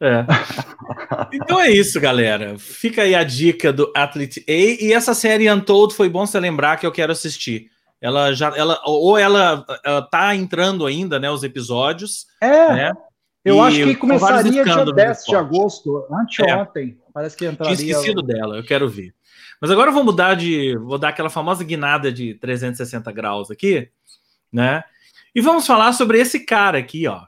É. 0.00 0.24
Então 1.32 1.60
é 1.60 1.70
isso, 1.70 2.00
galera. 2.00 2.58
Fica 2.58 3.02
aí 3.02 3.14
a 3.14 3.22
dica 3.22 3.72
do 3.72 3.92
Athlete 3.94 4.44
A. 4.48 4.52
E 4.52 4.92
essa 4.92 5.14
série 5.14 5.50
Untold 5.50 5.94
foi 5.94 6.08
bom 6.08 6.26
você 6.26 6.40
lembrar 6.40 6.76
que 6.76 6.86
eu 6.86 6.90
quero 6.90 7.12
assistir. 7.12 7.70
Ela 8.00 8.32
já, 8.32 8.48
ela, 8.56 8.80
ou 8.84 9.16
ela, 9.18 9.64
ela 9.84 10.02
tá 10.02 10.34
entrando 10.34 10.86
ainda, 10.86 11.20
né, 11.20 11.30
os 11.30 11.44
episódios. 11.44 12.26
É. 12.40 12.72
Né? 12.72 12.92
Eu 13.44 13.56
e 13.56 13.60
acho 13.60 13.84
que 13.84 13.96
começaria 13.96 14.64
dia 14.64 14.84
10 14.84 15.24
de 15.24 15.36
agosto, 15.36 16.06
anteontem. 16.12 16.98
É. 16.98 17.10
Parece 17.12 17.36
que 17.36 17.46
entraria... 17.46 17.76
Tinha 17.76 17.90
esquecido 17.90 18.22
dela, 18.22 18.56
eu 18.56 18.64
quero 18.64 18.88
ver. 18.88 19.14
Mas 19.60 19.70
agora 19.70 19.90
eu 19.90 19.94
vou 19.94 20.04
mudar 20.04 20.34
de. 20.34 20.76
Vou 20.76 20.98
dar 20.98 21.10
aquela 21.10 21.28
famosa 21.28 21.62
guinada 21.62 22.10
de 22.10 22.34
360 22.34 23.12
graus 23.12 23.50
aqui, 23.50 23.90
né? 24.50 24.82
E 25.34 25.40
vamos 25.40 25.66
falar 25.66 25.92
sobre 25.92 26.18
esse 26.18 26.40
cara 26.40 26.78
aqui, 26.78 27.06
ó. 27.06 27.22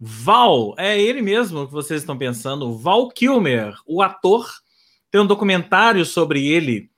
Val, 0.00 0.74
é 0.78 1.00
ele 1.00 1.22
mesmo 1.22 1.66
que 1.66 1.72
vocês 1.72 2.02
estão 2.02 2.16
pensando, 2.16 2.76
Val 2.76 3.08
Kilmer, 3.08 3.74
o 3.86 4.02
ator. 4.02 4.48
Tem 5.10 5.20
um 5.20 5.26
documentário 5.26 6.04
sobre 6.04 6.46
ele 6.46 6.90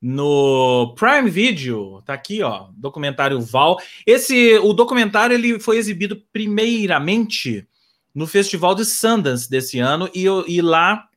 no 0.00 0.94
Prime 0.98 1.28
Video, 1.28 2.00
tá 2.06 2.14
aqui, 2.14 2.42
ó, 2.42 2.68
documentário 2.74 3.40
Val. 3.40 3.78
Esse, 4.06 4.58
o 4.58 4.72
documentário 4.72 5.34
ele 5.34 5.60
foi 5.60 5.76
exibido 5.76 6.16
primeiramente 6.32 7.68
no 8.14 8.26
Festival 8.26 8.74
de 8.74 8.84
Sundance 8.84 9.48
desse 9.48 9.78
ano 9.78 10.10
e, 10.14 10.24
e 10.48 10.60
lá 10.60 11.08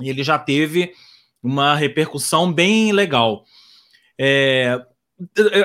ele 0.00 0.22
já 0.24 0.38
teve 0.38 0.92
uma 1.42 1.74
repercussão 1.74 2.52
bem 2.52 2.92
legal. 2.92 3.44
É, 4.18 4.80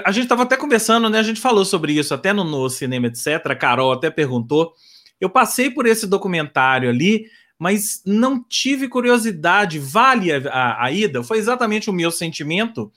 a 0.05 0.12
gente 0.12 0.23
estava 0.23 0.43
até 0.43 0.55
conversando, 0.55 1.10
né? 1.10 1.19
A 1.19 1.23
gente 1.23 1.41
falou 1.41 1.65
sobre 1.65 1.93
isso 1.93 2.13
até 2.13 2.34
no, 2.34 2.43
no 2.43 2.69
cinema, 2.69 3.08
etc. 3.08 3.45
A 3.45 3.55
Carol 3.55 3.91
até 3.91 4.10
perguntou. 4.10 4.73
Eu 5.19 5.29
passei 5.29 5.69
por 5.69 5.86
esse 5.86 6.05
documentário 6.05 6.89
ali, 6.89 7.25
mas 7.58 8.01
não 8.05 8.41
tive 8.41 8.88
curiosidade. 8.88 9.79
Vale 9.79 10.32
a, 10.32 10.49
a, 10.49 10.86
a, 10.86 10.91
ida? 10.91 11.23
Foi 11.23 11.38
exatamente 11.38 11.89
o 11.89 11.93
meu 11.93 12.12
sentimento. 12.12 12.91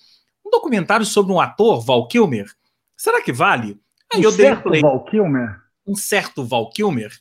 Um 0.45 0.51
documentário 0.51 1.07
sobre 1.07 1.33
um 1.33 1.41
ator, 1.41 1.81
Val 1.81 2.07
Kilmer. 2.07 2.47
Será 2.97 3.23
que 3.23 3.33
vale? 3.33 3.79
Aí 4.13 4.21
um 4.21 4.25
eu 4.25 4.31
certo 4.31 4.71
dei 4.71 4.83
Val 4.83 5.05
Kilmer? 5.05 5.61
Um 5.87 5.95
certo 5.95 6.45
Val 6.45 6.69
Kilmer. 6.71 7.13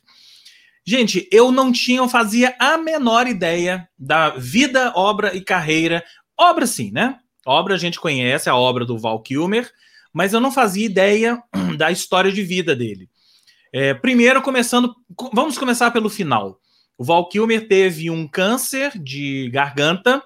Gente, 0.84 1.28
eu 1.30 1.52
não 1.52 1.70
tinha, 1.70 1.98
eu 1.98 2.08
fazia 2.08 2.56
a 2.58 2.76
menor 2.76 3.26
ideia 3.28 3.88
da 3.96 4.30
vida, 4.30 4.92
obra 4.96 5.34
e 5.34 5.40
carreira. 5.40 6.02
Obra, 6.36 6.66
sim, 6.66 6.90
né? 6.90 7.18
Obra 7.46 7.74
a 7.74 7.78
gente 7.78 8.00
conhece, 8.00 8.50
a 8.50 8.56
obra 8.56 8.84
do 8.84 8.98
Val 8.98 9.20
Kilmer, 9.20 9.70
mas 10.12 10.32
eu 10.32 10.40
não 10.40 10.50
fazia 10.50 10.84
ideia 10.84 11.40
da 11.78 11.90
história 11.90 12.32
de 12.32 12.42
vida 12.42 12.74
dele. 12.74 13.08
É, 13.72 13.94
primeiro, 13.94 14.42
começando, 14.42 14.94
vamos 15.32 15.56
começar 15.56 15.90
pelo 15.92 16.10
final. 16.10 16.60
O 16.98 17.04
Val 17.04 17.28
Kilmer 17.28 17.68
teve 17.68 18.10
um 18.10 18.28
câncer 18.28 18.92
de 18.98 19.48
garganta 19.50 20.22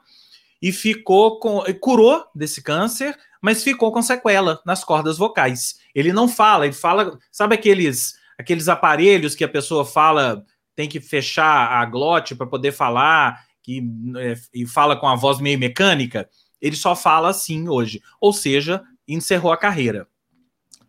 e 0.60 0.72
ficou 0.72 1.38
com, 1.38 1.62
curou 1.80 2.24
desse 2.34 2.62
câncer, 2.62 3.16
mas 3.40 3.62
ficou 3.62 3.92
com 3.92 4.02
sequela 4.02 4.60
nas 4.64 4.82
cordas 4.82 5.18
vocais. 5.18 5.78
Ele 5.94 6.12
não 6.12 6.26
fala, 6.26 6.66
ele 6.66 6.74
fala, 6.74 7.18
sabe 7.30 7.54
aqueles 7.54 8.14
aqueles 8.38 8.68
aparelhos 8.68 9.35
que 9.35 9.44
a 9.44 9.49
pessoa 9.49 9.85
fala, 9.85 10.44
tem 10.75 10.88
que 10.88 11.01
fechar 11.01 11.72
a 11.72 11.85
glote 11.85 12.35
para 12.35 12.46
poder 12.46 12.72
falar, 12.72 13.44
que, 13.62 13.83
é, 14.18 14.35
e 14.55 14.66
fala 14.66 14.96
com 14.96 15.09
a 15.09 15.16
voz 15.16 15.40
meio 15.40 15.59
mecânica, 15.59 16.29
ele 16.61 16.77
só 16.77 16.94
fala 16.94 17.31
assim 17.31 17.68
hoje. 17.68 18.03
Ou 18.20 18.33
seja, 18.33 18.83
encerrou 19.07 19.53
a 19.53 19.57
carreira. 19.57 20.07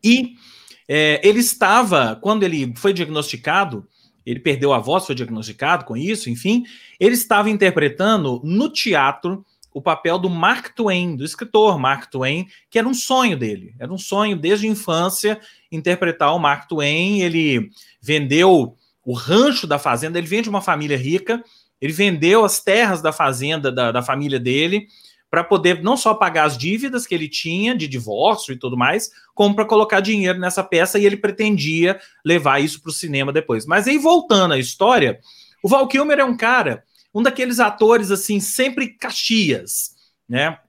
E 0.03 0.35
é, 0.87 1.19
ele 1.23 1.39
estava, 1.39 2.17
quando 2.21 2.43
ele 2.43 2.73
foi 2.75 2.93
diagnosticado, 2.93 3.87
ele 4.25 4.39
perdeu 4.39 4.73
a 4.73 4.79
voz, 4.79 5.05
foi 5.05 5.15
diagnosticado 5.15 5.85
com 5.85 5.95
isso, 5.95 6.29
enfim, 6.29 6.63
ele 6.99 7.13
estava 7.13 7.49
interpretando 7.49 8.41
no 8.43 8.69
teatro 8.69 9.45
o 9.77 9.81
papel 9.81 10.17
do 10.17 10.27
Mark 10.27 10.69
Twain, 10.73 11.15
do 11.15 11.23
escritor 11.23 11.77
Mark 11.77 12.09
Twain, 12.09 12.47
que 12.67 12.79
era 12.79 12.87
um 12.87 12.95
sonho 12.95 13.37
dele. 13.37 13.75
Era 13.79 13.93
um 13.93 13.97
sonho 13.97 14.35
desde 14.35 14.65
a 14.65 14.71
infância 14.71 15.39
interpretar 15.71 16.35
o 16.35 16.39
Mark 16.39 16.67
Twain. 16.67 17.21
Ele 17.21 17.69
vendeu 18.01 18.75
o 19.05 19.13
rancho 19.13 19.67
da 19.67 19.77
fazenda, 19.77 20.17
ele 20.17 20.25
vem 20.25 20.41
de 20.41 20.49
uma 20.49 20.61
família 20.61 20.97
rica, 20.97 21.43
ele 21.79 21.93
vendeu 21.93 22.43
as 22.43 22.59
terras 22.59 23.03
da 23.03 23.13
fazenda 23.13 23.71
da, 23.71 23.91
da 23.91 24.01
família 24.01 24.39
dele 24.39 24.87
para 25.29 25.43
poder 25.43 25.83
não 25.83 25.95
só 25.95 26.15
pagar 26.15 26.45
as 26.45 26.57
dívidas 26.57 27.05
que 27.05 27.13
ele 27.13 27.29
tinha 27.29 27.77
de 27.77 27.87
divórcio 27.87 28.53
e 28.53 28.57
tudo 28.57 28.75
mais, 28.75 29.11
como 29.35 29.53
para 29.53 29.63
colocar 29.63 29.99
dinheiro 29.99 30.39
nessa 30.39 30.63
peça 30.63 30.97
e 30.97 31.05
ele 31.05 31.17
pretendia 31.17 31.99
levar 32.25 32.63
isso 32.63 32.81
para 32.81 32.89
o 32.89 32.93
cinema 32.93 33.31
depois. 33.31 33.63
Mas 33.67 33.87
aí 33.87 33.99
voltando 33.99 34.55
à 34.55 34.57
história, 34.57 35.19
o 35.61 35.69
Val 35.69 35.87
Kilmer 35.87 36.17
é 36.17 36.25
um 36.25 36.35
cara 36.35 36.83
um 37.17 37.23
daqueles 37.23 37.59
atores 37.59 38.11
assim, 38.11 38.39
sempre 38.39 38.89
Caxias, 38.89 39.95
né? 40.29 40.59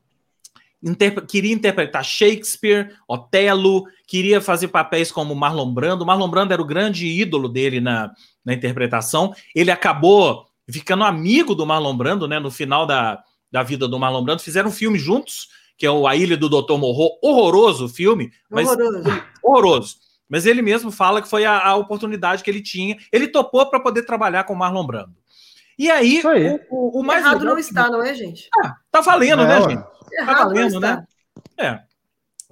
Interp 0.82 1.26
queria 1.26 1.52
interpretar 1.52 2.02
Shakespeare, 2.02 2.96
Otelo, 3.06 3.84
queria 4.06 4.40
fazer 4.40 4.68
papéis 4.68 5.12
como 5.12 5.34
Marlon 5.34 5.70
Brando. 5.74 6.06
Marlon 6.06 6.30
Brando 6.30 6.54
era 6.54 6.62
o 6.62 6.64
grande 6.64 7.06
ídolo 7.06 7.50
dele 7.50 7.80
na, 7.80 8.10
na 8.42 8.54
interpretação. 8.54 9.34
Ele 9.54 9.70
acabou 9.70 10.46
ficando 10.70 11.04
amigo 11.04 11.54
do 11.54 11.66
Marlon 11.66 11.94
Brando, 11.94 12.26
né? 12.26 12.38
No 12.38 12.50
final 12.50 12.86
da, 12.86 13.22
da 13.52 13.62
vida 13.62 13.86
do 13.86 13.98
Marlon 13.98 14.24
Brando, 14.24 14.40
fizeram 14.40 14.70
um 14.70 14.72
filme 14.72 14.98
juntos, 14.98 15.48
que 15.76 15.84
é 15.84 15.90
o 15.90 16.06
A 16.06 16.16
Ilha 16.16 16.36
do 16.36 16.48
Dr. 16.48 16.78
Morro. 16.78 17.18
Horroroso 17.22 17.86
o 17.86 17.88
filme, 17.90 18.30
mas 18.48 18.68
horroroso. 18.68 19.22
horroroso. 19.42 19.96
Mas 20.26 20.46
ele 20.46 20.62
mesmo 20.62 20.90
fala 20.90 21.20
que 21.20 21.28
foi 21.28 21.44
a, 21.44 21.58
a 21.58 21.76
oportunidade 21.76 22.42
que 22.42 22.50
ele 22.50 22.62
tinha. 22.62 22.96
Ele 23.12 23.28
topou 23.28 23.66
para 23.68 23.80
poder 23.80 24.04
trabalhar 24.04 24.44
com 24.44 24.54
o 24.54 24.56
Marlon 24.56 24.86
Brando. 24.86 25.14
E 25.78 25.90
aí, 25.90 26.20
aí. 26.26 26.60
O, 26.70 26.98
o, 26.98 27.00
o, 27.00 27.04
mais 27.04 27.22
errado 27.22 27.38
legal... 27.38 27.54
não 27.54 27.60
está, 27.60 27.88
não 27.88 28.02
é, 28.02 28.14
gente? 28.14 28.48
Ah, 28.62 28.74
tá 28.90 29.00
valendo, 29.00 29.44
né, 29.44 29.60
gente? 29.62 29.84
Tá 30.16 30.34
valendo, 30.34 30.80
né? 30.80 31.04
É. 31.56 31.80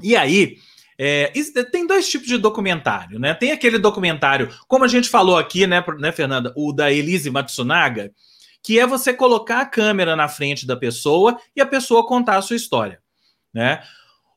E 0.03 0.15
aí, 0.15 0.57
é, 0.99 1.33
tem 1.71 1.87
dois 1.87 2.09
tipos 2.09 2.29
de 2.29 2.39
documentário, 2.39 3.19
né? 3.19 3.35
Tem 3.35 3.51
aquele 3.51 3.79
documentário, 3.79 4.49
como 4.69 4.85
a 4.85 4.89
gente 4.89 5.09
falou 5.09 5.37
aqui, 5.37 5.67
né, 5.67 5.85
né, 5.99 6.13
Fernanda, 6.13 6.53
o 6.57 6.73
da 6.73 6.93
Elise 6.93 7.31
Matsunaga, 7.31 8.13
que 8.63 8.79
é 8.79 8.87
você 8.87 9.13
colocar 9.13 9.61
a 9.61 9.67
câmera 9.67 10.17
na 10.17 10.29
frente 10.29 10.67
da 10.67 10.77
pessoa 10.77 11.39
e 11.55 11.61
a 11.61 11.67
pessoa 11.67 12.07
contar 12.07 12.37
a 12.37 12.43
sua 12.43 12.57
história, 12.57 13.01
né? 13.53 13.83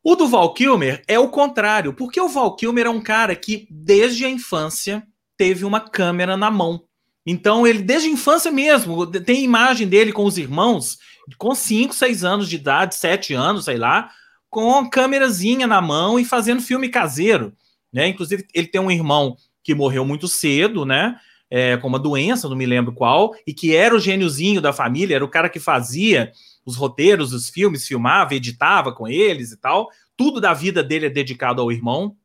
O 0.04 0.15
do 0.15 0.28
Val 0.28 0.54
Kilmer 0.54 1.04
é 1.08 1.19
o 1.19 1.30
contrário, 1.30 1.93
porque 1.93 2.19
o 2.19 2.30
Val 2.30 2.56
Kilmer 2.56 2.86
é 2.86 2.89
um 2.89 3.02
cara 3.02 3.36
que, 3.36 3.67
desde 3.69 4.25
a 4.25 4.30
infância, 4.30 5.06
teve 5.38 5.65
uma 5.65 5.80
câmera 5.80 6.38
na 6.38 6.49
mão. 6.49 6.84
Então, 7.31 7.67
ele, 7.67 7.83
desde 7.83 8.09
a 8.09 8.11
infância 8.11 8.51
mesmo, 8.51 9.05
tem 9.05 9.43
imagem 9.43 9.87
dele 9.87 10.11
com 10.11 10.25
os 10.25 10.35
irmãos, 10.35 10.97
com 11.37 11.53
5, 11.53 11.93
6 11.93 12.23
anos 12.23 12.49
de 12.49 12.55
idade, 12.55 12.95
7 12.95 13.35
anos, 13.35 13.65
sei 13.65 13.77
lá, 13.77 14.09
com 14.49 14.89
câmerazinha 14.89 15.67
na 15.67 15.79
mão 15.79 16.19
e 16.19 16.25
fazendo 16.25 16.59
filme 16.59 16.89
caseiro. 16.89 17.53
Né? 17.93 18.07
Inclusive, 18.07 18.47
ele 18.51 18.65
tem 18.65 18.81
um 18.81 18.89
irmão 18.89 19.37
que 19.63 19.75
morreu 19.75 20.03
muito 20.03 20.27
cedo, 20.27 20.85
né? 20.85 21.19
É, 21.51 21.77
com 21.77 21.87
uma 21.87 21.99
doença, 21.99 22.49
não 22.49 22.55
me 22.55 22.65
lembro 22.65 22.93
qual, 22.93 23.35
e 23.45 23.53
que 23.53 23.75
era 23.75 23.95
o 23.95 23.99
gêniozinho 23.99 24.59
da 24.59 24.73
família, 24.73 25.15
era 25.15 25.25
o 25.25 25.29
cara 25.29 25.49
que 25.49 25.59
fazia 25.59 26.31
os 26.65 26.75
roteiros, 26.75 27.31
os 27.31 27.47
filmes, 27.47 27.87
filmava, 27.87 28.33
editava 28.33 28.91
com 28.91 29.07
eles 29.07 29.51
e 29.51 29.57
tal. 29.57 29.87
Tudo 30.17 30.41
da 30.41 30.53
vida 30.53 30.83
dele 30.83 31.05
é 31.05 31.09
dedicado 31.11 31.61
ao 31.61 31.71
irmão. 31.71 32.15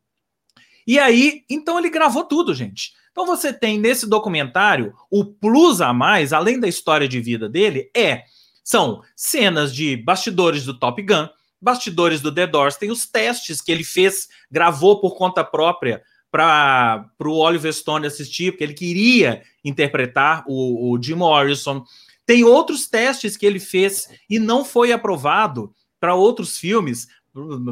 E 0.87 0.99
aí, 0.99 1.43
então 1.51 1.79
ele 1.79 1.91
gravou 1.91 2.25
tudo, 2.25 2.55
gente. 2.55 2.93
Então 3.15 3.27
você 3.27 3.53
tem 3.53 3.79
nesse 3.79 4.09
documentário 4.09 4.93
o 5.09 5.25
plus 5.25 5.81
a 5.81 5.93
mais, 5.93 6.33
além 6.33 6.59
da 6.59 6.67
história 6.67 7.07
de 7.07 7.21
vida 7.21 7.49
dele, 7.49 7.89
é 7.97 8.25
são 8.65 9.03
cenas 9.15 9.73
de 9.73 9.97
bastidores 9.97 10.65
do 10.65 10.77
Top 10.77 11.01
Gun, 11.01 11.29
bastidores 11.63 12.21
do 12.21 12.35
The 12.35 12.49
Doors, 12.49 12.77
tem 12.77 12.91
os 12.91 13.07
testes 13.07 13.61
que 13.61 13.71
ele 13.71 13.85
fez, 13.85 14.27
gravou 14.51 15.01
por 15.01 15.17
conta 15.17 15.45
própria 15.45 16.03
para 16.29 17.09
o 17.21 17.39
Oliver 17.39 17.73
Stone 17.73 18.05
assistir, 18.05 18.51
porque 18.51 18.65
ele 18.65 18.75
queria 18.75 19.45
interpretar 19.65 20.43
o, 20.49 20.91
o 20.91 21.01
Jim 21.01 21.15
Morrison. 21.15 21.85
Tem 22.27 22.43
outros 22.43 22.89
testes 22.89 23.37
que 23.37 23.47
ele 23.47 23.61
fez 23.61 24.09
e 24.29 24.41
não 24.41 24.65
foi 24.65 24.91
aprovado 24.91 25.73
para 26.01 26.17
outros 26.17 26.59
filmes, 26.59 27.07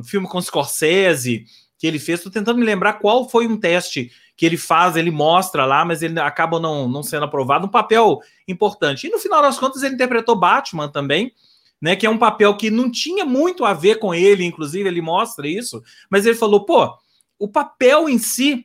filme 0.05 0.29
com 0.29 0.41
Scorsese 0.41 1.47
que 1.77 1.87
ele 1.89 1.99
fez. 1.99 2.21
Estou 2.21 2.31
tentando 2.31 2.61
me 2.61 2.65
lembrar 2.65 2.95
qual 2.95 3.29
foi 3.29 3.49
um 3.49 3.57
teste 3.57 4.13
que 4.37 4.47
ele 4.47 4.57
faz, 4.57 4.97
ele 4.97 5.11
mostra 5.11 5.65
lá, 5.65 5.85
mas 5.85 6.03
ele 6.03 6.19
acaba 6.19 6.59
não, 6.59 6.89
não 6.89 7.03
sendo 7.03 7.25
aprovado, 7.25 7.67
um 7.67 7.71
papel 7.71 8.19
importante. 8.49 9.07
E 9.07 9.11
no 9.11 9.19
final 9.19 9.43
das 9.43 9.59
contas, 9.59 9.83
ele 9.83 9.95
interpretou 9.95 10.37
Batman 10.37 10.89
também, 10.89 11.33
né? 11.81 11.97
Que 11.97 12.07
é 12.07 12.11
um 12.11 12.19
papel 12.19 12.57
que 12.57 12.71
não 12.71 12.91
tinha 12.91 13.25
muito 13.25 13.65
a 13.65 13.73
ver 13.73 13.99
com 13.99 14.15
ele, 14.15 14.45
inclusive, 14.45 14.89
ele 14.89 15.03
mostra 15.03 15.47
isso, 15.47 15.83
mas 16.11 16.27
ele 16.27 16.35
falou: 16.35 16.65
pô, 16.65 16.97
o 17.39 17.49
papel 17.49 18.09
em 18.09 18.19
si 18.19 18.65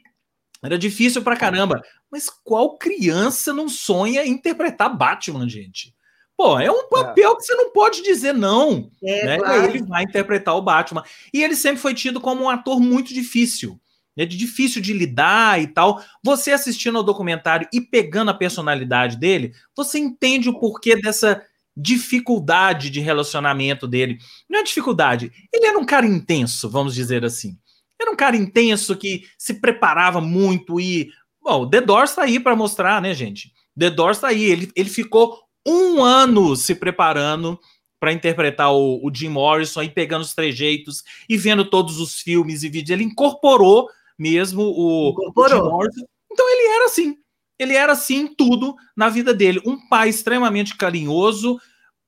era 0.64 0.78
difícil 0.78 1.22
pra 1.22 1.38
caramba. 1.38 1.82
Mas 2.10 2.30
qual 2.30 2.78
criança 2.78 3.54
não 3.54 3.68
sonha 3.68 4.26
interpretar 4.26 4.96
Batman, 4.96 5.48
gente? 5.48 5.94
Pô, 6.38 6.58
é 6.60 6.72
um 6.72 6.88
papel 6.88 7.32
é. 7.32 7.36
que 7.36 7.42
você 7.42 7.56
não 7.56 7.72
pode 7.72 8.02
dizer 8.02 8.34
não. 8.34 8.90
É, 9.04 9.26
né? 9.26 9.38
claro. 9.40 9.66
Ele 9.66 9.84
vai 9.84 10.04
interpretar 10.04 10.56
o 10.56 10.62
Batman. 10.62 11.04
E 11.34 11.44
ele 11.44 11.56
sempre 11.56 11.82
foi 11.82 11.94
tido 11.94 12.22
como 12.22 12.44
um 12.44 12.50
ator 12.50 12.80
muito 12.80 13.14
difícil 13.14 13.80
é 14.18 14.26
de 14.26 14.36
difícil 14.36 14.82
de 14.82 14.94
lidar 14.94 15.62
e 15.62 15.68
tal. 15.68 16.04
Você 16.24 16.52
assistindo 16.52 16.98
ao 16.98 17.04
documentário 17.04 17.68
e 17.72 17.80
pegando 17.80 18.32
a 18.32 18.34
personalidade 18.34 19.18
dele, 19.18 19.54
você 19.76 20.00
entende 20.00 20.50
o 20.50 20.60
porquê 20.60 20.96
dessa 20.96 21.42
dificuldade 21.76 22.90
de 22.90 23.00
relacionamento 23.00 23.88
dele. 23.88 24.18
Não 24.50 24.60
é 24.60 24.64
dificuldade, 24.64 25.32
ele 25.54 25.68
era 25.68 25.78
um 25.78 25.86
cara 25.86 26.08
intenso, 26.08 26.70
vamos 26.70 26.96
dizer 26.96 27.24
assim. 27.24 27.56
Era 28.00 28.12
um 28.12 28.16
cara 28.16 28.36
intenso 28.36 28.96
que 28.96 29.24
se 29.38 29.56
preparava 29.56 30.20
muito 30.20 30.80
e. 30.80 31.12
Bom, 31.42 31.62
o 31.62 31.70
The 31.70 31.82
Doors 31.82 32.14
tá 32.14 32.24
aí 32.24 32.40
para 32.40 32.56
mostrar, 32.56 33.02
né, 33.02 33.14
gente? 33.14 33.52
The 33.78 33.90
Doors 33.90 34.20
tá 34.20 34.28
aí. 34.28 34.44
Ele, 34.44 34.72
ele 34.76 34.90
ficou 34.90 35.40
um 35.66 36.04
ano 36.04 36.56
se 36.56 36.76
preparando 36.76 37.60
para 38.00 38.14
interpretar 38.14 38.72
o, 38.72 39.04
o, 39.04 39.14
Jim 39.14 39.30
Morrison, 39.30 39.82
e 39.82 39.90
pegando 39.90 40.22
os 40.22 40.34
trejeitos 40.34 41.04
e 41.28 41.36
vendo 41.36 41.66
todos 41.66 42.00
os 42.00 42.22
filmes 42.22 42.64
e 42.64 42.70
vídeos. 42.70 42.92
Ele 42.92 43.04
incorporou 43.04 43.88
mesmo 44.18 44.64
o, 44.64 45.10
incorporou. 45.12 45.68
o 45.68 45.72
Morrison. 45.72 46.06
Então 46.32 46.50
ele 46.50 46.76
era 46.76 46.86
assim. 46.86 47.18
Ele 47.60 47.74
era 47.74 47.94
assim 47.94 48.28
tudo 48.28 48.76
na 48.96 49.10
vida 49.10 49.34
dele. 49.34 49.62
Um 49.66 49.88
pai 49.88 50.10
extremamente 50.10 50.76
carinhoso, 50.78 51.60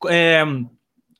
é, 0.07 0.43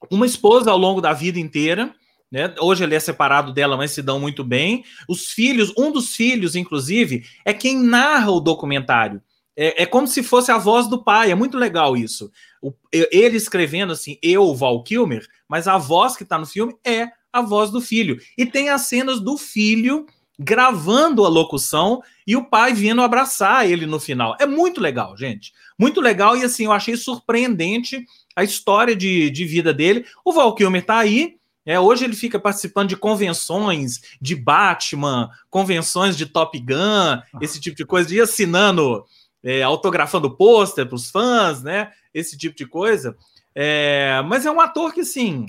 uma 0.10 0.26
esposa 0.26 0.72
ao 0.72 0.78
longo 0.78 1.02
da 1.02 1.14
vida 1.14 1.40
inteira. 1.40 1.94
Né? 2.32 2.54
Hoje 2.60 2.84
ele 2.84 2.94
é 2.94 3.00
separado 3.00 3.52
dela, 3.52 3.76
mas 3.76 3.92
se 3.92 4.02
dão 4.02 4.20
muito 4.20 4.44
bem. 4.44 4.84
Os 5.08 5.32
filhos, 5.32 5.74
um 5.78 5.92
dos 5.92 6.16
filhos, 6.16 6.56
inclusive, 6.56 7.24
é 7.44 7.54
quem 7.54 7.78
narra 7.78 8.32
o 8.32 8.40
documentário. 8.40 9.22
É, 9.58 9.84
é 9.84 9.86
como 9.86 10.08
se 10.08 10.22
fosse 10.22 10.52
a 10.52 10.58
voz 10.58 10.88
do 10.88 11.04
pai. 11.04 11.32
É 11.32 11.36
muito 11.36 11.58
legal 11.58 11.98
isso. 11.98 12.32
O, 12.62 12.72
ele 12.94 13.36
escrevendo 13.36 13.94
assim, 13.94 14.18
eu, 14.22 14.54
Val 14.54 14.84
Kilmer, 14.84 15.26
mas 15.48 15.68
a 15.68 15.78
voz 15.78 16.16
que 16.16 16.24
está 16.24 16.38
no 16.38 16.46
filme 16.46 16.76
é 16.86 17.08
a 17.34 17.42
voz 17.42 17.72
do 17.72 17.82
filho. 17.82 18.20
E 18.38 18.46
tem 18.46 18.70
as 18.70 18.82
cenas 18.82 19.20
do 19.20 19.38
filho 19.38 20.06
gravando 20.40 21.26
a 21.26 21.30
locução 21.30 22.02
e 22.26 22.38
o 22.38 22.46
pai 22.46 22.74
vindo 22.74 23.02
abraçar 23.02 23.70
ele 23.70 23.86
no 23.86 24.00
final. 24.00 24.38
É 24.40 24.46
muito 24.46 24.80
legal, 24.80 25.18
gente. 25.18 25.54
Muito 25.78 26.00
legal. 26.00 26.38
E 26.38 26.46
assim, 26.46 26.66
eu 26.66 26.72
achei 26.72 26.96
surpreendente 26.96 28.06
a 28.36 28.44
história 28.44 28.96
de, 28.96 29.30
de 29.30 29.44
vida 29.44 29.74
dele. 29.74 30.06
O 30.24 30.32
Val 30.32 30.56
Kilmer 30.56 30.86
tá 30.86 30.98
aí. 30.98 31.38
É, 31.66 31.78
hoje 31.78 32.06
ele 32.06 32.16
fica 32.16 32.40
participando 32.40 32.90
de 32.90 32.96
convenções 32.96 34.00
de 34.20 34.36
Batman, 34.36 35.30
convenções 35.50 36.16
de 36.18 36.26
Top 36.26 36.58
Gun, 36.58 37.22
esse 37.42 37.60
tipo 37.60 37.76
de 37.76 37.86
coisa, 37.86 38.16
e 38.16 38.22
assinando, 38.22 39.06
é, 39.44 39.62
autografando 39.62 40.36
pôster 40.36 40.88
para 40.88 40.96
os 40.96 41.12
fãs, 41.12 41.62
né? 41.62 41.92
Esse 42.14 42.38
tipo 42.38 42.56
de 42.56 42.66
coisa. 42.66 43.16
É, 43.54 44.22
mas 44.26 44.46
é 44.46 44.52
um 44.52 44.62
ator 44.62 44.94
que, 44.94 45.04
sim, 45.04 45.46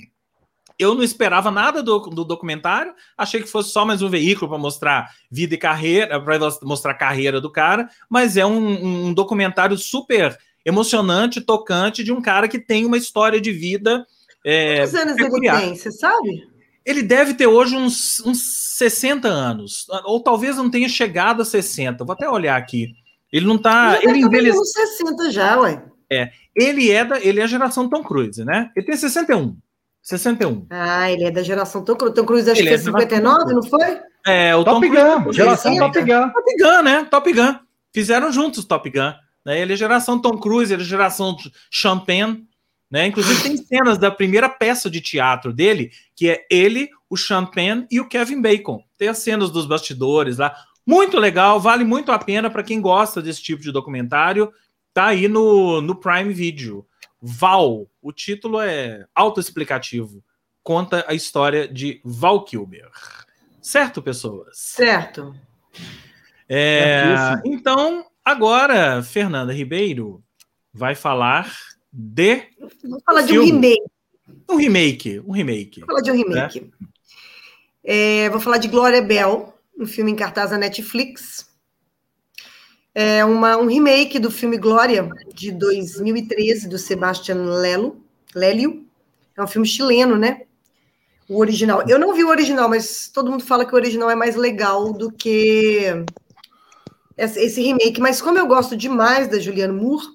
eu 0.81 0.95
não 0.95 1.03
esperava 1.03 1.51
nada 1.51 1.83
do, 1.83 1.99
do 1.99 2.25
documentário, 2.25 2.93
achei 3.17 3.41
que 3.41 3.47
fosse 3.47 3.71
só 3.71 3.85
mais 3.85 4.01
um 4.01 4.09
veículo 4.09 4.49
para 4.49 4.57
mostrar 4.57 5.11
vida 5.29 5.53
e 5.53 5.57
carreira, 5.57 6.19
para 6.19 6.39
mostrar 6.63 6.91
a 6.91 6.97
carreira 6.97 7.39
do 7.39 7.51
cara, 7.51 7.87
mas 8.09 8.35
é 8.35 8.45
um, 8.45 9.07
um, 9.07 9.13
documentário 9.13 9.77
super 9.77 10.37
emocionante, 10.65 11.39
tocante, 11.39 12.03
de 12.03 12.11
um 12.11 12.21
cara 12.21 12.47
que 12.47 12.59
tem 12.59 12.85
uma 12.85 12.97
história 12.97 13.39
de 13.39 13.51
vida. 13.51 14.05
É, 14.43 14.77
Quantos 14.77 14.95
anos 14.95 15.15
peculiar. 15.15 15.57
ele 15.57 15.65
tem, 15.67 15.75
você 15.75 15.91
sabe? 15.91 16.47
Ele 16.83 17.03
deve 17.03 17.35
ter 17.35 17.45
hoje 17.45 17.75
uns, 17.75 18.19
uns 18.25 18.39
60 18.77 19.27
anos, 19.27 19.85
ou 20.05 20.19
talvez 20.19 20.57
não 20.57 20.69
tenha 20.69 20.89
chegado 20.89 21.43
a 21.43 21.45
60. 21.45 22.03
Vou 22.03 22.13
até 22.13 22.27
olhar 22.27 22.57
aqui. 22.57 22.87
Ele 23.31 23.45
não 23.45 23.57
tá. 23.57 23.99
Ele, 24.01 24.13
ele 24.13 24.25
envelheceu. 24.25 24.59
uns 24.59 24.71
60 24.71 25.31
já, 25.31 25.59
ué. 25.59 25.83
É. 26.11 26.31
Ele 26.55 26.91
é 26.91 27.05
da, 27.05 27.19
ele 27.19 27.39
é 27.39 27.43
a 27.43 27.47
geração 27.47 27.87
Tom 27.87 28.03
Cruise, 28.03 28.43
né? 28.43 28.71
Ele 28.75 28.85
tem 28.85 28.97
61. 28.97 29.55
61. 30.01 30.65
Ah, 30.69 31.11
ele 31.11 31.25
é 31.25 31.31
da 31.31 31.43
geração 31.43 31.83
Tom 31.83 31.95
Cruise. 31.95 32.15
Tom 32.15 32.25
Cruise 32.25 32.49
acho 32.49 32.61
ele 32.61 32.69
que 32.69 32.73
é 32.75 32.77
59, 32.77 33.53
não 33.53 33.63
foi? 33.63 33.99
É, 34.25 34.55
o 34.55 34.63
Top 34.63 34.81
Tom 34.81 34.93
Gun, 34.93 35.21
Cruise, 35.21 35.37
geração 35.37 35.77
Top 35.77 35.99
Gun. 35.99 36.29
Top 36.29 36.57
Gun, 36.59 36.81
né? 36.83 37.07
Top 37.09 37.33
Gun. 37.33 37.55
Fizeram 37.93 38.31
juntos 38.31 38.65
Top 38.65 38.89
Gun. 38.89 39.13
Né? 39.45 39.61
Ele 39.61 39.73
é 39.73 39.75
geração 39.75 40.19
Tom 40.19 40.37
Cruise, 40.37 40.73
ele 40.73 40.81
é 40.81 40.85
geração 40.85 41.35
Champagne. 41.69 42.45
Né? 42.89 43.07
Inclusive, 43.07 43.41
tem 43.41 43.57
cenas 43.57 43.97
da 43.97 44.11
primeira 44.11 44.49
peça 44.49 44.89
de 44.89 44.99
teatro 44.99 45.53
dele, 45.53 45.91
que 46.15 46.29
é 46.29 46.45
ele, 46.49 46.89
o 47.09 47.15
Champagne 47.15 47.87
e 47.89 47.99
o 47.99 48.07
Kevin 48.07 48.41
Bacon. 48.41 48.83
Tem 48.97 49.07
as 49.07 49.19
cenas 49.19 49.49
dos 49.49 49.65
bastidores 49.65 50.37
lá. 50.37 50.53
Muito 50.85 51.17
legal, 51.17 51.59
vale 51.59 51.83
muito 51.83 52.11
a 52.11 52.19
pena 52.19 52.49
para 52.49 52.63
quem 52.63 52.81
gosta 52.81 53.21
desse 53.21 53.41
tipo 53.41 53.61
de 53.61 53.71
documentário. 53.71 54.51
Tá 54.93 55.07
aí 55.07 55.27
no, 55.27 55.79
no 55.79 55.95
Prime 55.95 56.33
Video. 56.33 56.85
Val. 57.21 57.87
O 58.01 58.11
título 58.11 58.59
é 58.59 59.05
autoexplicativo. 59.13 60.23
Conta 60.63 61.05
a 61.07 61.13
história 61.13 61.67
de 61.67 62.01
Val 62.03 62.43
Kilmer. 62.43 62.89
Certo, 63.61 64.01
pessoas? 64.01 64.57
Certo. 64.57 65.35
É, 66.49 67.15
então, 67.45 68.05
agora, 68.25 69.01
Fernanda 69.03 69.53
Ribeiro 69.53 70.23
vai 70.73 70.95
falar 70.95 71.55
de. 71.91 72.43
Vou 72.83 73.01
falar 73.05 73.21
de 73.21 73.37
um 73.37 73.43
remake. 73.43 73.83
Um 74.49 74.55
remake, 74.55 75.19
um 75.25 75.31
remake. 75.31 75.79
Vou 75.81 75.87
falar 75.87 76.01
de 76.01 76.11
um 76.11 76.15
remake. 76.15 76.61
Né? 76.61 76.87
É, 77.83 78.29
vou 78.29 78.39
falar 78.39 78.57
de 78.57 78.67
Glória 78.67 79.01
Bell, 79.01 79.53
um 79.77 79.85
filme 79.85 80.11
em 80.11 80.15
cartaz 80.15 80.51
na 80.51 80.57
Netflix 80.57 81.50
é 82.93 83.23
uma, 83.23 83.57
um 83.57 83.67
remake 83.67 84.19
do 84.19 84.29
filme 84.29 84.57
Glória, 84.57 85.09
de 85.33 85.51
2013, 85.51 86.67
do 86.67 86.77
Sebastian 86.77 87.43
Lelo, 87.43 88.03
Lélio. 88.35 88.85
É 89.37 89.41
um 89.41 89.47
filme 89.47 89.67
chileno, 89.67 90.17
né? 90.17 90.41
O 91.29 91.39
original. 91.39 91.83
Eu 91.87 91.97
não 91.97 92.13
vi 92.13 92.23
o 92.23 92.29
original, 92.29 92.67
mas 92.67 93.07
todo 93.07 93.31
mundo 93.31 93.45
fala 93.45 93.65
que 93.65 93.73
o 93.73 93.77
original 93.77 94.09
é 94.09 94.15
mais 94.15 94.35
legal 94.35 94.91
do 94.91 95.11
que 95.11 95.85
esse 97.17 97.61
remake. 97.61 98.01
Mas 98.01 98.21
como 98.21 98.37
eu 98.37 98.45
gosto 98.45 98.75
demais 98.75 99.29
da 99.29 99.39
Julianne 99.39 99.73
Moore, 99.73 100.05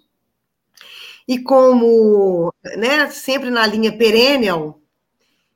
e 1.26 1.40
como, 1.40 2.52
né, 2.76 3.10
sempre 3.10 3.50
na 3.50 3.66
linha 3.66 3.96
Perennial, 3.96 4.80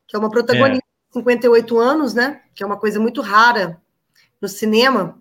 que 0.09 0.17
é 0.17 0.19
uma 0.19 0.31
protagonista 0.31 0.85
é. 0.85 1.09
de 1.09 1.15
58 1.15 1.79
anos, 1.79 2.15
né? 2.15 2.43
Que 2.55 2.65
é 2.65 2.67
uma 2.67 2.79
coisa 2.79 2.99
muito 2.99 3.21
rara 3.21 3.81
no 4.41 4.49
cinema. 4.49 5.20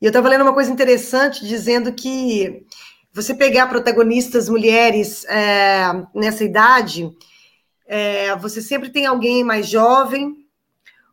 E 0.00 0.06
eu 0.06 0.08
estava 0.08 0.28
lendo 0.28 0.42
uma 0.42 0.54
coisa 0.54 0.70
interessante 0.70 1.46
dizendo 1.46 1.92
que 1.92 2.64
você 3.12 3.34
pegar 3.34 3.66
protagonistas 3.66 4.48
mulheres 4.48 5.24
é, 5.26 5.82
nessa 6.14 6.44
idade, 6.44 7.10
é, 7.86 8.34
você 8.36 8.62
sempre 8.62 8.88
tem 8.90 9.04
alguém 9.04 9.44
mais 9.44 9.66
jovem, 9.66 10.46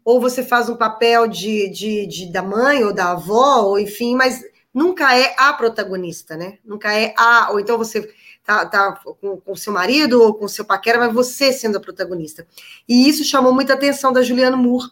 ou 0.05 0.21
você 0.21 0.41
faz 0.41 0.69
um 0.69 0.77
papel 0.77 1.27
de, 1.27 1.69
de, 1.69 2.07
de, 2.07 2.31
da 2.31 2.41
mãe 2.41 2.83
ou 2.83 2.93
da 2.93 3.11
avó, 3.11 3.63
ou 3.63 3.79
enfim, 3.79 4.15
mas 4.15 4.41
nunca 4.73 5.17
é 5.17 5.35
a 5.37 5.51
protagonista, 5.51 6.37
né? 6.37 6.59
Nunca 6.63 6.93
é 6.93 7.13
a. 7.17 7.51
Ou 7.51 7.59
então 7.59 7.77
você 7.77 8.09
tá, 8.45 8.65
tá 8.65 9.01
com, 9.19 9.35
com 9.35 9.55
seu 9.55 9.73
marido 9.73 10.21
ou 10.21 10.33
com 10.33 10.47
seu 10.47 10.63
paquera, 10.63 10.97
mas 10.97 11.13
você 11.13 11.51
sendo 11.51 11.77
a 11.77 11.81
protagonista. 11.81 12.47
E 12.87 13.09
isso 13.09 13.25
chamou 13.25 13.53
muita 13.53 13.73
atenção 13.73 14.13
da 14.13 14.21
Juliana 14.21 14.55
Moore 14.55 14.89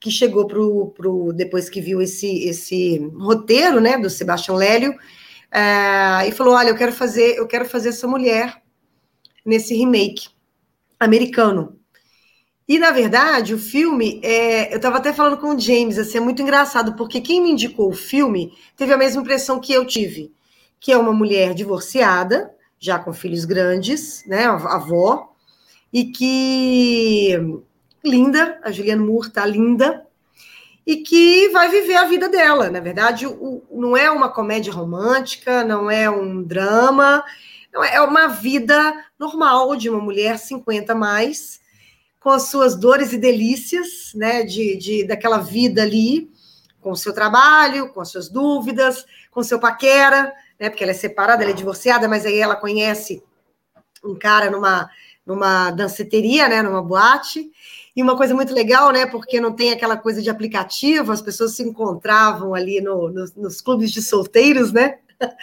que 0.00 0.10
chegou 0.10 0.46
pro, 0.46 0.92
pro 0.96 1.32
depois 1.32 1.68
que 1.68 1.80
viu 1.80 2.00
esse, 2.00 2.44
esse 2.44 2.98
roteiro, 3.18 3.80
né, 3.80 3.98
do 3.98 4.08
Sebastião 4.08 4.56
Lélio, 4.56 4.94
é, 5.50 6.28
e 6.28 6.32
falou: 6.32 6.54
olha, 6.54 6.68
eu 6.68 6.76
quero 6.76 6.92
fazer, 6.92 7.36
eu 7.36 7.46
quero 7.46 7.64
fazer 7.64 7.90
essa 7.90 8.06
mulher 8.06 8.62
nesse 9.44 9.74
remake 9.74 10.28
americano. 11.00 11.78
E 12.66 12.78
na 12.78 12.90
verdade, 12.90 13.54
o 13.54 13.58
filme, 13.58 14.20
é, 14.22 14.72
eu 14.72 14.76
estava 14.76 14.98
até 14.98 15.10
falando 15.12 15.38
com 15.38 15.54
o 15.54 15.58
James, 15.58 15.98
assim, 15.98 16.18
é 16.18 16.20
muito 16.20 16.42
engraçado, 16.42 16.94
porque 16.96 17.20
quem 17.20 17.42
me 17.42 17.50
indicou 17.50 17.88
o 17.88 17.96
filme 17.96 18.52
teve 18.76 18.92
a 18.92 18.96
mesma 18.96 19.22
impressão 19.22 19.58
que 19.58 19.72
eu 19.72 19.86
tive, 19.86 20.34
que 20.78 20.92
é 20.92 20.98
uma 20.98 21.12
mulher 21.14 21.54
divorciada, 21.54 22.54
já 22.78 22.98
com 22.98 23.12
filhos 23.12 23.46
grandes, 23.46 24.22
né, 24.26 24.44
avó, 24.44 25.32
e 25.90 26.04
que 26.04 27.38
linda, 28.04 28.58
a 28.62 28.70
Julianne 28.70 29.04
Moore 29.04 29.30
tá 29.30 29.44
linda, 29.44 30.06
e 30.86 30.96
que 30.96 31.50
vai 31.50 31.68
viver 31.68 31.96
a 31.96 32.04
vida 32.04 32.28
dela. 32.28 32.70
Na 32.70 32.80
verdade, 32.80 33.26
o, 33.26 33.62
não 33.70 33.94
é 33.96 34.10
uma 34.10 34.30
comédia 34.30 34.72
romântica, 34.72 35.62
não 35.62 35.90
é 35.90 36.08
um 36.08 36.42
drama, 36.42 37.22
não 37.72 37.84
é, 37.84 37.96
é 37.96 38.00
uma 38.00 38.28
vida 38.28 39.04
normal 39.18 39.76
de 39.76 39.90
uma 39.90 40.00
mulher 40.00 40.38
50 40.38 40.94
mais, 40.94 41.60
com 42.18 42.30
as 42.30 42.44
suas 42.44 42.74
dores 42.74 43.12
e 43.12 43.18
delícias, 43.18 44.12
né, 44.14 44.42
de, 44.42 44.76
de 44.76 45.04
daquela 45.04 45.38
vida 45.38 45.82
ali, 45.82 46.30
com 46.80 46.92
o 46.92 46.96
seu 46.96 47.12
trabalho, 47.12 47.92
com 47.92 48.00
as 48.00 48.08
suas 48.08 48.28
dúvidas, 48.28 49.04
com 49.30 49.40
o 49.40 49.44
seu 49.44 49.60
paquera, 49.60 50.32
né, 50.58 50.70
porque 50.70 50.82
ela 50.82 50.92
é 50.92 50.94
separada, 50.94 51.42
ela 51.42 51.52
é 51.52 51.54
divorciada, 51.54 52.08
mas 52.08 52.24
aí 52.24 52.38
ela 52.38 52.56
conhece 52.56 53.22
um 54.02 54.18
cara 54.18 54.50
numa, 54.50 54.88
numa 55.26 55.70
danceteria, 55.70 56.48
né, 56.48 56.62
numa 56.62 56.82
boate, 56.82 57.50
e 57.98 58.02
uma 58.02 58.16
coisa 58.16 58.32
muito 58.32 58.54
legal, 58.54 58.92
né? 58.92 59.06
Porque 59.06 59.40
não 59.40 59.52
tem 59.52 59.72
aquela 59.72 59.96
coisa 59.96 60.22
de 60.22 60.30
aplicativo, 60.30 61.10
as 61.10 61.20
pessoas 61.20 61.56
se 61.56 61.64
encontravam 61.64 62.54
ali 62.54 62.80
no, 62.80 63.08
no, 63.08 63.24
nos 63.36 63.60
clubes 63.60 63.90
de 63.90 64.00
solteiros, 64.00 64.72
né? 64.72 64.98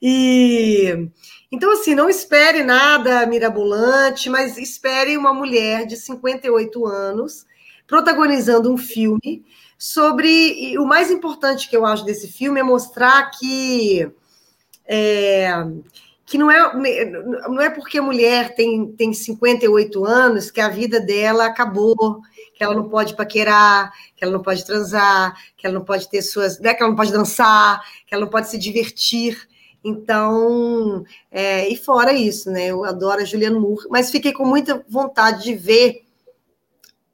E 0.00 1.08
então, 1.50 1.72
assim, 1.72 1.94
não 1.94 2.08
espere 2.08 2.62
nada 2.62 3.26
mirabolante, 3.26 4.28
mas 4.28 4.58
espere 4.58 5.16
uma 5.16 5.32
mulher 5.32 5.86
de 5.86 5.96
58 5.96 6.86
anos 6.86 7.46
protagonizando 7.86 8.70
um 8.70 8.76
filme 8.76 9.44
sobre. 9.78 10.76
O 10.78 10.84
mais 10.84 11.10
importante 11.10 11.68
que 11.68 11.76
eu 11.76 11.86
acho 11.86 12.04
desse 12.04 12.28
filme 12.28 12.60
é 12.60 12.62
mostrar 12.62 13.30
que. 13.30 14.08
É, 14.86 15.50
que 16.26 16.36
não 16.36 16.50
é, 16.50 17.04
não 17.48 17.60
é 17.60 17.70
porque 17.70 17.98
a 17.98 18.02
mulher 18.02 18.56
tem, 18.56 18.90
tem 18.92 19.12
58 19.12 20.04
anos 20.04 20.50
que 20.50 20.60
a 20.60 20.68
vida 20.68 21.00
dela 21.00 21.46
acabou, 21.46 22.20
que 22.52 22.64
ela 22.64 22.74
não 22.74 22.88
pode 22.88 23.14
paquerar, 23.14 23.92
que 24.16 24.24
ela 24.24 24.32
não 24.32 24.42
pode 24.42 24.66
transar, 24.66 25.36
que 25.56 25.64
ela 25.64 25.74
não 25.74 25.84
pode 25.84 26.10
ter 26.10 26.22
suas. 26.22 26.58
Né, 26.58 26.74
que 26.74 26.82
ela 26.82 26.90
não 26.90 26.96
pode 26.96 27.12
dançar, 27.12 27.80
que 28.04 28.12
ela 28.12 28.24
não 28.24 28.30
pode 28.30 28.48
se 28.48 28.58
divertir. 28.58 29.48
Então, 29.84 31.04
é, 31.30 31.68
e 31.68 31.76
fora 31.76 32.12
isso, 32.12 32.50
né? 32.50 32.66
Eu 32.66 32.84
adoro 32.84 33.22
a 33.22 33.24
Julianne 33.24 33.60
Moore, 33.60 33.86
mas 33.88 34.10
fiquei 34.10 34.32
com 34.32 34.44
muita 34.44 34.84
vontade 34.88 35.44
de 35.44 35.54
ver 35.54 36.02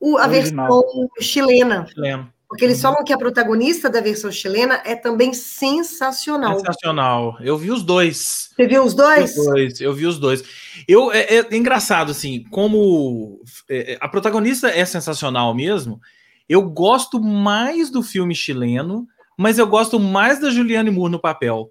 o, 0.01 0.17
a 0.17 0.27
Original. 0.27 0.69
versão 0.69 1.11
chilena. 1.21 1.87
Chileno. 1.87 2.32
Porque 2.53 2.67
eles 2.67 2.77
uhum. 2.77 2.83
falam 2.83 3.05
que 3.05 3.15
a 3.15 3.17
protagonista 3.17 3.89
da 3.89 4.03
versão 4.03 4.31
chilena 4.31 4.83
é 4.85 4.95
também 4.95 5.33
sensacional. 5.33 6.59
Sensacional. 6.59 7.39
Eu 7.41 7.57
vi 7.57 7.71
os 7.71 7.83
dois. 7.83 8.51
Você 8.55 8.67
viu 8.67 8.85
os 8.85 8.93
dois? 8.93 9.35
Os 9.35 9.47
dois. 9.47 9.81
Eu 9.81 9.95
vi 9.95 10.05
os 10.05 10.19
dois. 10.19 10.45
Eu, 10.87 11.11
é, 11.11 11.39
é 11.39 11.57
engraçado, 11.57 12.11
assim, 12.11 12.45
como 12.51 13.41
é, 13.71 13.97
a 13.99 14.07
protagonista 14.07 14.69
é 14.69 14.85
sensacional 14.85 15.55
mesmo, 15.55 15.99
eu 16.47 16.61
gosto 16.61 17.19
mais 17.19 17.89
do 17.89 18.03
filme 18.03 18.35
chileno, 18.35 19.07
mas 19.35 19.59
eu 19.59 19.67
gosto 19.67 19.99
mais 19.99 20.39
da 20.39 20.51
Juliane 20.51 20.91
Moore 20.91 21.13
no 21.13 21.19
papel. 21.19 21.71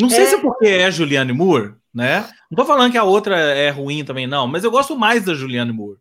Não 0.00 0.08
sei 0.08 0.22
é. 0.22 0.26
se 0.26 0.34
é 0.36 0.40
porque 0.40 0.68
é 0.68 0.88
Juliane 0.92 1.32
Moore, 1.32 1.74
né? 1.92 2.24
Não 2.48 2.54
tô 2.54 2.64
falando 2.64 2.92
que 2.92 2.98
a 2.98 3.02
outra 3.02 3.36
é 3.36 3.68
ruim 3.70 4.04
também, 4.04 4.28
não, 4.28 4.46
mas 4.46 4.62
eu 4.62 4.70
gosto 4.70 4.96
mais 4.96 5.24
da 5.24 5.34
Juliane 5.34 5.72
Moore. 5.72 5.98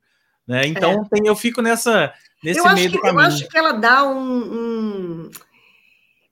Né? 0.49 0.65
Então 0.65 1.03
é. 1.05 1.15
tem, 1.15 1.27
eu 1.27 1.35
fico 1.35 1.61
nessa, 1.61 2.11
nesse 2.43 2.59
eu 2.59 2.73
meio 2.73 2.91
do 2.91 2.99
caminho. 2.99 3.21
Eu 3.21 3.27
acho 3.27 3.47
que 3.47 3.55
ela 3.55 3.73
dá 3.73 4.03
um. 4.03 4.39
um... 4.39 5.31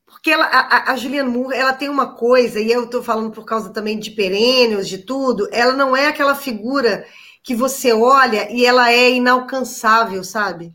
Porque 0.07 0.31
ela, 0.31 0.45
a, 0.45 0.91
a 0.91 0.97
Julianne 0.97 1.29
Moore, 1.29 1.55
ela 1.55 1.71
tem 1.71 1.87
uma 1.87 2.15
coisa, 2.15 2.59
e 2.59 2.71
eu 2.71 2.85
estou 2.85 3.03
falando 3.03 3.29
por 3.29 3.45
causa 3.45 3.69
também 3.69 3.99
de 3.99 4.09
perênios, 4.09 4.89
de 4.89 4.97
tudo, 4.97 5.47
ela 5.51 5.73
não 5.73 5.95
é 5.95 6.07
aquela 6.07 6.33
figura 6.33 7.05
que 7.43 7.53
você 7.53 7.93
olha 7.93 8.51
e 8.51 8.65
ela 8.65 8.91
é 8.91 9.11
inalcançável, 9.11 10.23
sabe? 10.23 10.73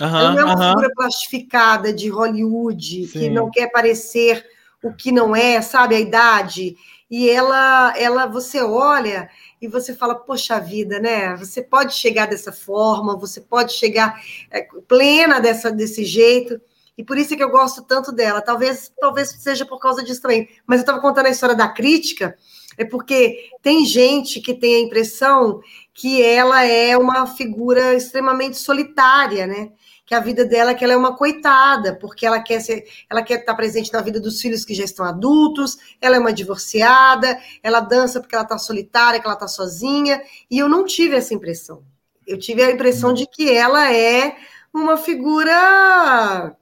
Uhum, 0.00 0.06
ela 0.06 0.32
não 0.32 0.38
é 0.38 0.44
uma 0.44 0.54
uhum. 0.54 0.68
figura 0.68 0.90
plastificada 0.94 1.92
de 1.92 2.08
Hollywood, 2.08 3.06
Sim. 3.06 3.18
que 3.18 3.28
não 3.28 3.50
quer 3.50 3.72
parecer 3.72 4.46
o 4.80 4.92
que 4.92 5.10
não 5.10 5.34
é, 5.34 5.60
sabe? 5.60 5.96
A 5.96 6.00
idade. 6.00 6.76
E 7.10 7.28
ela, 7.28 7.92
ela, 7.98 8.26
você 8.26 8.62
olha 8.62 9.28
e 9.64 9.68
você 9.68 9.94
fala, 9.94 10.14
poxa 10.14 10.60
vida, 10.60 11.00
né? 11.00 11.34
Você 11.36 11.62
pode 11.62 11.94
chegar 11.94 12.26
dessa 12.26 12.52
forma, 12.52 13.16
você 13.16 13.40
pode 13.40 13.72
chegar 13.72 14.22
é, 14.50 14.60
plena 14.86 15.40
dessa, 15.40 15.72
desse 15.72 16.04
jeito. 16.04 16.60
E 16.98 17.02
por 17.02 17.16
isso 17.16 17.32
é 17.32 17.36
que 17.36 17.42
eu 17.42 17.50
gosto 17.50 17.82
tanto 17.82 18.12
dela. 18.12 18.42
Talvez, 18.42 18.92
talvez 19.00 19.30
seja 19.30 19.64
por 19.64 19.78
causa 19.78 20.04
disso 20.04 20.20
também. 20.20 20.50
Mas 20.66 20.80
eu 20.80 20.82
estava 20.82 21.00
contando 21.00 21.26
a 21.26 21.30
história 21.30 21.56
da 21.56 21.66
crítica, 21.68 22.36
é 22.76 22.84
porque 22.84 23.50
tem 23.62 23.86
gente 23.86 24.38
que 24.38 24.52
tem 24.52 24.76
a 24.76 24.80
impressão 24.80 25.60
que 25.94 26.22
ela 26.22 26.62
é 26.64 26.94
uma 26.98 27.26
figura 27.26 27.94
extremamente 27.94 28.58
solitária, 28.58 29.46
né? 29.46 29.70
Que 30.06 30.14
a 30.14 30.20
vida 30.20 30.44
dela 30.44 30.74
que 30.74 30.84
ela 30.84 30.92
é 30.92 30.96
uma 30.96 31.16
coitada, 31.16 31.96
porque 31.96 32.26
ela 32.26 32.40
quer 32.40 32.60
ser, 32.60 32.84
ela 33.08 33.22
quer 33.22 33.40
estar 33.40 33.54
presente 33.54 33.92
na 33.92 34.02
vida 34.02 34.20
dos 34.20 34.40
filhos 34.40 34.64
que 34.64 34.74
já 34.74 34.84
estão 34.84 35.04
adultos, 35.04 35.78
ela 36.00 36.16
é 36.16 36.18
uma 36.18 36.32
divorciada, 36.32 37.38
ela 37.62 37.80
dança 37.80 38.20
porque 38.20 38.34
ela 38.34 38.44
está 38.44 38.58
solitária, 38.58 39.18
que 39.18 39.26
ela 39.26 39.34
está 39.34 39.48
sozinha, 39.48 40.22
e 40.50 40.58
eu 40.58 40.68
não 40.68 40.84
tive 40.84 41.16
essa 41.16 41.32
impressão. 41.32 41.82
Eu 42.26 42.38
tive 42.38 42.62
a 42.62 42.70
impressão 42.70 43.12
de 43.14 43.26
que 43.26 43.50
ela 43.50 43.92
é 43.92 44.36
uma 44.72 44.96
figura 44.96 46.56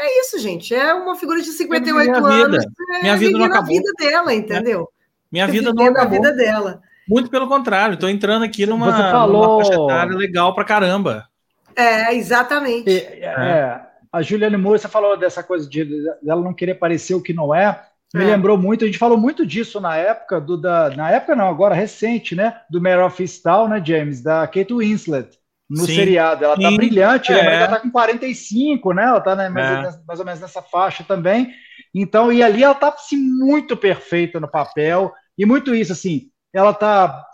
é 0.00 0.20
isso, 0.20 0.38
gente. 0.38 0.74
É 0.74 0.94
uma 0.94 1.14
figura 1.14 1.42
de 1.42 1.50
58 1.50 2.10
minha 2.10 2.46
anos. 2.46 2.64
Vida. 2.64 2.96
É, 2.96 3.02
minha 3.02 3.16
vida 3.16 3.38
não 3.38 3.44
acabou. 3.44 3.64
a 3.64 3.78
vida 3.78 3.92
dela, 3.98 4.34
entendeu? 4.34 4.88
Minha 5.30 5.46
vida 5.46 5.74
não 5.74 5.84
acabou. 5.84 6.02
a 6.02 6.10
vida 6.10 6.32
dela. 6.32 6.80
Muito 7.06 7.28
pelo 7.28 7.46
contrário, 7.48 7.94
estou 7.94 8.08
entrando 8.08 8.44
aqui 8.44 8.64
numa, 8.64 8.86
Você 8.86 9.10
falou... 9.10 9.60
numa 9.60 10.04
legal 10.16 10.54
pra 10.54 10.64
caramba. 10.64 11.29
É, 11.76 12.14
exatamente. 12.14 12.90
E, 12.90 13.24
é, 13.24 13.80
a 14.12 14.22
Juliane 14.22 14.56
Moore, 14.56 14.78
você 14.78 14.88
falou 14.88 15.16
dessa 15.16 15.42
coisa 15.42 15.68
de 15.68 15.86
ela 16.26 16.42
não 16.42 16.54
querer 16.54 16.74
parecer 16.74 17.14
o 17.14 17.22
que 17.22 17.32
não 17.32 17.54
é. 17.54 17.82
Me 18.12 18.24
é. 18.24 18.26
lembrou 18.26 18.58
muito, 18.58 18.84
a 18.84 18.86
gente 18.86 18.98
falou 18.98 19.16
muito 19.16 19.46
disso 19.46 19.80
na 19.80 19.96
época 19.96 20.40
do 20.40 20.56
da, 20.56 20.90
na 20.90 21.10
época 21.10 21.36
não, 21.36 21.48
agora 21.48 21.76
recente, 21.76 22.34
né, 22.34 22.60
do 22.68 22.80
Mare 22.80 23.02
of 23.02 23.22
Easttown, 23.22 23.68
né, 23.68 23.80
James, 23.84 24.20
da 24.20 24.48
Kate 24.48 24.74
Winslet 24.74 25.38
no 25.70 25.86
sim, 25.86 25.94
seriado. 25.94 26.44
Ela 26.44 26.56
tá 26.56 26.62
sim, 26.62 26.70
tá 26.70 26.76
brilhante, 26.76 27.32
é. 27.32 27.54
ela 27.54 27.68
tá 27.68 27.80
com 27.80 27.90
45, 27.90 28.92
né? 28.92 29.04
Ela 29.04 29.20
tá 29.20 29.36
né, 29.36 29.48
mais, 29.48 29.94
é. 29.94 29.98
mais, 30.04 30.18
ou 30.18 30.26
menos 30.26 30.40
nessa 30.40 30.60
faixa 30.60 31.04
também. 31.04 31.54
Então, 31.94 32.32
e 32.32 32.42
ali 32.42 32.64
ela 32.64 32.74
tá 32.74 32.88
assim, 32.88 33.16
muito 33.16 33.76
perfeita 33.76 34.40
no 34.40 34.50
papel, 34.50 35.12
e 35.38 35.46
muito 35.46 35.72
isso, 35.74 35.92
assim, 35.92 36.28
ela 36.52 36.74
tá 36.74 37.24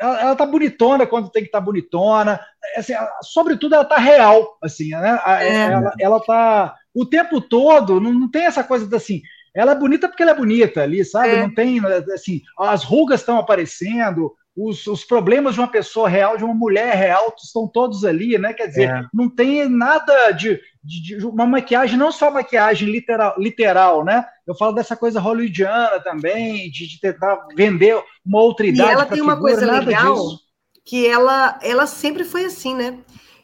ela, 0.00 0.20
ela 0.20 0.36
tá 0.36 0.46
bonitona 0.46 1.06
quando 1.06 1.30
tem 1.30 1.42
que 1.42 1.48
estar 1.48 1.58
tá 1.58 1.64
bonitona. 1.64 2.40
Assim, 2.76 2.94
sobretudo, 3.22 3.74
ela 3.74 3.84
tá 3.84 3.98
real, 3.98 4.56
assim, 4.62 4.90
né? 4.90 5.20
É. 5.40 5.56
Ela, 5.64 5.92
ela 5.98 6.20
tá 6.20 6.74
o 6.94 7.06
tempo 7.06 7.40
todo, 7.40 8.00
não, 8.00 8.12
não 8.12 8.30
tem 8.30 8.44
essa 8.44 8.64
coisa 8.64 8.94
assim. 8.96 9.22
Ela 9.54 9.72
é 9.72 9.74
bonita 9.74 10.08
porque 10.08 10.22
ela 10.22 10.32
é 10.32 10.36
bonita 10.36 10.82
ali, 10.82 11.04
sabe? 11.04 11.30
É. 11.30 11.42
Não 11.42 11.54
tem, 11.54 11.80
assim, 12.14 12.40
as 12.58 12.84
rugas 12.84 13.20
estão 13.20 13.38
aparecendo, 13.38 14.34
os, 14.56 14.86
os, 14.86 15.04
problemas 15.04 15.54
de 15.54 15.60
uma 15.60 15.68
pessoa 15.68 16.08
real, 16.08 16.36
de 16.36 16.44
uma 16.44 16.54
mulher 16.54 16.94
real, 16.94 17.34
estão 17.42 17.66
todos 17.66 18.04
ali, 18.04 18.36
né? 18.38 18.52
Quer 18.52 18.66
dizer, 18.66 18.90
é. 18.90 19.02
não 19.12 19.28
tem 19.28 19.66
nada 19.68 20.30
de, 20.32 20.60
de, 20.84 21.18
de, 21.18 21.26
uma 21.26 21.46
maquiagem, 21.46 21.98
não 21.98 22.12
só 22.12 22.30
maquiagem 22.30 22.90
literal, 22.90 23.34
literal, 23.38 24.04
né? 24.04 24.26
Eu 24.46 24.54
falo 24.54 24.72
dessa 24.72 24.94
coisa 24.94 25.20
hollywoodiana 25.20 26.00
também, 26.00 26.70
de, 26.70 26.86
de 26.86 27.00
tentar 27.00 27.46
vender 27.56 28.02
uma 28.24 28.40
outra 28.42 28.66
idade. 28.66 28.90
E 28.90 28.92
ela 28.92 29.06
tem 29.06 29.22
uma 29.22 29.40
coisa 29.40 29.64
legal 29.80 30.14
disso. 30.14 30.40
que 30.84 31.06
ela, 31.06 31.58
ela 31.62 31.86
sempre 31.86 32.22
foi 32.22 32.44
assim, 32.44 32.74
né? 32.74 32.98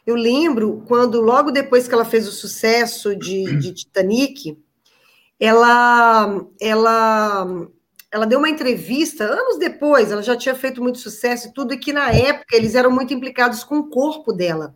Eu 0.05 0.15
lembro 0.15 0.83
quando, 0.87 1.21
logo 1.21 1.51
depois 1.51 1.87
que 1.87 1.93
ela 1.93 2.05
fez 2.05 2.27
o 2.27 2.31
sucesso 2.31 3.15
de, 3.15 3.57
de 3.57 3.73
Titanic, 3.73 4.57
ela, 5.39 6.39
ela 6.59 7.67
ela 8.11 8.25
deu 8.25 8.39
uma 8.39 8.49
entrevista 8.49 9.23
anos 9.23 9.57
depois, 9.57 10.11
ela 10.11 10.23
já 10.23 10.35
tinha 10.35 10.55
feito 10.55 10.81
muito 10.81 10.97
sucesso 10.97 11.47
e 11.47 11.53
tudo, 11.53 11.73
e 11.73 11.77
que 11.77 11.93
na 11.93 12.11
época 12.11 12.55
eles 12.55 12.75
eram 12.75 12.91
muito 12.91 13.13
implicados 13.13 13.63
com 13.63 13.79
o 13.79 13.89
corpo 13.89 14.33
dela. 14.33 14.73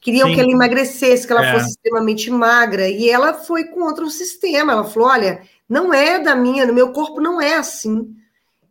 Queriam 0.00 0.28
Sim. 0.28 0.34
que 0.34 0.40
ela 0.40 0.50
emagrecesse, 0.50 1.26
que 1.26 1.32
ela 1.32 1.46
é. 1.46 1.52
fosse 1.52 1.70
extremamente 1.70 2.30
magra, 2.30 2.88
e 2.88 3.08
ela 3.08 3.34
foi 3.34 3.64
contra 3.64 4.04
o 4.04 4.10
sistema. 4.10 4.72
Ela 4.72 4.84
falou: 4.84 5.08
olha, 5.08 5.42
não 5.68 5.92
é 5.92 6.18
da 6.18 6.34
minha, 6.34 6.66
no 6.66 6.72
meu 6.72 6.92
corpo 6.92 7.20
não 7.20 7.40
é 7.40 7.56
assim. 7.56 8.14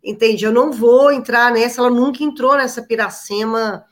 Entende? 0.04 0.46
Eu 0.46 0.54
não 0.54 0.72
vou 0.72 1.12
entrar 1.12 1.52
nessa, 1.52 1.82
ela 1.82 1.90
nunca 1.90 2.24
entrou 2.24 2.56
nessa 2.56 2.82
piracema 2.82 3.86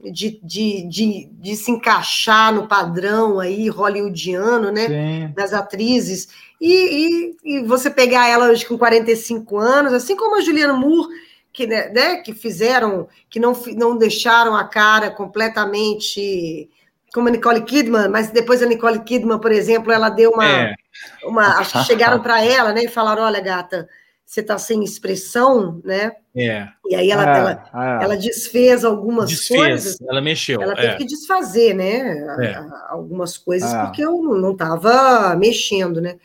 de, 0.00 0.40
de, 0.42 0.88
de, 0.88 1.30
de 1.32 1.56
se 1.56 1.70
encaixar 1.70 2.52
no 2.52 2.66
padrão 2.66 3.38
aí 3.38 3.68
hollywoodiano, 3.68 4.70
né? 4.70 4.88
Sim. 4.88 5.32
Das 5.34 5.52
atrizes. 5.52 6.28
E, 6.64 7.34
e, 7.44 7.56
e, 7.56 7.62
você 7.64 7.90
pegar 7.90 8.28
ela 8.28 8.48
hoje 8.48 8.64
com 8.64 8.78
45 8.78 9.58
anos, 9.58 9.92
assim 9.92 10.14
como 10.14 10.36
a 10.36 10.40
Juliana 10.40 10.72
Moore, 10.72 11.08
que, 11.52 11.66
né, 11.66 11.88
né, 11.88 12.16
que 12.18 12.32
fizeram, 12.32 13.08
que 13.28 13.40
não, 13.40 13.52
não 13.76 13.98
deixaram 13.98 14.54
a 14.54 14.62
cara 14.62 15.10
completamente 15.10 16.70
como 17.12 17.26
a 17.26 17.32
Nicole 17.32 17.62
Kidman, 17.62 18.08
mas 18.08 18.30
depois 18.30 18.62
a 18.62 18.66
Nicole 18.66 19.00
Kidman, 19.00 19.40
por 19.40 19.50
exemplo, 19.50 19.90
ela 19.90 20.08
deu 20.08 20.30
uma. 20.30 20.46
É. 20.46 20.74
uma 21.24 21.58
acho 21.58 21.72
que 21.72 21.84
chegaram 21.84 22.22
para 22.22 22.44
ela 22.44 22.72
né, 22.72 22.84
e 22.84 22.88
falaram: 22.88 23.24
olha, 23.24 23.40
gata, 23.40 23.88
você 24.24 24.40
está 24.40 24.56
sem 24.56 24.84
expressão, 24.84 25.80
né? 25.84 26.12
É. 26.34 26.68
E 26.88 26.94
aí 26.94 27.10
ela, 27.10 27.24
é, 27.24 27.38
ela, 27.38 28.00
é. 28.00 28.04
ela 28.04 28.16
desfez 28.16 28.84
algumas 28.84 29.28
desfez, 29.28 29.60
coisas. 29.60 30.00
Ela 30.00 30.20
mexeu. 30.20 30.62
Ela 30.62 30.76
teve 30.76 30.86
é. 30.86 30.96
que 30.96 31.04
desfazer, 31.04 31.74
né? 31.74 32.24
É. 32.40 32.64
Algumas 32.88 33.36
coisas, 33.36 33.74
é. 33.74 33.82
porque 33.82 34.02
eu 34.02 34.22
não 34.22 34.52
estava 34.52 35.34
mexendo, 35.34 36.00
né? 36.00 36.16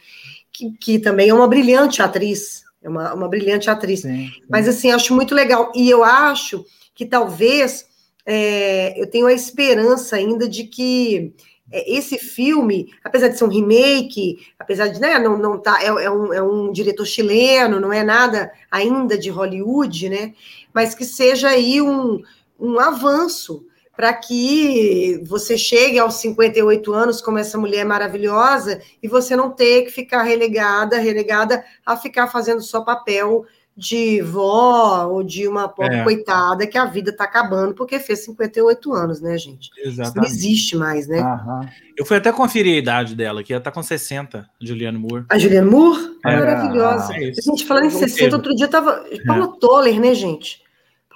Que, 0.57 0.71
que 0.71 0.99
também 0.99 1.29
é 1.29 1.33
uma 1.33 1.47
brilhante 1.47 2.01
atriz, 2.01 2.63
é 2.81 2.89
uma, 2.89 3.13
uma 3.13 3.27
brilhante 3.27 3.69
atriz. 3.69 4.01
Sim, 4.01 4.27
sim. 4.27 4.41
Mas, 4.49 4.67
assim, 4.67 4.91
acho 4.91 5.13
muito 5.13 5.35
legal. 5.35 5.71
E 5.75 5.87
eu 5.87 6.03
acho 6.03 6.65
que 6.95 7.05
talvez 7.05 7.85
é, 8.25 8.99
eu 8.99 9.07
tenho 9.07 9.27
a 9.27 9.33
esperança 9.33 10.15
ainda 10.15 10.49
de 10.49 10.63
que 10.63 11.31
é, 11.71 11.95
esse 11.95 12.17
filme, 12.17 12.91
apesar 13.03 13.27
de 13.27 13.37
ser 13.37 13.43
um 13.43 13.49
remake, 13.49 14.47
apesar 14.57 14.87
de 14.87 14.99
né, 14.99 15.19
não, 15.19 15.37
não 15.37 15.59
tá, 15.59 15.77
é, 15.79 15.85
é, 15.85 16.09
um, 16.09 16.33
é 16.33 16.41
um 16.41 16.71
diretor 16.71 17.05
chileno, 17.05 17.79
não 17.79 17.93
é 17.93 18.03
nada 18.03 18.51
ainda 18.71 19.15
de 19.15 19.29
Hollywood, 19.29 20.09
né? 20.09 20.33
Mas 20.73 20.95
que 20.95 21.05
seja 21.05 21.49
aí 21.49 21.79
um, 21.83 22.23
um 22.59 22.79
avanço 22.79 23.63
para 23.97 24.13
que 24.13 25.19
você 25.25 25.57
chegue 25.57 25.97
aos 25.97 26.13
58 26.15 26.93
anos 26.93 27.19
como 27.19 27.39
essa 27.39 27.57
mulher 27.57 27.83
maravilhosa 27.83 28.79
e 29.01 29.07
você 29.07 29.36
não 29.36 29.49
ter 29.49 29.86
que 29.86 29.91
ficar 29.91 30.21
relegada, 30.21 31.00
relegada 31.00 31.65
a 31.83 31.98
ficar 31.98 32.27
fazendo 32.27 32.62
só 32.62 32.81
papel 32.81 33.48
de 33.75 34.21
vó 34.21 35.08
ou 35.08 35.23
de 35.23 35.48
uma 35.48 35.67
pobre 35.67 35.98
é. 35.98 36.04
coitada 36.04 36.67
que 36.67 36.77
a 36.77 36.85
vida 36.85 37.10
está 37.10 37.23
acabando 37.23 37.73
porque 37.73 38.00
fez 38.00 38.23
58 38.25 38.93
anos, 38.93 39.19
né, 39.19 39.35
gente? 39.35 39.71
Exatamente. 39.79 40.08
Isso 40.08 40.17
não 40.17 40.23
existe 40.23 40.75
mais, 40.75 41.08
né? 41.08 41.21
Uhum. 41.21 41.67
Eu 41.98 42.06
fui 42.06 42.17
até 42.17 42.31
conferir 42.31 42.75
a 42.75 42.77
idade 42.77 43.15
dela, 43.15 43.43
que 43.43 43.52
ela 43.52 43.60
está 43.60 43.71
com 43.71 43.81
60, 43.81 44.48
Juliane 44.62 44.98
Moore. 45.00 45.25
A 45.27 45.39
Juliane 45.39 45.69
Moore? 45.69 46.17
É. 46.23 46.35
Maravilhosa. 46.35 47.13
É 47.13 47.29
a 47.29 47.41
gente 47.41 47.65
falando 47.65 47.85
em 47.85 47.89
60, 47.89 48.35
outro 48.35 48.56
dia 48.56 48.67
tava 48.67 49.04
é. 49.12 49.60
Toller, 49.60 50.00
né, 50.00 50.13
gente? 50.13 50.66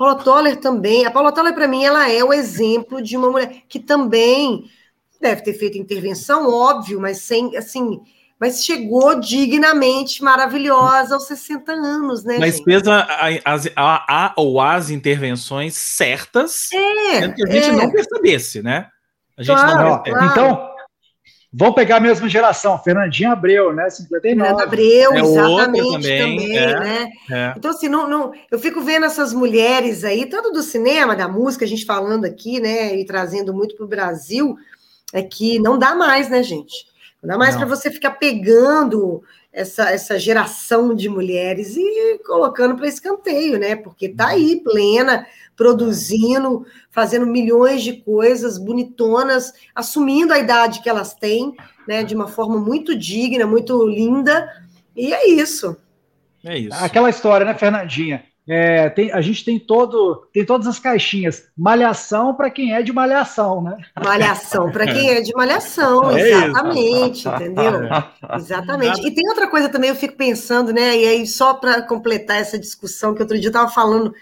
Paula 0.01 0.15
Toller 0.15 0.57
também. 0.57 1.05
A 1.05 1.11
Paula 1.11 1.31
Toller, 1.31 1.53
para 1.53 1.67
mim, 1.67 1.83
ela 1.83 2.09
é 2.09 2.23
o 2.23 2.33
exemplo 2.33 3.03
de 3.03 3.15
uma 3.15 3.29
mulher 3.29 3.61
que 3.69 3.79
também 3.79 4.65
deve 5.21 5.43
ter 5.43 5.53
feito 5.53 5.77
intervenção, 5.77 6.51
óbvio, 6.51 6.99
mas 6.99 7.19
sem, 7.19 7.55
assim, 7.55 8.01
mas 8.39 8.65
chegou 8.65 9.19
dignamente 9.19 10.23
maravilhosa 10.23 11.13
aos 11.13 11.27
60 11.27 11.71
anos, 11.71 12.23
né? 12.23 12.39
Mas 12.39 12.55
gente? 12.55 12.63
fez 12.63 12.87
a, 12.87 13.07
a, 13.75 14.25
a, 14.25 14.33
ou 14.37 14.59
as 14.59 14.89
intervenções 14.89 15.75
certas, 15.75 16.71
é, 16.73 17.29
que 17.29 17.47
a 17.47 17.51
gente 17.51 17.69
é. 17.69 17.71
não 17.71 17.91
percebesse, 17.91 18.63
né? 18.63 18.87
A 19.37 19.43
gente 19.43 19.55
claro, 19.55 19.87
não 19.87 20.01
percebe. 20.01 20.33
Claro. 20.33 20.51
Então, 20.51 20.70
Vamos 21.53 21.75
pegar 21.75 21.97
a 21.97 21.99
mesma 21.99 22.29
geração, 22.29 22.79
Fernandinha 22.81 23.33
Abreu, 23.33 23.73
né? 23.73 23.89
59. 23.89 24.21
Fernanda 24.21 24.63
Abreu, 24.63 25.13
é 25.13 25.19
exatamente 25.19 25.91
também, 25.91 26.37
também 26.37 26.57
é, 26.57 26.79
né? 26.79 27.09
É. 27.29 27.53
Então, 27.57 27.71
assim, 27.71 27.89
não, 27.89 28.07
não, 28.07 28.31
eu 28.49 28.57
fico 28.57 28.79
vendo 28.81 29.05
essas 29.05 29.33
mulheres 29.33 30.05
aí, 30.05 30.25
tanto 30.25 30.51
do 30.51 30.63
cinema, 30.63 31.13
da 31.13 31.27
música, 31.27 31.65
a 31.65 31.67
gente 31.67 31.85
falando 31.85 32.23
aqui, 32.23 32.61
né? 32.61 32.95
E 32.95 33.05
trazendo 33.05 33.53
muito 33.53 33.75
para 33.75 33.83
o 33.83 33.89
Brasil, 33.89 34.55
é 35.11 35.21
que 35.21 35.59
não 35.59 35.77
dá 35.77 35.93
mais, 35.93 36.29
né, 36.29 36.41
gente? 36.41 36.85
Não 37.21 37.27
dá 37.29 37.37
mais 37.37 37.57
para 37.57 37.65
você 37.65 37.91
ficar 37.91 38.11
pegando 38.11 39.21
essa, 39.53 39.89
essa 39.89 40.17
geração 40.17 40.95
de 40.95 41.09
mulheres 41.09 41.75
e 41.75 42.19
colocando 42.25 42.75
para 42.75 42.87
escanteio, 42.87 43.59
né? 43.59 43.75
Porque 43.75 44.07
tá 44.09 44.29
aí, 44.29 44.61
plena, 44.63 45.27
produzindo, 45.55 46.65
fazendo 46.89 47.25
milhões 47.25 47.83
de 47.83 47.93
coisas 47.93 48.57
bonitonas, 48.57 49.53
assumindo 49.75 50.33
a 50.33 50.39
idade 50.39 50.81
que 50.81 50.89
elas 50.89 51.13
têm, 51.13 51.53
né, 51.87 52.03
de 52.03 52.15
uma 52.15 52.27
forma 52.27 52.57
muito 52.57 52.95
digna, 52.95 53.45
muito 53.45 53.85
linda, 53.85 54.49
e 54.95 55.13
é 55.13 55.27
isso. 55.27 55.75
É 56.43 56.57
isso. 56.57 56.83
Aquela 56.83 57.09
história, 57.09 57.45
né, 57.45 57.53
Fernandinha? 57.53 58.23
É, 58.47 58.89
tem, 58.89 59.11
a 59.11 59.21
gente 59.21 59.45
tem 59.45 59.59
todo, 59.59 60.27
tem 60.33 60.45
todas 60.45 60.65
as 60.65 60.79
caixinhas. 60.79 61.47
Malhação 61.55 62.33
para 62.33 62.49
quem 62.49 62.73
é 62.73 62.81
de 62.81 62.91
malhação, 62.91 63.61
né? 63.61 63.77
Malhação 64.03 64.71
para 64.71 64.85
quem 64.85 65.09
é 65.09 65.21
de 65.21 65.31
malhação, 65.33 66.09
é 66.09 66.21
exatamente, 66.21 67.19
isso. 67.19 67.29
entendeu? 67.29 67.81
Exatamente. 68.35 69.07
E 69.07 69.11
tem 69.11 69.29
outra 69.29 69.47
coisa 69.47 69.69
também, 69.69 69.89
eu 69.89 69.95
fico 69.95 70.15
pensando, 70.15 70.73
né? 70.73 70.97
E 70.97 71.07
aí, 71.07 71.27
só 71.27 71.53
para 71.53 71.83
completar 71.83 72.41
essa 72.41 72.57
discussão 72.57 73.13
que 73.13 73.21
outro 73.21 73.37
dia 73.37 73.47
eu 73.47 73.51
estava 73.51 73.69
falando 73.69 74.13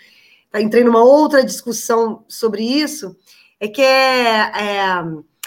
tá, 0.51 0.61
entrei 0.61 0.83
numa 0.83 1.03
outra 1.03 1.43
discussão 1.43 2.23
sobre 2.27 2.63
isso, 2.63 3.15
é 3.59 3.67
que 3.67 3.81
é, 3.81 4.51
é 4.53 5.03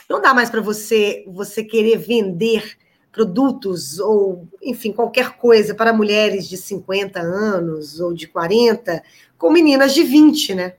não 0.08 0.20
dá 0.20 0.34
mais 0.34 0.50
para 0.50 0.60
você 0.60 1.24
você 1.26 1.62
querer 1.62 1.98
vender 1.98 2.76
produtos 3.12 3.98
ou, 4.00 4.48
enfim, 4.62 4.90
qualquer 4.90 5.36
coisa 5.36 5.74
para 5.74 5.92
mulheres 5.92 6.48
de 6.48 6.56
50 6.56 7.20
anos 7.20 8.00
ou 8.00 8.14
de 8.14 8.26
40 8.26 9.02
com 9.36 9.50
meninas 9.50 9.92
de 9.92 10.02
20, 10.02 10.54
né? 10.54 10.72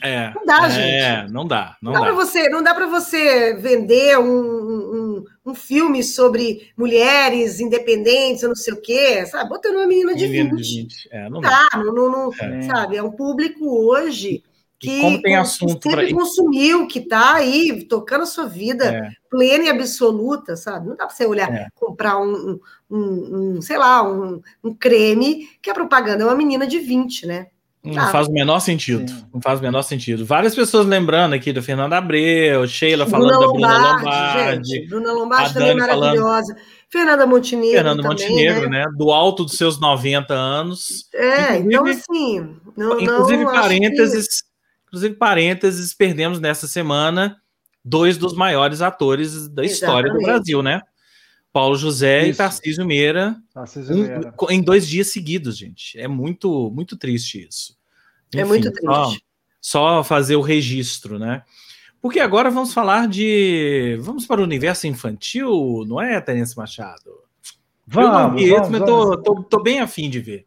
É, 0.00 0.32
não 0.32 0.46
dá, 0.46 0.66
é, 0.66 0.70
gente. 0.70 1.32
Não 1.32 1.46
dá, 1.46 1.76
não, 1.82 1.92
não 1.92 2.00
dá. 2.00 2.10
dá. 2.10 2.14
Você, 2.14 2.48
não 2.48 2.62
dá 2.62 2.72
para 2.72 2.86
você 2.86 3.54
vender 3.54 4.16
um, 4.16 4.24
um, 4.24 5.24
um, 5.44 5.54
filme 5.56 6.04
sobre 6.04 6.70
mulheres 6.76 7.58
independentes, 7.58 8.44
ou 8.44 8.50
não 8.50 8.54
sei 8.54 8.74
o 8.74 8.80
quê, 8.80 9.26
sabe? 9.26 9.48
Botando 9.48 9.76
uma 9.76 9.86
menina 9.86 10.14
de 10.14 10.28
menina 10.28 10.54
20. 10.54 10.62
De 10.62 10.82
20. 10.82 11.08
É, 11.10 11.28
não 11.28 11.40
dá. 11.40 11.66
Não, 11.74 11.92
não, 11.92 12.10
não 12.10 12.32
é. 12.32 12.62
Sabe? 12.62 12.96
É 12.96 13.02
um 13.02 13.10
público 13.10 13.66
hoje 13.66 14.44
que, 14.82 15.00
como 15.00 15.22
tem 15.22 15.36
assunto 15.36 15.78
que 15.78 15.88
sempre 15.88 16.08
pra... 16.08 16.16
consumiu, 16.16 16.88
que 16.88 16.98
está 16.98 17.36
aí 17.36 17.84
tocando 17.84 18.22
a 18.22 18.26
sua 18.26 18.46
vida 18.46 18.84
é. 18.86 19.10
plena 19.30 19.64
e 19.64 19.70
absoluta, 19.70 20.56
sabe? 20.56 20.88
Não 20.88 20.96
dá 20.96 21.06
para 21.06 21.14
você 21.14 21.24
olhar, 21.24 21.48
é. 21.52 21.68
comprar 21.76 22.18
um, 22.18 22.58
um, 22.90 22.98
um, 22.98 23.62
sei 23.62 23.78
lá, 23.78 24.02
um, 24.02 24.42
um 24.62 24.74
creme 24.74 25.48
que 25.62 25.70
a 25.70 25.74
propaganda 25.74 26.24
é 26.24 26.26
uma 26.26 26.34
menina 26.34 26.66
de 26.66 26.80
20, 26.80 27.26
né? 27.26 27.46
Não 27.84 27.94
tá. 27.94 28.08
faz 28.08 28.28
o 28.28 28.32
menor 28.32 28.60
sentido. 28.60 29.08
Sim. 29.10 29.24
Não 29.34 29.40
faz 29.40 29.58
o 29.58 29.62
menor 29.62 29.82
sentido. 29.82 30.24
Várias 30.24 30.54
pessoas 30.54 30.86
lembrando 30.86 31.34
aqui 31.34 31.52
do 31.52 31.60
Fernando 31.60 31.92
Abreu, 31.94 32.66
Sheila 32.66 33.06
falando 33.06 33.28
Bruna 33.28 33.40
da 33.40 33.52
Bruna 33.52 33.78
Lombardi. 33.78 34.04
Lombardi 34.04 34.68
gente, 34.68 34.88
Bruna 34.88 35.12
Lombardi 35.12 35.54
também 35.54 35.76
maravilhosa. 35.76 36.54
Falando... 36.54 36.82
Fernanda 36.88 37.26
Montenegro. 37.26 37.76
Fernanda 37.76 38.02
também, 38.02 38.28
Montenegro, 38.28 38.70
né? 38.70 38.84
né? 38.84 38.92
Do 38.96 39.10
alto 39.10 39.44
dos 39.44 39.56
seus 39.56 39.80
90 39.80 40.34
anos. 40.34 41.08
É, 41.14 41.56
inclusive, 41.56 41.66
então 41.66 41.86
assim. 41.86 42.56
Não, 42.76 43.00
inclusive, 43.00 43.44
não 43.44 43.52
parênteses, 43.52 44.42
que... 44.42 44.51
inclusive, 44.92 45.14
parênteses, 45.14 45.94
perdemos 45.94 46.38
nessa 46.38 46.68
semana 46.68 47.40
dois 47.82 48.18
dos 48.18 48.34
maiores 48.34 48.82
atores 48.82 49.48
da 49.48 49.64
Exatamente. 49.64 49.72
história 49.72 50.12
do 50.12 50.18
Brasil, 50.18 50.62
né? 50.62 50.82
Paulo 51.50 51.76
José 51.76 52.22
Isso. 52.22 52.30
e 52.30 52.34
Tarcísio 52.36 52.86
Meira, 52.86 53.36
Tarcísio 53.52 53.96
Meira. 53.96 54.34
Um, 54.40 54.50
em 54.50 54.62
dois 54.62 54.86
dias 54.86 55.08
seguidos, 55.08 55.56
gente. 55.56 55.98
É 55.98 56.06
muito, 56.06 56.70
muito 56.70 56.96
triste 56.96 57.46
isso. 57.46 57.76
É 58.34 58.38
Enfim, 58.38 58.40
é 58.40 58.44
muito 58.44 58.70
triste. 58.70 59.24
Só, 59.60 59.98
só, 59.98 60.04
fazer 60.04 60.36
o 60.36 60.40
registro, 60.40 61.18
né? 61.18 61.42
Porque 62.00 62.20
agora 62.20 62.50
vamos 62.50 62.72
falar 62.72 63.06
de. 63.06 63.98
Vamos 64.00 64.26
para 64.26 64.40
o 64.40 64.44
universo 64.44 64.86
infantil, 64.86 65.84
não 65.86 66.00
é, 66.00 66.20
Terence 66.20 66.56
Machado? 66.56 67.10
Vamos, 67.86 68.10
Eu 68.10 68.18
não 68.18 68.34
vi 68.34 68.50
vamos, 68.50 68.62
esse, 68.62 68.70
mas 68.70 68.80
tô, 68.84 69.22
tô, 69.22 69.42
tô, 69.42 69.62
bem 69.62 69.80
afim 69.80 70.08
de 70.08 70.20
ver. 70.20 70.46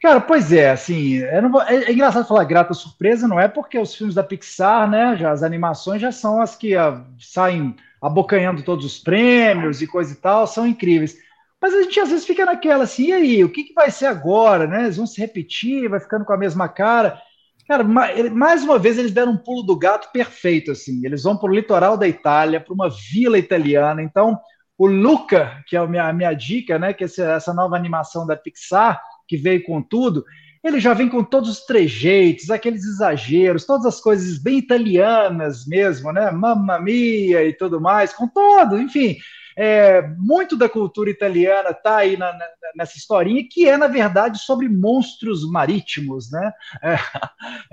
Cara, 0.00 0.20
pois 0.20 0.52
é, 0.52 0.70
assim, 0.70 1.20
vou, 1.50 1.62
é, 1.62 1.84
é, 1.84 1.92
engraçado 1.92 2.28
falar 2.28 2.44
grata 2.44 2.74
surpresa, 2.74 3.26
não 3.26 3.40
é 3.40 3.48
porque 3.48 3.78
os 3.78 3.94
filmes 3.94 4.14
da 4.14 4.22
Pixar, 4.22 4.88
né, 4.88 5.16
já 5.16 5.30
as 5.30 5.42
animações 5.42 6.02
já 6.02 6.12
são 6.12 6.40
as 6.40 6.54
que 6.54 6.76
a, 6.76 6.88
ah, 6.88 7.04
saem 7.18 7.74
abocanhando 8.00 8.62
todos 8.62 8.84
os 8.84 8.98
prêmios 8.98 9.80
e 9.80 9.86
coisa 9.86 10.12
e 10.12 10.16
tal, 10.16 10.46
são 10.46 10.66
incríveis. 10.66 11.16
Mas 11.60 11.74
a 11.74 11.82
gente 11.82 11.98
às 11.98 12.10
vezes 12.10 12.26
fica 12.26 12.44
naquela 12.44 12.84
assim, 12.84 13.06
e 13.06 13.12
aí, 13.12 13.44
o 13.44 13.48
que, 13.50 13.64
que 13.64 13.74
vai 13.74 13.90
ser 13.90 14.06
agora, 14.06 14.66
né? 14.66 14.84
Eles 14.84 14.96
vão 14.96 15.06
se 15.06 15.20
repetir, 15.20 15.88
vai 15.88 15.98
ficando 15.98 16.24
com 16.24 16.32
a 16.32 16.38
mesma 16.38 16.68
cara. 16.68 17.20
Cara, 17.66 17.82
mais 17.82 18.62
uma 18.62 18.78
vez 18.78 18.98
eles 18.98 19.10
deram 19.10 19.32
um 19.32 19.36
pulo 19.36 19.62
do 19.62 19.76
gato 19.76 20.12
perfeito, 20.12 20.70
assim. 20.70 21.04
Eles 21.04 21.24
vão 21.24 21.36
para 21.36 21.50
o 21.50 21.54
litoral 21.54 21.96
da 21.96 22.06
Itália, 22.06 22.60
para 22.60 22.72
uma 22.72 22.88
vila 22.88 23.38
italiana. 23.38 24.02
Então, 24.02 24.38
o 24.78 24.86
Luca, 24.86 25.64
que 25.66 25.76
é 25.76 25.80
a 25.80 25.86
minha, 25.86 26.06
a 26.08 26.12
minha 26.12 26.32
dica, 26.34 26.78
né? 26.78 26.92
Que 26.92 27.04
essa 27.04 27.52
nova 27.52 27.74
animação 27.74 28.26
da 28.26 28.36
Pixar, 28.36 29.02
que 29.26 29.36
veio 29.36 29.62
com 29.64 29.82
tudo, 29.82 30.24
ele 30.62 30.80
já 30.80 30.92
vem 30.94 31.08
com 31.08 31.22
todos 31.22 31.48
os 31.48 31.64
trejeitos, 31.64 32.50
aqueles 32.50 32.84
exageros, 32.84 33.64
todas 33.64 33.86
as 33.86 34.00
coisas 34.00 34.38
bem 34.38 34.58
italianas 34.58 35.66
mesmo, 35.66 36.12
né? 36.12 36.30
Mamma 36.30 36.80
mia 36.80 37.44
e 37.44 37.52
tudo 37.52 37.80
mais, 37.80 38.12
com 38.12 38.26
todo, 38.26 38.80
enfim. 38.80 39.16
É, 39.58 40.02
muito 40.18 40.56
da 40.56 40.68
cultura 40.68 41.08
italiana 41.08 41.70
está 41.70 41.96
aí 41.96 42.16
na, 42.16 42.30
na, 42.32 42.46
nessa 42.76 42.98
historinha, 42.98 43.46
que 43.50 43.66
é, 43.66 43.76
na 43.76 43.86
verdade, 43.86 44.38
sobre 44.38 44.68
monstros 44.68 45.50
marítimos, 45.50 46.30
né? 46.30 46.52
É, 46.82 46.96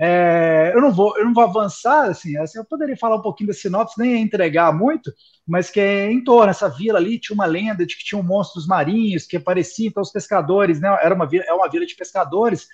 é, 0.00 0.72
eu, 0.74 0.80
não 0.80 0.90
vou, 0.90 1.16
eu 1.18 1.26
não 1.26 1.34
vou 1.34 1.44
avançar, 1.44 2.08
assim, 2.08 2.36
assim, 2.38 2.58
eu 2.58 2.64
poderia 2.64 2.96
falar 2.96 3.16
um 3.16 3.22
pouquinho 3.22 3.48
da 3.48 3.54
sinopse, 3.54 3.98
nem 3.98 4.22
entregar 4.22 4.72
muito, 4.72 5.12
mas 5.46 5.68
que 5.68 5.78
é 5.78 6.10
em 6.10 6.24
torno, 6.24 6.50
essa 6.50 6.70
vila 6.70 6.98
ali 6.98 7.18
tinha 7.18 7.34
uma 7.34 7.44
lenda 7.44 7.84
de 7.84 7.96
que 7.96 8.04
tinham 8.04 8.22
monstros 8.22 8.66
marinhos 8.66 9.26
que 9.26 9.36
apareciam, 9.36 9.88
então 9.88 10.02
os 10.02 10.10
pescadores, 10.10 10.80
né? 10.80 10.88
Era 11.02 11.14
uma 11.14 11.26
vila, 11.26 11.44
é 11.46 11.52
uma 11.52 11.68
vila 11.68 11.84
de 11.84 11.94
pescadores, 11.94 12.66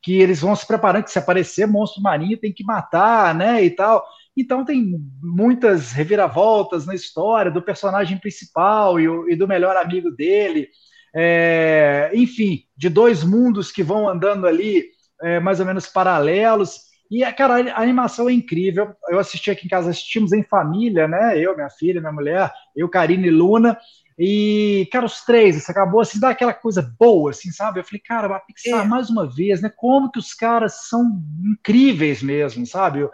que 0.00 0.20
eles 0.20 0.40
vão 0.40 0.54
se 0.54 0.66
preparando, 0.66 1.04
que 1.04 1.10
se 1.10 1.18
aparecer 1.18 1.66
monstro 1.66 2.02
marinho 2.02 2.38
tem 2.38 2.52
que 2.52 2.64
matar, 2.64 3.34
né, 3.34 3.64
e 3.64 3.70
tal. 3.70 4.04
Então 4.36 4.64
tem 4.64 4.98
muitas 5.22 5.92
reviravoltas 5.92 6.86
na 6.86 6.94
história 6.94 7.50
do 7.50 7.62
personagem 7.62 8.18
principal 8.18 8.98
e, 8.98 9.04
e 9.32 9.36
do 9.36 9.46
melhor 9.46 9.76
amigo 9.76 10.10
dele. 10.10 10.68
É, 11.14 12.10
enfim, 12.14 12.64
de 12.76 12.88
dois 12.88 13.22
mundos 13.22 13.70
que 13.70 13.82
vão 13.82 14.08
andando 14.08 14.46
ali 14.46 14.86
é, 15.22 15.38
mais 15.40 15.60
ou 15.60 15.66
menos 15.66 15.86
paralelos. 15.86 16.92
E, 17.10 17.30
cara, 17.32 17.74
a 17.74 17.82
animação 17.82 18.26
é 18.28 18.32
incrível. 18.32 18.94
Eu 19.10 19.18
assisti 19.18 19.50
aqui 19.50 19.66
em 19.66 19.68
casa, 19.68 19.90
assistimos 19.90 20.32
em 20.32 20.42
família, 20.42 21.06
né? 21.06 21.38
Eu, 21.38 21.54
minha 21.54 21.68
filha, 21.68 22.00
minha 22.00 22.12
mulher, 22.12 22.50
eu, 22.74 22.88
Karine 22.88 23.28
e 23.28 23.30
Luna. 23.30 23.78
E, 24.18 24.88
cara, 24.92 25.06
os 25.06 25.24
três, 25.24 25.56
isso 25.56 25.70
acabou 25.70 26.00
assim, 26.00 26.20
dá 26.20 26.30
aquela 26.30 26.52
coisa 26.52 26.82
boa, 26.98 27.30
assim, 27.30 27.50
sabe? 27.50 27.80
Eu 27.80 27.84
falei, 27.84 28.00
cara, 28.00 28.36
a 28.36 28.40
Pixar, 28.40 28.84
é. 28.84 28.88
mais 28.88 29.10
uma 29.10 29.26
vez, 29.26 29.62
né? 29.62 29.70
Como 29.74 30.10
que 30.10 30.18
os 30.18 30.34
caras 30.34 30.88
são 30.88 31.22
incríveis 31.44 32.22
mesmo, 32.22 32.66
sabe? 32.66 33.08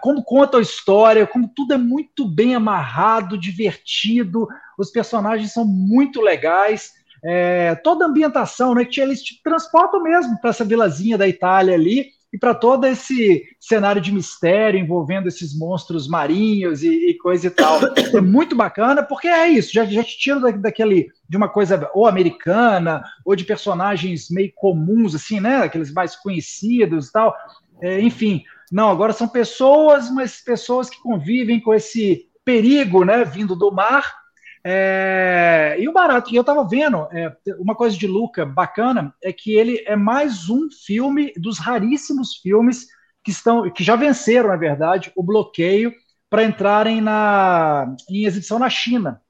Como 0.00 0.22
conta 0.22 0.58
a 0.58 0.62
história, 0.62 1.26
como 1.26 1.48
tudo 1.48 1.74
é 1.74 1.78
muito 1.78 2.28
bem 2.28 2.54
amarrado, 2.54 3.38
divertido, 3.38 4.46
os 4.78 4.90
personagens 4.90 5.52
são 5.52 5.64
muito 5.64 6.20
legais. 6.20 6.92
É, 7.26 7.74
toda 7.76 8.04
a 8.04 8.08
ambientação, 8.08 8.74
né? 8.74 8.84
Que 8.84 9.00
eles 9.00 9.22
te 9.22 9.42
transportam 9.42 10.02
mesmo 10.02 10.38
para 10.40 10.50
essa 10.50 10.64
vilazinha 10.64 11.16
da 11.16 11.26
Itália 11.26 11.74
ali 11.74 12.13
e 12.34 12.38
para 12.38 12.52
todo 12.52 12.84
esse 12.84 13.44
cenário 13.60 14.02
de 14.02 14.12
mistério 14.12 14.80
envolvendo 14.80 15.28
esses 15.28 15.56
monstros 15.56 16.08
marinhos 16.08 16.82
e, 16.82 17.10
e, 17.10 17.14
coisa 17.14 17.46
e 17.46 17.50
tal. 17.50 17.78
É 18.12 18.20
muito 18.20 18.56
bacana, 18.56 19.04
porque 19.04 19.28
é 19.28 19.46
isso, 19.46 19.72
já, 19.72 19.84
já 19.84 20.02
te 20.02 20.18
tira 20.18 20.40
da, 20.40 20.50
daquele 20.50 21.12
de 21.28 21.36
uma 21.36 21.48
coisa 21.48 21.88
ou 21.94 22.08
americana, 22.08 23.04
ou 23.24 23.36
de 23.36 23.44
personagens 23.44 24.28
meio 24.30 24.52
comuns, 24.52 25.14
assim, 25.14 25.38
né? 25.38 25.58
Aqueles 25.58 25.92
mais 25.92 26.16
conhecidos 26.16 27.06
e 27.06 27.12
tal. 27.12 27.36
É, 27.80 28.00
enfim, 28.00 28.42
não, 28.72 28.90
agora 28.90 29.12
são 29.12 29.28
pessoas, 29.28 30.10
mas 30.10 30.40
pessoas 30.40 30.90
que 30.90 31.00
convivem 31.00 31.60
com 31.60 31.72
esse 31.72 32.26
perigo, 32.44 33.04
né? 33.04 33.24
Vindo 33.24 33.54
do 33.54 33.70
mar 33.70 34.23
é, 34.66 35.76
e 35.78 35.86
o 35.86 35.92
barato, 35.92 36.32
e 36.32 36.36
eu 36.36 36.40
estava 36.40 36.66
vendo, 36.66 37.06
é, 37.12 37.36
uma 37.58 37.74
coisa 37.74 37.96
de 37.98 38.06
Luca 38.06 38.46
bacana 38.46 39.14
é 39.22 39.30
que 39.30 39.52
ele 39.52 39.84
é 39.86 39.94
mais 39.94 40.48
um 40.48 40.68
filme 40.86 41.34
dos 41.36 41.58
raríssimos 41.58 42.36
filmes 42.36 42.86
que 43.22 43.30
estão, 43.30 43.70
que 43.70 43.84
já 43.84 43.94
venceram, 43.94 44.48
na 44.48 44.56
verdade, 44.56 45.12
o 45.14 45.22
bloqueio 45.22 45.92
para 46.30 46.44
entrarem 46.44 47.02
na, 47.02 47.94
em 48.08 48.24
exibição 48.24 48.58
na 48.58 48.70
China. 48.70 49.20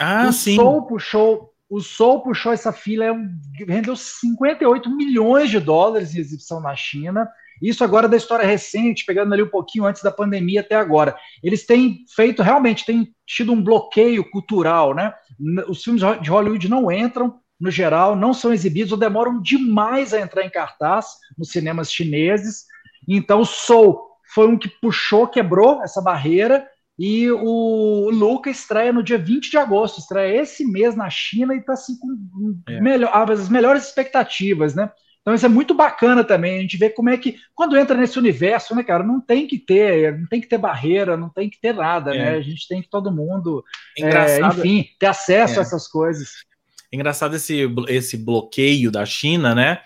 Ah, 0.00 0.28
o 0.28 0.32
sim. 0.32 0.54
Soul 0.54 0.86
puxou, 0.86 1.52
o 1.68 1.80
Soul 1.80 2.22
puxou 2.22 2.52
essa 2.52 2.72
fila, 2.72 3.04
é 3.06 3.14
rendeu 3.66 3.96
58 3.96 4.88
milhões 4.88 5.50
de 5.50 5.58
dólares 5.58 6.14
em 6.14 6.20
exibição 6.20 6.60
na 6.60 6.76
China. 6.76 7.28
Isso 7.62 7.82
agora 7.84 8.08
da 8.08 8.16
história 8.16 8.46
recente, 8.46 9.04
pegando 9.04 9.32
ali 9.32 9.42
um 9.42 9.48
pouquinho 9.48 9.84
antes 9.84 10.02
da 10.02 10.10
pandemia 10.10 10.60
até 10.60 10.74
agora. 10.74 11.16
Eles 11.42 11.66
têm 11.66 12.04
feito, 12.14 12.42
realmente, 12.42 12.84
têm 12.84 13.12
tido 13.26 13.52
um 13.52 13.62
bloqueio 13.62 14.28
cultural, 14.30 14.94
né? 14.94 15.12
Os 15.68 15.82
filmes 15.82 16.02
de 16.20 16.30
Hollywood 16.30 16.68
não 16.68 16.90
entram, 16.90 17.38
no 17.60 17.70
geral, 17.70 18.14
não 18.14 18.32
são 18.32 18.52
exibidos 18.52 18.92
ou 18.92 18.98
demoram 18.98 19.42
demais 19.42 20.14
a 20.14 20.20
entrar 20.20 20.44
em 20.44 20.50
cartaz 20.50 21.06
nos 21.36 21.50
cinemas 21.50 21.92
chineses. 21.92 22.64
Então, 23.08 23.44
Soul 23.44 24.08
foi 24.32 24.46
um 24.46 24.58
que 24.58 24.68
puxou, 24.68 25.26
quebrou 25.26 25.82
essa 25.82 26.00
barreira. 26.00 26.66
E 26.98 27.30
o 27.30 28.10
Luca 28.10 28.50
estreia 28.50 28.92
no 28.92 29.04
dia 29.04 29.18
20 29.18 29.50
de 29.50 29.56
agosto, 29.56 30.00
estreia 30.00 30.42
esse 30.42 30.64
mês 30.64 30.96
na 30.96 31.08
China 31.08 31.54
e 31.54 31.58
está 31.58 31.74
assim 31.74 31.96
com 31.96 32.60
é. 32.68 32.80
melhor, 32.80 33.30
as 33.30 33.48
melhores 33.48 33.86
expectativas, 33.86 34.74
né? 34.74 34.90
Então 35.28 35.34
isso 35.34 35.44
é 35.44 35.48
muito 35.50 35.74
bacana 35.74 36.24
também, 36.24 36.56
a 36.56 36.62
gente 36.62 36.78
vê 36.78 36.88
como 36.88 37.10
é 37.10 37.18
que, 37.18 37.36
quando 37.54 37.76
entra 37.76 37.94
nesse 37.94 38.18
universo, 38.18 38.74
né, 38.74 38.82
cara, 38.82 39.04
não 39.04 39.20
tem 39.20 39.46
que 39.46 39.58
ter, 39.58 40.18
não 40.18 40.26
tem 40.26 40.40
que 40.40 40.46
ter 40.46 40.56
barreira, 40.56 41.18
não 41.18 41.28
tem 41.28 41.50
que 41.50 41.60
ter 41.60 41.74
nada, 41.74 42.16
é. 42.16 42.18
né? 42.18 42.30
A 42.36 42.40
gente 42.40 42.66
tem 42.66 42.80
que 42.80 42.88
todo 42.88 43.12
mundo, 43.12 43.62
é, 43.98 44.40
enfim, 44.40 44.88
ter 44.98 45.04
acesso 45.04 45.56
é. 45.56 45.58
a 45.58 45.60
essas 45.60 45.86
coisas. 45.86 46.30
Engraçado 46.90 47.36
esse, 47.36 47.68
esse 47.88 48.16
bloqueio 48.16 48.90
da 48.90 49.04
China, 49.04 49.54
né? 49.54 49.82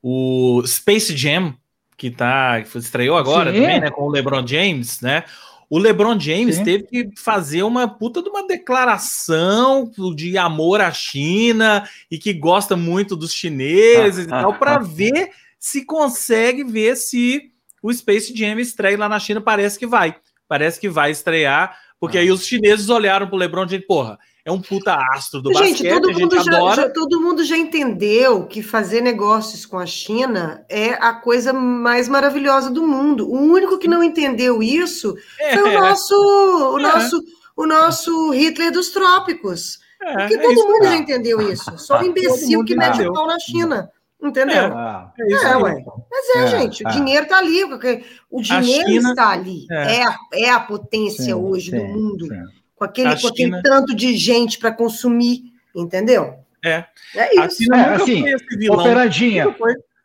O 0.00 0.62
Space 0.64 1.16
Jam, 1.16 1.52
que 1.96 2.08
tá, 2.08 2.62
que 2.62 2.78
estreou 2.78 3.16
agora 3.16 3.52
Sim. 3.52 3.62
também, 3.62 3.80
né, 3.80 3.90
com 3.90 4.02
o 4.02 4.10
LeBron 4.10 4.46
James, 4.46 5.00
né? 5.00 5.24
O 5.68 5.78
LeBron 5.78 6.18
James 6.18 6.56
Sim. 6.56 6.64
teve 6.64 6.84
que 6.84 7.10
fazer 7.16 7.62
uma 7.62 7.88
puta 7.88 8.22
de 8.22 8.28
uma 8.28 8.46
declaração 8.46 9.90
de 10.14 10.38
amor 10.38 10.80
à 10.80 10.92
China 10.92 11.88
e 12.10 12.18
que 12.18 12.32
gosta 12.32 12.76
muito 12.76 13.16
dos 13.16 13.32
chineses 13.32 14.20
ah, 14.20 14.22
e 14.22 14.26
tal, 14.28 14.52
ah, 14.52 14.54
para 14.54 14.74
ah, 14.76 14.78
ver 14.84 15.30
se 15.58 15.84
consegue 15.84 16.62
ver 16.62 16.96
se 16.96 17.50
o 17.82 17.92
Space 17.92 18.36
Jam 18.36 18.58
estreia 18.60 18.96
lá 18.96 19.08
na 19.08 19.18
China. 19.18 19.40
Parece 19.40 19.78
que 19.78 19.86
vai. 19.86 20.16
Parece 20.48 20.78
que 20.78 20.88
vai 20.88 21.10
estrear, 21.10 21.76
porque 21.98 22.18
aí 22.18 22.30
os 22.30 22.46
chineses 22.46 22.88
olharam 22.88 23.26
pro 23.26 23.36
LeBron 23.36 23.66
James, 23.66 23.86
porra, 23.86 24.16
é 24.46 24.52
um 24.52 24.60
puta 24.60 24.96
astro 25.12 25.42
do 25.42 25.52
gente, 25.52 25.82
basquete, 25.82 26.00
todo 26.00 26.12
mundo 26.12 26.36
já, 26.36 26.74
já, 26.76 26.88
todo 26.88 27.20
mundo 27.20 27.44
já 27.44 27.56
entendeu 27.56 28.46
que 28.46 28.62
fazer 28.62 29.00
negócios 29.00 29.66
com 29.66 29.76
a 29.76 29.84
China 29.84 30.64
é 30.68 30.90
a 30.90 31.14
coisa 31.14 31.52
mais 31.52 32.08
maravilhosa 32.08 32.70
do 32.70 32.86
mundo. 32.86 33.28
O 33.28 33.36
único 33.36 33.76
que 33.76 33.88
não 33.88 34.04
entendeu 34.04 34.62
isso 34.62 35.16
é. 35.40 35.58
foi 35.58 35.74
o 35.74 35.80
nosso, 35.80 36.14
o 36.14 36.78
é. 36.78 36.82
nosso, 36.82 37.24
o 37.56 37.66
nosso 37.66 38.30
Hitler 38.30 38.70
dos 38.70 38.90
trópicos. 38.90 39.80
É, 40.00 40.12
Porque 40.12 40.34
é 40.34 40.38
todo 40.40 40.68
mundo 40.68 40.84
já 40.84 40.96
entendeu 40.96 41.40
isso. 41.50 41.76
Só 41.76 42.00
o 42.00 42.04
imbecil 42.06 42.64
que 42.64 42.76
mete 42.76 43.02
o 43.02 43.12
pau 43.12 43.26
na 43.26 43.40
China. 43.40 43.90
Entendeu? 44.22 44.62
É, 44.62 45.10
é, 45.18 45.44
é 45.44 45.56
ué. 45.56 45.84
Mas 46.08 46.36
é, 46.36 46.38
é 46.38 46.46
gente, 46.46 46.86
o 46.86 46.90
dinheiro 46.90 47.24
está 47.24 47.38
ali, 47.38 47.66
porque 47.66 48.04
o 48.30 48.40
dinheiro 48.40 48.88
China, 48.88 49.10
está 49.10 49.30
ali. 49.30 49.66
É. 49.72 50.04
a, 50.04 50.16
é 50.32 50.50
a 50.50 50.60
potência 50.60 51.24
sim, 51.24 51.34
hoje 51.34 51.72
sim, 51.72 51.78
do 51.78 51.84
mundo. 51.84 52.26
Sim 52.26 52.65
com 52.76 52.84
aquele, 52.84 53.20
com 53.20 53.26
aquele 53.26 53.62
tanto 53.62 53.94
de 53.94 54.16
gente 54.16 54.58
para 54.58 54.70
consumir, 54.70 55.44
entendeu? 55.74 56.38
É. 56.64 56.84
É 57.14 57.30
isso. 57.32 57.40
A 57.40 57.48
China 57.48 57.76
é, 57.76 57.94
assim, 57.94 58.70
Operadinha, 58.70 59.56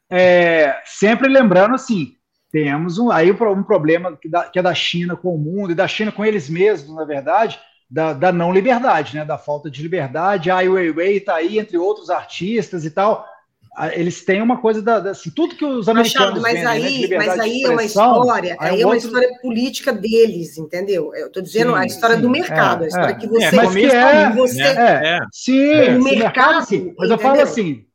é, 0.10 0.82
sempre 0.86 1.28
lembrando 1.28 1.76
assim, 1.76 2.16
temos 2.52 2.98
um, 2.98 3.12
aí 3.12 3.32
um 3.32 3.64
problema 3.64 4.18
que, 4.18 4.28
da, 4.28 4.44
que, 4.44 4.60
é 4.60 4.62
da 4.62 4.74
China 4.74 5.16
com 5.16 5.36
o 5.36 5.38
mundo 5.38 5.72
e 5.72 5.76
da 5.76 5.88
China 5.88 6.12
com 6.12 6.26
eles 6.26 6.50
mesmos, 6.50 6.96
na 6.96 7.06
verdade, 7.06 7.60
da, 7.90 8.14
da 8.14 8.32
não 8.32 8.54
liberdade, 8.54 9.16
né? 9.16 9.26
Da 9.26 9.38
falta 9.38 9.70
de 9.70 9.82
liberdade. 9.82 10.50
A 10.50 10.58
Ai 10.58 10.70
Weiwei 10.70 11.18
está 11.18 11.36
aí, 11.36 11.60
entre 11.60 11.78
outros 11.78 12.10
artistas 12.10 12.86
e 12.86 12.92
tal 12.92 13.28
eles 13.94 14.24
têm 14.26 14.42
uma 14.42 14.58
coisa 14.58 14.82
da, 14.82 15.00
da 15.00 15.12
assim, 15.12 15.30
tudo 15.30 15.56
que 15.56 15.64
os 15.64 15.88
americanos 15.88 16.42
Machado, 16.42 16.42
mas 16.42 16.66
aí, 16.66 17.08
né, 17.08 17.18
mas 17.18 17.40
aí 17.40 17.64
é 17.64 17.70
uma 17.70 17.84
história, 17.84 18.58
aí, 18.60 18.70
aí 18.74 18.82
é 18.82 18.86
uma 18.86 18.98
história 18.98 19.30
política 19.42 19.94
deles, 19.94 20.58
entendeu? 20.58 21.16
Eu 21.16 21.28
estou 21.28 21.42
dizendo 21.42 21.72
sim, 21.72 21.78
a 21.78 21.86
história 21.86 22.16
sim, 22.18 22.22
do 22.22 22.30
mercado, 22.30 22.82
é, 22.82 22.86
a 22.86 22.88
história 22.88 23.14
é, 23.14 23.16
que 23.16 23.28
você, 23.28 23.46
é, 23.46 23.52
mas 23.52 23.74
que 23.74 23.86
é, 23.86 24.30
você, 24.32 24.62
é, 24.62 25.18
é, 25.18 25.20
sim, 25.32 25.74
o 25.96 26.04
mercado, 26.04 26.04
mercado 26.04 26.66
sim, 26.66 26.94
mas 26.98 27.10
entendeu? 27.10 27.12
eu 27.12 27.20
falo 27.20 27.42
assim, 27.42 27.86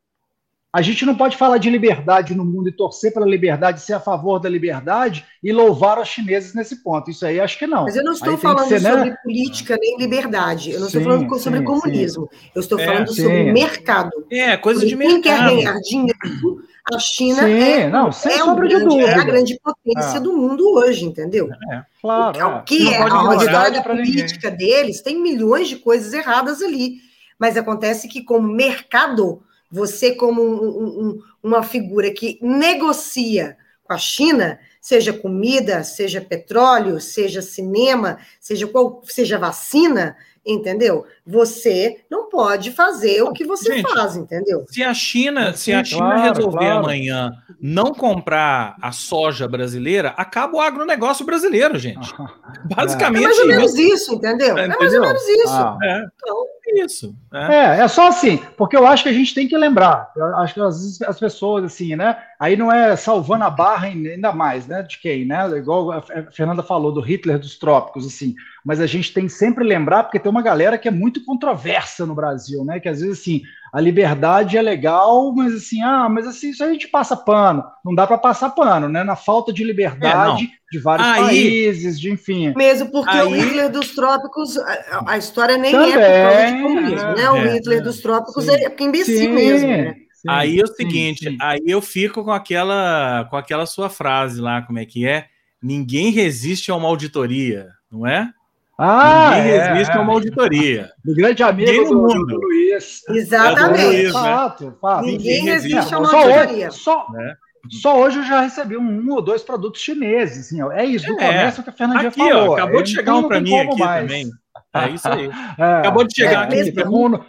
a 0.71 0.81
gente 0.81 1.05
não 1.05 1.15
pode 1.15 1.37
falar 1.37 1.57
de 1.57 1.69
liberdade 1.69 2.35
no 2.35 2.43
mundo 2.43 2.67
e 2.67 2.71
torcer 2.71 3.13
pela 3.13 3.25
liberdade, 3.25 3.81
ser 3.81 3.93
a 3.93 3.99
favor 3.99 4.37
da 4.37 4.49
liberdade 4.49 5.25
e 5.41 5.51
louvar 5.51 5.99
os 5.99 6.09
chineses 6.09 6.53
nesse 6.53 6.83
ponto. 6.83 7.09
Isso 7.09 7.25
aí 7.25 7.39
acho 7.39 7.57
que 7.57 7.65
não. 7.65 7.83
Mas 7.83 7.95
eu 7.95 8.03
não 8.03 8.11
estou 8.11 8.37
falando 8.37 8.67
ser, 8.67 8.81
né? 8.81 8.91
sobre 8.91 9.09
né? 9.09 9.17
política 9.23 9.77
nem 9.79 9.97
liberdade. 9.97 10.71
Eu 10.71 10.81
não 10.81 10.89
sim, 10.89 10.97
estou 10.97 11.11
falando 11.11 11.39
sobre 11.39 11.59
sim, 11.59 11.65
comunismo. 11.65 12.29
Sim. 12.29 12.49
Eu 12.53 12.59
estou 12.59 12.79
é, 12.79 12.85
falando 12.85 13.15
sobre 13.15 13.51
mercado. 13.51 14.11
É, 14.29 14.57
coisa 14.57 14.85
de 14.85 14.95
mercado. 14.95 15.13
Quem 15.13 15.21
quer 15.21 15.39
ganhar 15.39 15.79
dinheiro, 15.79 16.63
a 16.93 16.99
China 16.99 17.49
é, 17.49 17.89
não, 17.89 18.11
sem 18.11 18.37
é, 18.37 18.43
um 18.43 18.55
grande, 18.55 18.99
é 18.99 19.13
a 19.13 19.23
grande 19.23 19.59
potência 19.63 20.17
é. 20.17 20.19
do 20.19 20.33
mundo 20.33 20.69
hoje, 20.75 21.05
entendeu? 21.05 21.49
É, 21.71 21.81
claro. 22.01 22.57
O 22.57 22.63
que 22.63 22.93
é, 22.93 23.01
ao 23.01 23.37
redor 23.37 23.71
da 23.71 23.81
política 23.81 24.51
ninguém. 24.51 24.67
deles, 24.67 25.01
tem 25.01 25.21
milhões 25.21 25.69
de 25.69 25.77
coisas 25.77 26.13
erradas 26.13 26.61
ali. 26.61 26.97
Mas 27.39 27.55
acontece 27.55 28.07
que, 28.07 28.23
como 28.23 28.47
mercado 28.47 29.43
você, 29.69 30.15
como 30.15 30.41
um, 30.41 31.09
um, 31.09 31.19
uma 31.43 31.63
figura 31.63 32.11
que 32.11 32.39
negocia 32.41 33.57
com 33.83 33.93
a 33.93 33.97
China, 33.97 34.59
seja 34.81 35.13
comida, 35.13 35.83
seja 35.83 36.21
petróleo, 36.21 36.99
seja 36.99 37.41
cinema, 37.41 38.19
seja 38.39 38.67
qual, 38.67 39.01
seja 39.05 39.37
vacina, 39.37 40.15
entendeu? 40.45 41.05
Você 41.27 41.97
não 42.09 42.29
pode 42.29 42.71
fazer 42.71 43.21
o 43.21 43.33
que 43.33 43.45
você 43.45 43.75
Gente, 43.75 43.93
faz, 43.93 44.15
entendeu? 44.15 44.65
Se 44.69 44.81
a 44.81 44.93
China, 44.93 45.53
se 45.53 45.73
a 45.73 45.83
China 45.83 46.15
claro, 46.15 46.21
resolver 46.21 46.57
claro. 46.57 46.79
amanhã 46.79 47.31
não 47.61 47.93
comprar 47.93 48.77
a 48.81 48.91
soja 48.91 49.47
brasileira, 49.47 50.13
acaba 50.15 50.57
o 50.57 50.61
agronegócio 50.61 51.25
brasileiro, 51.25 51.77
gente. 51.77 52.13
Basicamente. 52.73 53.23
É 53.23 53.27
mais 53.27 53.39
ou 53.39 53.47
menos 53.47 53.75
isso, 53.75 54.15
entendeu? 54.15 54.57
É, 54.57 54.67
mais 54.67 54.93
ou 54.93 55.01
menos 55.01 55.27
isso. 55.27 55.53
Ah. 55.53 55.77
É. 55.83 56.05
Então, 56.15 56.45
isso. 56.75 57.15
É. 57.33 57.55
é. 57.55 57.79
é, 57.81 57.87
só 57.87 58.07
assim, 58.07 58.39
porque 58.57 58.75
eu 58.75 58.85
acho 58.85 59.03
que 59.03 59.09
a 59.09 59.13
gente 59.13 59.33
tem 59.33 59.47
que 59.47 59.57
lembrar. 59.57 60.11
Eu 60.15 60.37
acho 60.37 60.53
que 60.53 60.61
as, 60.61 61.01
as 61.01 61.19
pessoas, 61.19 61.63
assim, 61.63 61.95
né? 61.95 62.17
Aí 62.39 62.55
não 62.55 62.71
é 62.71 62.95
salvando 62.95 63.43
a 63.43 63.49
barra 63.49 63.87
ainda 63.87 64.31
mais, 64.31 64.67
né? 64.67 64.83
De 64.83 64.99
quem, 64.99 65.25
né? 65.25 65.49
Igual 65.57 65.91
a 65.91 66.01
Fernanda 66.31 66.61
falou 66.61 66.91
do 66.91 67.01
Hitler 67.01 67.39
dos 67.39 67.57
trópicos, 67.57 68.05
assim. 68.05 68.35
Mas 68.63 68.79
a 68.79 68.85
gente 68.85 69.13
tem 69.13 69.25
que 69.25 69.31
sempre 69.31 69.63
lembrar, 69.63 70.03
porque 70.03 70.19
tem 70.19 70.29
uma 70.29 70.41
galera 70.41 70.77
que 70.77 70.87
é 70.87 70.91
muito 70.91 71.16
controversa 71.19 72.05
no 72.05 72.15
Brasil, 72.15 72.63
né? 72.63 72.79
Que 72.79 72.89
às 72.89 73.01
vezes, 73.01 73.19
assim, 73.19 73.41
a 73.73 73.81
liberdade 73.81 74.57
é 74.57 74.61
legal, 74.61 75.33
mas 75.35 75.53
assim, 75.53 75.81
ah, 75.81 76.07
mas 76.09 76.25
assim, 76.25 76.49
isso 76.49 76.63
a 76.63 76.71
gente 76.71 76.87
passa 76.87 77.15
pano. 77.15 77.63
Não 77.83 77.93
dá 77.93 78.07
para 78.07 78.17
passar 78.17 78.49
pano, 78.51 78.87
né? 78.87 79.03
Na 79.03 79.15
falta 79.15 79.51
de 79.51 79.63
liberdade 79.63 80.45
é, 80.45 80.47
de 80.71 80.79
vários 80.79 81.07
aí, 81.07 81.21
países, 81.21 81.99
de 81.99 82.11
enfim. 82.11 82.53
Mesmo 82.55 82.91
porque 82.91 83.15
aí, 83.15 83.27
o 83.27 83.29
Hitler 83.29 83.69
dos 83.69 83.93
trópicos, 83.93 84.57
a, 84.57 85.03
a 85.07 85.17
história 85.17 85.57
nem 85.57 85.71
também, 85.71 85.93
é 85.93 86.23
por 86.23 86.31
causa 86.31 86.55
de 86.55 86.61
comunismo, 86.61 87.15
né? 87.15 87.29
O 87.29 87.35
é, 87.37 87.53
Hitler 87.53 87.83
dos 87.83 88.01
trópicos 88.01 88.45
sim, 88.45 88.51
é 88.51 88.75
imbecil 88.79 89.17
sim, 89.17 89.29
mesmo, 89.29 89.67
né? 89.67 89.95
Sim, 90.13 90.29
aí 90.29 90.59
é 90.59 90.63
o 90.63 90.67
seguinte, 90.67 91.29
sim. 91.29 91.37
aí 91.39 91.61
eu 91.67 91.81
fico 91.81 92.23
com 92.23 92.31
aquela 92.31 93.25
com 93.29 93.37
aquela 93.37 93.65
sua 93.65 93.89
frase 93.89 94.41
lá, 94.41 94.61
como 94.61 94.79
é 94.79 94.85
que 94.85 95.07
é? 95.07 95.27
Ninguém 95.61 96.11
resiste 96.11 96.71
a 96.71 96.75
uma 96.75 96.87
auditoria, 96.87 97.67
não 97.91 98.07
é? 98.07 98.31
Ah, 98.77 99.31
Ninguém 99.37 99.51
é, 99.53 99.73
resiste 99.73 99.95
é. 99.95 99.97
a 99.97 100.01
uma 100.01 100.13
auditoria. 100.13 100.91
Do 101.03 101.15
grande 101.15 101.41
amigo 101.41 101.89
do, 101.89 101.95
mundo. 101.95 102.25
do 102.27 102.39
Luiz. 102.39 103.01
Exatamente. 103.09 103.79
É 103.79 103.83
do 103.83 103.87
Luiz, 103.87 104.05
né? 104.05 104.11
fato, 104.11 104.77
fato. 104.79 105.05
Ninguém, 105.05 105.39
Ninguém 105.39 105.43
resiste 105.45 105.95
a 105.95 105.99
uma 105.99 106.09
só 106.09 106.17
auditoria. 106.17 106.67
Hoje, 106.67 106.77
só, 106.77 107.11
né? 107.11 107.35
só 107.81 107.99
hoje 107.99 108.19
eu 108.19 108.23
já 108.23 108.41
recebi 108.41 108.77
um, 108.77 109.11
ou 109.11 109.21
dois 109.21 109.41
produtos 109.41 109.81
chineses. 109.81 110.45
Assim, 110.45 110.61
ó. 110.61 110.71
É 110.71 110.85
isso, 110.85 111.07
do 111.07 111.13
é. 111.13 111.15
comércio 111.15 111.63
que 111.63 111.69
a 111.71 111.73
Fernandinha 111.73 112.09
aqui, 112.09 112.19
falou. 112.19 112.49
Ó, 112.49 112.53
acabou 112.53 112.83
de 112.83 112.93
chegar 112.93 113.15
um 113.15 113.27
para 113.27 113.41
mim 113.41 113.57
aqui 113.57 113.79
mais. 113.79 114.01
também. 114.01 114.31
É 114.73 114.89
isso 114.89 115.07
aí. 115.07 115.29
É, 115.57 115.79
acabou 115.79 116.03
de 116.03 116.13
chegar 116.13 116.53
é, 116.53 116.61
aqui. 116.61 116.73
Um, 116.87 117.19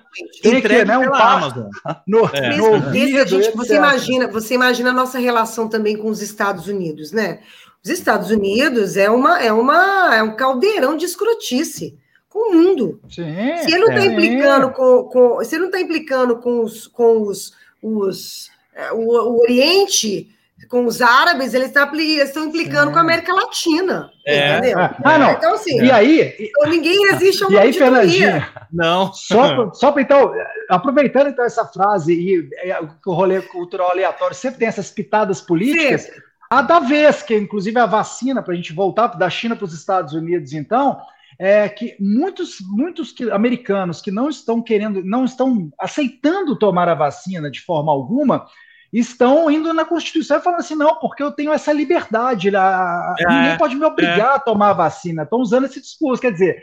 tem 0.42 0.61
que 0.61 0.84
né, 0.84 0.99
um 0.99 1.14
Amazon. 1.14 1.68
No, 2.07 2.26
é. 2.26 2.57
no 2.57 2.92
gente, 2.92 3.57
você 3.57 3.76
imagina, 3.76 4.28
você 4.28 4.55
imagina 4.55 4.90
a 4.90 4.94
nossa 4.94 5.18
relação 5.18 5.66
também 5.66 5.96
com 5.96 6.09
os 6.09 6.20
Estados 6.20 6.66
Unidos, 6.68 7.11
né? 7.11 7.40
Os 7.85 7.91
Estados 7.91 8.31
Unidos 8.31 8.97
é, 8.97 9.09
uma, 9.11 9.41
é, 9.41 9.53
uma, 9.53 10.14
é 10.14 10.22
um 10.22 10.35
caldeirão 10.35 10.97
de 10.97 11.05
escrotice 11.05 11.99
com 12.29 12.51
o 12.51 12.55
mundo. 12.55 13.01
Sim, 13.09 13.57
se 13.62 13.72
ele 13.72 13.79
não 13.79 13.89
está 13.89 14.07
implicando 14.07 14.70
com, 14.70 15.05
com, 15.05 15.45
se 15.45 15.55
ele 15.55 15.62
não 15.62 15.68
está 15.68 15.81
implicando 15.81 16.37
com 16.37 16.62
os, 16.62 16.87
com 16.87 17.22
os, 17.22 17.55
os 17.83 18.51
é, 18.74 18.93
o, 18.93 18.99
o 18.99 19.41
Oriente, 19.41 20.29
com 20.68 20.85
os 20.85 21.01
árabes, 21.01 21.55
eles 21.55 21.70
tá 21.70 21.91
estão 21.95 22.45
implicando 22.45 22.89
Sim. 22.89 22.93
com 22.93 22.99
a 22.99 23.03
América 23.03 23.33
Latina. 23.33 24.11
É. 24.26 24.59
Entendeu? 24.59 24.79
Ah, 24.79 24.97
ah, 25.05 25.18
não. 25.18 25.31
Então, 25.31 25.55
assim, 25.55 25.83
e 25.83 25.91
aí, 25.91 26.35
então, 26.39 26.70
ninguém 26.70 27.11
resiste 27.11 27.45
a 27.45 27.47
uma 27.47 27.59
E 27.59 27.62
aí, 27.62 27.72
Fernandinha, 27.72 28.49
não. 28.72 29.12
Só, 29.12 29.72
só 29.72 29.93
para 29.93 30.03
então, 30.03 30.33
aproveitando 30.68 31.29
então 31.29 31.45
essa 31.45 31.64
frase 31.64 32.12
e, 32.12 32.37
e 32.37 32.72
o 33.07 33.12
rolê 33.12 33.41
cultural 33.41 33.91
aleatório 33.91 34.35
sempre 34.35 34.59
tem 34.59 34.68
essas 34.68 34.91
pitadas 34.91 35.41
políticas. 35.41 36.03
Sim. 36.03 36.28
A 36.51 36.62
da 36.62 36.80
vez, 36.80 37.22
que 37.22 37.36
inclusive 37.36 37.78
é 37.78 37.82
a 37.82 37.86
vacina, 37.86 38.42
para 38.42 38.55
a 38.55 38.57
gente 38.57 38.72
voltar 38.72 39.09
da 39.09 39.28
China 39.28 39.55
para 39.55 39.66
os 39.66 39.74
Estados 39.74 40.14
Unidos, 40.14 40.53
então, 40.53 40.99
é 41.38 41.68
que 41.68 41.96
muitos, 42.01 42.57
muitos 42.61 43.12
que, 43.12 43.30
americanos 43.30 44.01
que 44.01 44.11
não 44.11 44.28
estão 44.28 44.62
querendo, 44.62 45.05
não 45.05 45.24
estão 45.24 45.70
aceitando 45.78 46.59
tomar 46.59 46.88
a 46.88 46.94
vacina 46.94 47.51
de 47.51 47.61
forma 47.61 47.92
alguma, 47.92 48.46
estão 48.92 49.51
indo 49.51 49.72
na 49.74 49.84
Constituição 49.84 50.38
e 50.38 50.42
falando 50.42 50.61
assim, 50.61 50.74
não, 50.74 50.99
porque 50.99 51.22
eu 51.22 51.30
tenho 51.30 51.53
essa 51.53 51.72
liberdade, 51.72 52.55
a, 52.57 53.14
é, 53.18 53.28
ninguém 53.28 53.59
pode 53.59 53.76
me 53.76 53.84
obrigar 53.84 54.32
é. 54.32 54.36
a 54.36 54.38
tomar 54.38 54.70
a 54.70 54.74
vacina. 54.74 55.22
Estão 55.22 55.40
usando 55.40 55.66
esse 55.66 55.80
discurso. 55.80 56.22
Quer 56.22 56.32
dizer, 56.32 56.62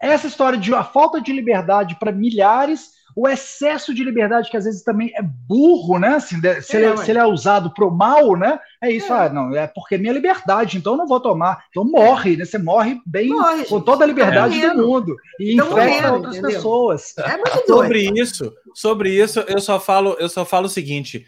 essa 0.00 0.26
história 0.26 0.58
de 0.58 0.74
a 0.74 0.82
falta 0.82 1.20
de 1.20 1.32
liberdade 1.32 1.96
para 1.98 2.10
milhares 2.10 2.90
o 3.16 3.26
excesso 3.26 3.94
de 3.94 4.04
liberdade, 4.04 4.50
que 4.50 4.58
às 4.58 4.66
vezes 4.66 4.82
também 4.82 5.10
é 5.16 5.22
burro, 5.22 5.98
né? 5.98 6.16
Assim, 6.16 6.38
se, 6.60 6.76
é, 6.76 6.80
ele, 6.80 6.84
é, 6.84 6.96
se 6.98 7.10
ele 7.10 7.18
é 7.18 7.24
usado 7.24 7.72
para 7.72 7.86
o 7.86 7.90
mal, 7.90 8.36
né? 8.36 8.60
É 8.82 8.92
isso, 8.92 9.10
é. 9.10 9.26
ah, 9.26 9.28
não, 9.30 9.56
é 9.56 9.66
porque 9.66 9.94
é 9.94 9.98
minha 9.98 10.12
liberdade, 10.12 10.76
então 10.76 10.92
eu 10.92 10.98
não 10.98 11.06
vou 11.06 11.18
tomar. 11.18 11.64
Então 11.70 11.82
morre, 11.82 12.36
né? 12.36 12.44
Você 12.44 12.58
morre 12.58 13.00
bem 13.06 13.30
morre, 13.30 13.64
com 13.64 13.80
toda 13.80 14.04
a 14.04 14.06
liberdade 14.06 14.60
do 14.60 14.86
mundo 14.86 15.16
e 15.40 15.54
então 15.54 15.72
infecta 15.72 15.92
morrendo, 15.92 16.14
outras 16.14 16.36
entendeu? 16.36 16.56
pessoas. 16.56 17.14
É 17.16 17.36
muito 17.38 17.64
sobre 17.66 18.20
isso, 18.20 18.52
sobre 18.74 19.10
isso, 19.10 19.40
eu 19.48 19.60
só 19.60 19.80
falo, 19.80 20.14
eu 20.20 20.28
só 20.28 20.44
falo 20.44 20.66
o 20.66 20.70
seguinte. 20.70 21.24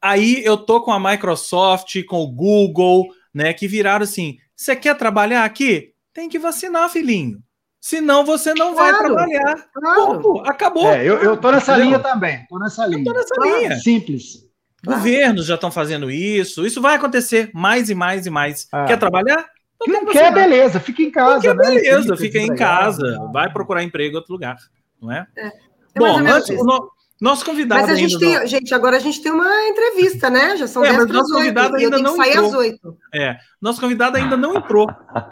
Aí 0.00 0.44
eu 0.44 0.56
tô 0.56 0.80
com 0.80 0.92
a 0.92 1.10
Microsoft, 1.10 2.04
com 2.04 2.20
o 2.22 2.30
Google, 2.30 3.08
né? 3.34 3.52
Que 3.52 3.66
viraram 3.66 4.04
assim: 4.04 4.36
você 4.54 4.76
quer 4.76 4.96
trabalhar 4.96 5.44
aqui? 5.44 5.90
Tem 6.14 6.28
que 6.28 6.38
vacinar, 6.38 6.88
filhinho. 6.88 7.42
Senão 7.82 8.24
você 8.24 8.54
não 8.54 8.74
claro, 8.74 8.92
vai 8.96 9.26
trabalhar. 9.26 9.66
Claro. 9.74 10.42
acabou. 10.46 10.88
É, 10.88 11.02
eu, 11.04 11.16
eu 11.16 11.36
tô 11.36 11.50
nessa 11.50 11.76
linha 11.76 11.98
também. 11.98 12.46
Tô 12.48 12.56
nessa 12.56 12.86
linha. 12.86 13.00
Eu 13.00 13.04
tô 13.04 13.12
nessa 13.12 13.34
claro. 13.34 13.56
linha. 13.58 13.76
Simples. 13.76 14.48
Governos 14.86 15.46
já 15.46 15.56
estão 15.56 15.68
fazendo 15.68 16.08
isso. 16.08 16.64
Isso 16.64 16.80
vai 16.80 16.94
acontecer 16.94 17.50
mais 17.52 17.90
e 17.90 17.94
mais 17.94 18.24
e 18.24 18.30
mais. 18.30 18.68
Ah. 18.70 18.84
Quer 18.84 18.98
trabalhar? 18.98 19.44
Não, 19.84 20.04
não 20.04 20.12
quer, 20.12 20.32
beleza, 20.32 20.78
fica 20.78 21.02
em 21.02 21.10
casa. 21.10 21.40
Quer, 21.40 21.56
né? 21.56 21.70
beleza, 21.70 22.16
fica 22.16 22.38
em 22.38 22.54
casa. 22.54 23.18
Vai 23.32 23.52
procurar 23.52 23.82
emprego 23.82 24.14
em 24.14 24.16
outro 24.16 24.32
lugar, 24.32 24.56
não 25.00 25.10
é? 25.10 25.26
é. 25.36 25.48
é 25.48 25.52
Bom, 25.96 26.18
antes, 26.18 26.50
o, 26.50 26.64
no, 26.64 26.88
nosso 27.22 27.44
convidado. 27.44 27.82
Mas 27.82 27.90
a 27.90 27.94
gente 27.94 28.18
tem, 28.18 28.46
gente, 28.48 28.74
agora 28.74 28.96
a 28.96 29.00
gente 29.00 29.22
tem 29.22 29.30
uma 29.30 29.68
entrevista, 29.68 30.28
né? 30.28 30.56
Já 30.56 30.66
são 30.66 30.84
é, 30.84 30.88
10 30.88 30.98
mas 30.98 31.08
nosso 31.08 31.32
convidado 31.32 31.76
ainda 31.76 31.98
não 31.98 32.16
sair 32.16 32.30
entrou. 32.32 32.48
às 32.48 32.54
8. 32.54 32.98
É, 33.14 33.36
nosso 33.60 33.80
convidado 33.80 34.16
ainda 34.16 34.36
não 34.36 34.56
entrou, 34.56 34.88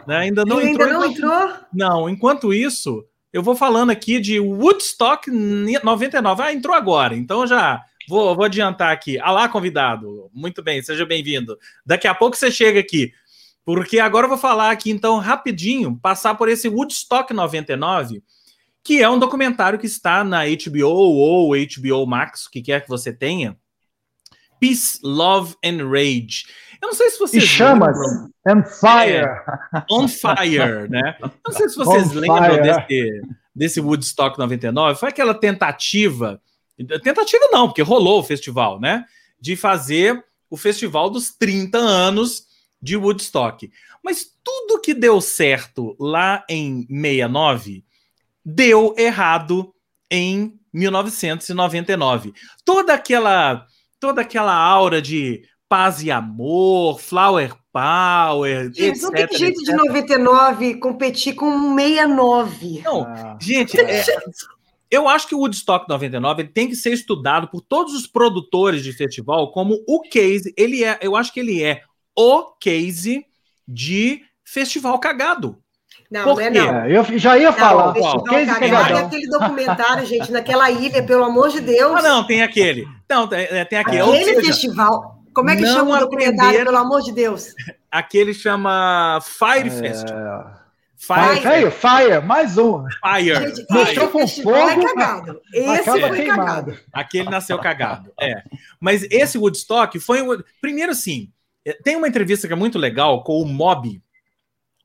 né? 0.07 0.19
Ainda 0.19 0.45
não 0.45 0.61
Ele 0.61 0.69
entrou. 0.69 0.87
Ainda 0.87 0.99
não 0.99 1.11
entrou? 1.11 1.53
Não, 1.73 2.09
enquanto 2.09 2.53
isso, 2.53 3.05
eu 3.33 3.43
vou 3.43 3.57
falando 3.57 3.89
aqui 3.89 4.21
de 4.21 4.39
Woodstock 4.39 5.29
99. 5.29 6.41
Ah, 6.41 6.53
entrou 6.53 6.73
agora, 6.73 7.13
então 7.13 7.45
já 7.45 7.83
vou, 8.07 8.33
vou 8.37 8.45
adiantar 8.45 8.93
aqui. 8.93 9.19
Alá, 9.19 9.49
convidado. 9.49 10.29
Muito 10.33 10.63
bem, 10.63 10.81
seja 10.81 11.05
bem-vindo. 11.05 11.57
Daqui 11.85 12.07
a 12.07 12.15
pouco 12.15 12.37
você 12.37 12.49
chega 12.49 12.79
aqui. 12.79 13.11
Porque 13.65 13.99
agora 13.99 14.25
eu 14.25 14.29
vou 14.29 14.37
falar 14.37 14.71
aqui, 14.71 14.89
então, 14.89 15.19
rapidinho, 15.19 15.99
passar 16.01 16.35
por 16.35 16.47
esse 16.47 16.69
Woodstock 16.69 17.33
99 17.33 18.23
que 18.83 19.01
é 19.01 19.09
um 19.09 19.19
documentário 19.19 19.79
que 19.79 19.85
está 19.85 20.23
na 20.23 20.43
HBO 20.45 20.89
ou 20.89 21.51
HBO 21.51 22.05
Max, 22.05 22.45
o 22.45 22.51
que 22.51 22.61
quer 22.61 22.81
que 22.81 22.89
você 22.89 23.13
tenha. 23.13 23.57
Peace, 24.59 24.99
Love 25.03 25.55
and 25.63 25.87
Rage. 25.89 26.45
Eu 26.81 26.87
não 26.87 26.93
sei 26.93 27.09
se 27.09 27.19
vocês. 27.19 27.43
E 27.43 27.47
chamas 27.47 27.97
and 28.45 28.63
fire. 28.63 29.25
É, 29.25 29.85
on 29.89 30.07
fire, 30.07 30.89
né? 30.89 31.15
Eu 31.19 31.31
não 31.47 31.53
sei 31.53 31.69
se 31.69 31.75
vocês 31.77 32.11
lembram 32.11 32.61
desse, 32.61 33.21
desse 33.55 33.81
Woodstock 33.81 34.37
99. 34.37 34.99
Foi 34.99 35.09
aquela 35.09 35.33
tentativa. 35.33 36.41
Tentativa 37.03 37.49
não, 37.51 37.67
porque 37.67 37.83
rolou 37.83 38.19
o 38.19 38.23
festival, 38.23 38.79
né? 38.79 39.05
De 39.39 39.55
fazer 39.55 40.23
o 40.49 40.57
festival 40.57 41.09
dos 41.09 41.29
30 41.31 41.77
anos 41.77 42.47
de 42.81 42.97
Woodstock. 42.97 43.71
Mas 44.03 44.27
tudo 44.43 44.81
que 44.81 44.93
deu 44.93 45.21
certo 45.21 45.95
lá 45.99 46.43
em 46.49 46.87
69 46.87 47.83
deu 48.43 48.93
errado 48.97 49.73
em 50.09 50.59
1999. 50.73 52.33
Toda 52.65 52.93
aquela 52.93 53.65
toda 53.99 54.21
aquela 54.21 54.55
aura 54.55 55.01
de 55.01 55.43
paz 55.69 56.01
e 56.01 56.09
amor, 56.09 56.99
flower 56.99 57.55
power, 57.71 58.65
gente, 58.73 58.81
etc, 58.81 59.03
não 59.03 59.11
tem 59.11 59.27
jeito 59.37 59.61
etc. 59.61 59.65
de 59.65 59.73
99 59.73 60.75
competir 60.75 61.35
com 61.35 61.75
69. 61.75 62.81
Não, 62.83 63.03
ah. 63.03 63.37
gente, 63.39 63.79
é, 63.79 64.03
eu 64.89 65.07
acho 65.07 65.27
que 65.27 65.35
o 65.35 65.39
Woodstock 65.39 65.87
99 65.87 66.49
tem 66.49 66.67
que 66.67 66.75
ser 66.75 66.91
estudado 66.91 67.47
por 67.47 67.61
todos 67.61 67.93
os 67.93 68.05
produtores 68.05 68.83
de 68.83 68.91
festival 68.91 69.51
como 69.51 69.81
o 69.87 70.01
case, 70.01 70.53
ele 70.57 70.83
é, 70.83 70.99
eu 71.01 71.15
acho 71.15 71.31
que 71.31 71.39
ele 71.39 71.63
é 71.63 71.81
o 72.17 72.51
case 72.59 73.25
de 73.65 74.21
festival 74.43 74.99
cagado. 74.99 75.60
Não, 76.11 76.25
Por 76.25 76.35
não 76.35 76.41
é 76.41 76.49
não. 76.49 76.75
É, 76.81 76.97
eu 76.97 77.17
já 77.17 77.37
ia 77.37 77.53
falar. 77.53 77.87
Não, 77.87 77.93
qual? 77.93 78.23
Olha 78.29 78.99
aquele 78.99 79.29
documentário, 79.29 80.05
gente, 80.05 80.29
naquela 80.29 80.69
ilha, 80.69 81.01
pelo 81.01 81.23
amor 81.23 81.47
de 81.49 81.61
Deus. 81.61 81.95
Ah, 81.97 82.01
não, 82.01 82.27
tem 82.27 82.43
aquele. 82.43 82.85
Não, 83.09 83.27
tem, 83.29 83.39
é, 83.39 83.63
tem 83.63 83.79
aquele. 83.79 84.01
Aquele 84.01 84.25
seja, 84.25 84.41
festival. 84.41 85.23
Como 85.33 85.49
é 85.49 85.55
que 85.55 85.65
chama 85.65 85.95
o 85.95 85.99
documentário, 86.01 86.65
pelo 86.65 86.77
amor 86.77 87.01
de 87.01 87.13
Deus? 87.13 87.53
Aquele 87.89 88.33
chama 88.33 89.19
Fire 89.21 89.67
é... 89.67 89.71
Festival. 89.71 90.61
Fire, 90.97 91.41
Fire, 91.41 91.71
Fire, 91.71 92.21
mais 92.25 92.57
um. 92.57 92.85
Fire. 93.03 93.35
Gente, 93.35 93.65
Mexeu 93.71 94.09
com 94.09 94.27
fogo. 94.27 94.55
É 94.55 94.85
cagado. 94.85 95.41
Esse 95.53 95.83
foi 95.83 96.11
queimado. 96.11 96.37
cagado. 96.37 96.77
Aquele 96.93 97.29
nasceu 97.29 97.57
cagado. 97.57 98.11
É. 98.19 98.43
Mas 98.79 99.03
esse 99.09 99.37
Woodstock 99.37 99.99
foi. 99.99 100.21
Primeiro, 100.61 100.91
assim, 100.91 101.31
tem 101.83 101.95
uma 101.95 102.07
entrevista 102.07 102.47
que 102.47 102.53
é 102.53 102.55
muito 102.55 102.77
legal 102.77 103.23
com 103.23 103.41
o 103.41 103.45
Mob, 103.45 104.01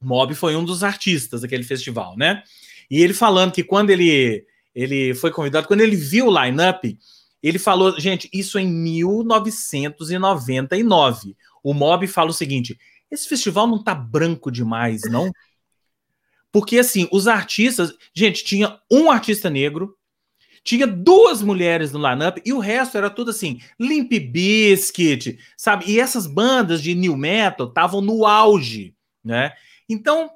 Mob 0.06 0.34
foi 0.34 0.54
um 0.54 0.64
dos 0.64 0.84
artistas 0.84 1.40
daquele 1.42 1.64
festival, 1.64 2.16
né? 2.16 2.42
E 2.90 3.02
ele 3.02 3.12
falando 3.12 3.52
que 3.52 3.64
quando 3.64 3.90
ele, 3.90 4.46
ele 4.74 5.14
foi 5.14 5.30
convidado, 5.32 5.66
quando 5.66 5.80
ele 5.80 5.96
viu 5.96 6.28
o 6.28 6.44
line-up, 6.44 6.96
ele 7.42 7.58
falou, 7.58 7.98
gente, 7.98 8.28
isso 8.32 8.58
em 8.58 8.68
1999. 8.68 11.36
O 11.62 11.74
Mob 11.74 12.06
fala 12.06 12.30
o 12.30 12.34
seguinte: 12.34 12.78
esse 13.10 13.28
festival 13.28 13.66
não 13.66 13.82
tá 13.82 13.94
branco 13.94 14.50
demais, 14.50 15.02
não? 15.10 15.30
Porque 16.52 16.78
assim, 16.78 17.08
os 17.12 17.26
artistas, 17.26 17.92
gente, 18.14 18.44
tinha 18.44 18.78
um 18.90 19.10
artista 19.10 19.50
negro, 19.50 19.94
tinha 20.62 20.86
duas 20.86 21.42
mulheres 21.42 21.92
no 21.92 21.98
line-up 21.98 22.40
e 22.44 22.52
o 22.52 22.58
resto 22.58 22.96
era 22.96 23.10
tudo 23.10 23.30
assim, 23.30 23.60
Limp 23.78 24.10
Bizkit, 24.10 25.38
sabe? 25.56 25.84
E 25.88 26.00
essas 26.00 26.26
bandas 26.26 26.82
de 26.82 26.94
new 26.94 27.16
metal 27.16 27.68
estavam 27.68 28.00
no 28.00 28.24
auge, 28.24 28.94
né? 29.22 29.52
Então, 29.88 30.30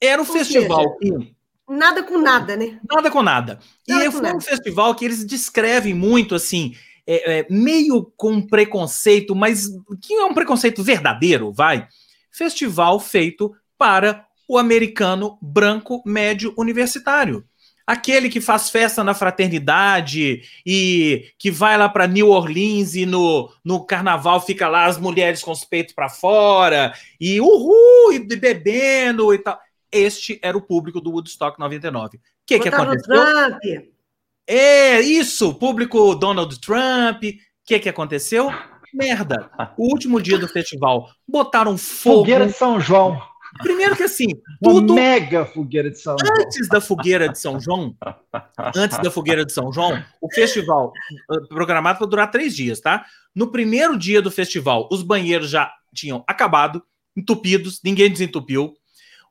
era 0.00 0.20
um 0.20 0.26
Ou 0.26 0.32
festival 0.32 0.96
seja, 1.02 1.34
Nada 1.68 2.02
com 2.02 2.18
nada, 2.18 2.56
né? 2.56 2.80
Nada 2.90 3.10
com 3.12 3.22
nada. 3.22 3.60
nada 3.88 4.04
e 4.04 4.10
foi 4.10 4.22
nada. 4.22 4.36
um 4.36 4.40
festival 4.40 4.92
que 4.92 5.04
eles 5.04 5.24
descrevem 5.24 5.94
muito 5.94 6.34
assim, 6.34 6.74
é, 7.06 7.38
é, 7.38 7.46
meio 7.48 8.12
com 8.16 8.42
preconceito, 8.42 9.36
mas 9.36 9.68
que 10.02 10.14
é 10.14 10.24
um 10.24 10.34
preconceito 10.34 10.82
verdadeiro, 10.82 11.52
vai. 11.52 11.86
Festival 12.32 12.98
feito 12.98 13.54
para 13.78 14.26
o 14.48 14.58
americano 14.58 15.38
branco 15.40 16.02
médio 16.04 16.52
universitário 16.58 17.44
aquele 17.90 18.28
que 18.28 18.40
faz 18.40 18.70
festa 18.70 19.02
na 19.02 19.14
fraternidade 19.14 20.42
e 20.64 21.32
que 21.36 21.50
vai 21.50 21.76
lá 21.76 21.88
para 21.88 22.06
New 22.06 22.28
Orleans 22.28 22.94
e 22.94 23.04
no, 23.04 23.52
no 23.64 23.84
carnaval 23.84 24.40
fica 24.40 24.68
lá 24.68 24.84
as 24.84 24.96
mulheres 24.96 25.42
com 25.42 25.50
os 25.50 25.64
peitos 25.64 25.92
para 25.92 26.08
fora 26.08 26.94
e 27.20 27.40
uhul, 27.40 28.12
e 28.12 28.20
bebendo 28.20 29.34
e 29.34 29.38
tal. 29.38 29.58
Este 29.90 30.38
era 30.40 30.56
o 30.56 30.62
público 30.62 31.00
do 31.00 31.10
Woodstock 31.10 31.58
99. 31.58 32.16
O 32.16 32.20
que, 32.46 32.60
que 32.60 32.68
aconteceu? 32.68 33.12
Trump. 33.12 33.60
É, 34.46 35.00
isso, 35.00 35.52
público 35.54 36.14
Donald 36.14 36.60
Trump. 36.60 37.24
O 37.24 37.34
que, 37.66 37.80
que 37.80 37.88
aconteceu? 37.88 38.52
Merda. 38.94 39.50
O 39.76 39.90
último 39.90 40.22
dia 40.22 40.38
do 40.38 40.46
festival, 40.46 41.08
botaram 41.26 41.76
fogo. 41.76 42.18
Fogueira 42.18 42.46
de 42.46 42.52
São 42.52 42.80
João. 42.80 43.20
Primeiro 43.58 43.96
que 43.96 44.02
assim, 44.02 44.28
tudo. 44.62 44.92
Uma 44.92 45.00
mega 45.00 45.44
fogueira 45.44 45.90
de 45.90 45.98
São 45.98 46.16
João. 46.18 46.34
Antes 46.38 46.68
da 46.68 46.80
fogueira 46.80 47.28
de 47.28 47.38
São 47.38 47.60
João, 47.60 47.96
antes 48.76 48.98
da 48.98 49.10
fogueira 49.10 49.44
de 49.44 49.52
São 49.52 49.72
João, 49.72 50.02
o 50.20 50.32
festival 50.32 50.92
uh, 51.30 51.48
programado 51.48 51.98
para 51.98 52.06
durar 52.06 52.30
três 52.30 52.54
dias, 52.54 52.80
tá? 52.80 53.04
No 53.34 53.50
primeiro 53.50 53.96
dia 53.98 54.22
do 54.22 54.30
festival, 54.30 54.88
os 54.90 55.02
banheiros 55.02 55.50
já 55.50 55.72
tinham 55.94 56.24
acabado, 56.26 56.82
entupidos, 57.16 57.80
ninguém 57.84 58.10
desentupiu, 58.10 58.74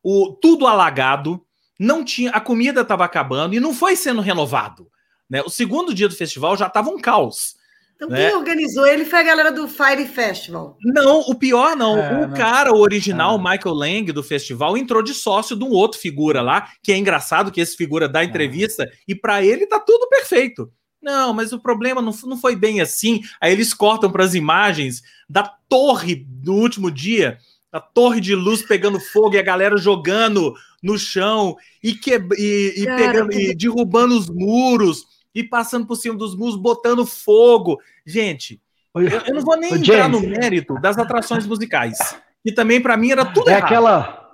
o, 0.03 0.37
tudo 0.41 0.67
alagado, 0.67 1.45
não 1.79 2.03
tinha, 2.03 2.31
a 2.31 2.41
comida 2.41 2.81
estava 2.81 3.05
acabando 3.05 3.55
e 3.55 3.59
não 3.59 3.73
foi 3.73 3.95
sendo 3.95 4.21
renovado. 4.21 4.89
Né? 5.29 5.41
O 5.41 5.49
segundo 5.49 5.93
dia 5.93 6.09
do 6.09 6.15
festival 6.15 6.57
já 6.57 6.67
estava 6.67 6.89
um 6.89 6.99
caos. 6.99 7.55
Então, 7.99 8.07
né? 8.07 8.29
quem 8.29 8.37
organizou 8.37 8.87
ele 8.87 9.03
foi 9.03 9.19
a 9.19 9.23
galera 9.23 9.51
do 9.51 9.67
Fire 9.67 10.05
Festival. 10.05 10.77
Não, 10.81 11.19
o 11.19 11.35
pior 11.35 11.75
não. 11.75 11.97
É, 11.97 12.23
o 12.23 12.27
não. 12.29 12.33
cara, 12.33 12.71
o 12.71 12.79
original, 12.79 13.35
é. 13.35 13.37
Michael 13.37 13.75
Lang, 13.75 14.11
do 14.13 14.23
festival, 14.23 14.77
entrou 14.77 15.03
de 15.03 15.13
sócio 15.13 15.53
de 15.53 15.65
um 15.65 15.71
outro 15.71 15.99
figura 15.99 16.41
lá, 16.41 16.69
que 16.81 16.93
é 16.93 16.97
engraçado 16.97 17.51
que 17.51 17.59
esse 17.59 17.75
figura 17.75 18.07
dá 18.07 18.23
entrevista, 18.23 18.83
é. 18.83 18.91
e 19.05 19.13
para 19.13 19.43
ele 19.43 19.67
tá 19.67 19.81
tudo 19.81 20.07
perfeito. 20.07 20.71
Não, 21.01 21.33
mas 21.33 21.51
o 21.51 21.59
problema 21.59 22.01
não, 22.01 22.13
não 22.23 22.37
foi 22.37 22.55
bem 22.55 22.79
assim. 22.79 23.19
Aí 23.41 23.51
eles 23.51 23.73
cortam 23.73 24.09
para 24.09 24.23
as 24.23 24.33
imagens 24.33 25.01
da 25.29 25.43
torre 25.43 26.25
do 26.25 26.53
último 26.53 26.89
dia 26.89 27.37
a 27.71 27.79
torre 27.79 28.19
de 28.19 28.33
luz 28.33 28.63
pegando 28.63 28.99
fogo 28.99 29.35
e 29.35 29.39
a 29.39 29.43
galera 29.43 29.77
jogando 29.77 30.55
no 30.81 30.97
chão 30.97 31.55
e, 31.83 31.93
que, 31.93 32.11
e, 32.37 32.73
e 32.77 32.85
Cara, 32.85 32.97
pegando, 32.97 33.29
que... 33.29 33.51
e 33.51 33.55
derrubando 33.55 34.17
os 34.17 34.29
muros 34.29 35.05
e 35.33 35.43
passando 35.43 35.85
por 35.85 35.95
cima 35.95 36.15
dos 36.15 36.35
muros, 36.35 36.55
botando 36.55 37.05
fogo. 37.05 37.79
Gente, 38.05 38.61
eu, 38.95 39.03
eu 39.03 39.33
não 39.35 39.41
vou 39.41 39.57
nem 39.57 39.73
entrar 39.73 40.09
no 40.09 40.19
mérito 40.21 40.75
das 40.81 40.97
atrações 40.97 41.45
musicais. 41.45 41.97
E 42.43 42.51
também, 42.51 42.81
para 42.81 42.97
mim, 42.97 43.11
era 43.11 43.25
tudo 43.25 43.49
é 43.49 43.53
errado. 43.53 43.65
Aquela, 43.65 44.29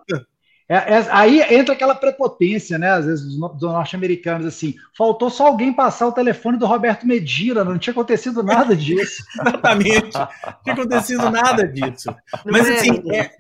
é, 0.68 0.76
é, 0.76 1.08
aí 1.12 1.42
entra 1.54 1.76
aquela 1.76 1.94
prepotência, 1.94 2.80
né? 2.80 2.90
Às 2.90 3.06
vezes, 3.06 3.26
dos, 3.26 3.38
dos 3.54 3.62
norte-americanos, 3.62 4.48
assim. 4.48 4.74
Faltou 4.98 5.30
só 5.30 5.48
alguém 5.48 5.72
passar 5.72 6.08
o 6.08 6.12
telefone 6.12 6.58
do 6.58 6.66
Roberto 6.66 7.06
Medina, 7.06 7.64
não 7.64 7.78
tinha 7.78 7.92
acontecido 7.92 8.42
nada 8.42 8.74
disso. 8.76 9.24
Exatamente. 9.40 10.18
Não 10.18 10.28
tinha 10.64 10.74
acontecido 10.74 11.30
nada 11.30 11.68
disso. 11.68 12.14
Mas, 12.46 12.68
assim, 12.68 13.04
é, 13.12 13.20
é, 13.20 13.32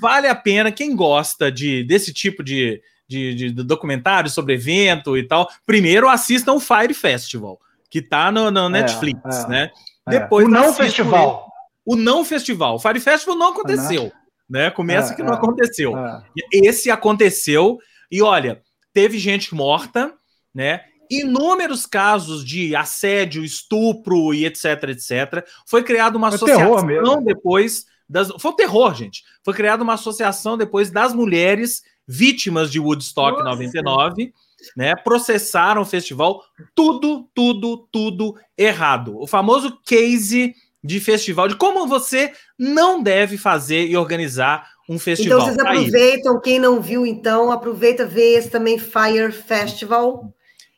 vale 0.00 0.28
a 0.28 0.34
pena, 0.34 0.70
quem 0.70 0.94
gosta 0.94 1.50
de, 1.50 1.82
desse 1.82 2.12
tipo 2.12 2.44
de, 2.44 2.82
de, 3.08 3.34
de, 3.34 3.50
documentário 3.52 4.30
sobre 4.30 4.54
evento 4.54 5.16
e 5.16 5.22
tal, 5.22 5.48
primeiro 5.64 6.08
assistam 6.08 6.54
o 6.54 6.60
Fire 6.60 6.94
Festival, 6.94 7.60
que 7.90 8.02
tá 8.02 8.30
no, 8.30 8.50
no 8.50 8.66
é, 8.66 8.68
Netflix, 8.68 9.44
é, 9.44 9.48
né? 9.48 9.70
Depois 10.08 10.46
o 10.46 10.50
não 10.50 10.72
festival. 10.72 11.50
o 11.84 11.96
não 11.96 12.24
festival. 12.24 12.76
O 12.76 12.78
Fire 12.78 13.00
Festival 13.00 13.36
não 13.36 13.50
aconteceu 13.50 14.12
né? 14.48 14.70
Começa 14.70 15.12
é, 15.12 15.16
que 15.16 15.22
não 15.22 15.32
é, 15.32 15.36
aconteceu. 15.36 15.96
É. 15.96 16.22
Esse 16.52 16.90
aconteceu 16.90 17.78
e 18.10 18.22
olha, 18.22 18.62
teve 18.92 19.18
gente 19.18 19.54
morta, 19.54 20.14
né? 20.54 20.84
Inúmeros 21.10 21.86
casos 21.86 22.44
de 22.44 22.74
assédio, 22.74 23.44
estupro 23.44 24.34
e 24.34 24.44
etc, 24.44 24.64
etc. 24.88 25.46
Foi 25.66 25.82
criada 25.82 26.16
uma 26.16 26.30
foi 26.30 26.36
associação 26.36 27.22
depois 27.22 27.86
das. 28.08 28.28
Foi 28.38 28.50
um 28.50 28.56
terror, 28.56 28.94
gente. 28.94 29.22
Foi 29.44 29.54
criada 29.54 29.82
uma 29.82 29.94
associação 29.94 30.56
depois 30.56 30.90
das 30.90 31.12
mulheres 31.12 31.82
vítimas 32.06 32.70
de 32.70 32.78
Woodstock 32.78 33.38
Nossa. 33.38 33.50
99, 33.50 34.32
né? 34.76 34.94
Processaram 34.96 35.82
o 35.82 35.86
festival, 35.86 36.42
tudo, 36.74 37.28
tudo, 37.34 37.88
tudo 37.90 38.36
errado. 38.56 39.18
O 39.20 39.26
famoso 39.26 39.78
case 39.84 40.54
de 40.82 41.00
festival, 41.00 41.48
de 41.48 41.56
como 41.56 41.86
você 41.86 42.32
não 42.58 43.02
deve 43.02 43.36
fazer 43.36 43.86
e 43.86 43.96
organizar 43.96 44.70
um 44.88 44.98
festival. 44.98 45.40
Então 45.40 45.54
vocês 45.54 45.56
tá 45.56 45.70
aproveitam, 45.70 46.40
quem 46.40 46.58
não 46.58 46.80
viu, 46.80 47.04
então, 47.04 47.50
aproveita 47.50 48.06
ver 48.06 48.38
esse 48.38 48.50
também 48.50 48.78
Fire 48.78 49.32
Festival. 49.32 50.32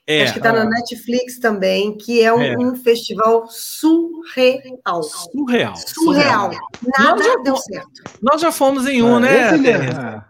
É, 0.07 0.23
Acho 0.23 0.33
que 0.33 0.39
está 0.39 0.53
na 0.55 0.65
Netflix 0.65 1.39
também, 1.39 1.95
que 1.95 2.23
é 2.23 2.33
um, 2.33 2.41
é. 2.41 2.57
um, 2.57 2.75
festival 2.75 3.47
surreal. 3.47 5.03
Surreal. 5.03 5.77
Surreal. 5.77 6.51
Nada 6.99 7.23
já, 7.23 7.37
deu 7.43 7.57
certo. 7.59 8.03
Nós 8.23 8.41
já 8.41 8.51
fomos 8.51 8.87
em 8.87 9.03
um, 9.03 9.23
é, 9.23 9.59
né? 9.59 10.25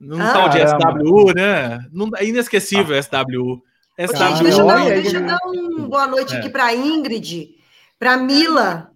É. 0.00 0.04
Num 0.04 0.20
ah, 0.20 0.32
tal 0.32 0.48
de 0.48 0.58
SWU, 0.58 1.32
né? 1.34 1.78
É 2.16 2.24
inesquecível 2.24 2.96
ah. 2.96 3.02
SWU. 3.02 3.62
SWU. 3.98 4.16
Gente, 4.16 4.42
deixa 4.42 4.60
eu 4.60 4.66
dar, 4.66 4.84
deixa 4.84 5.16
eu 5.18 5.26
dar 5.26 5.38
um 5.46 5.88
boa 5.88 6.06
noite 6.06 6.34
aqui 6.34 6.48
para 6.48 6.74
Ingrid, 6.74 7.50
para 7.98 8.16
Mila, 8.16 8.90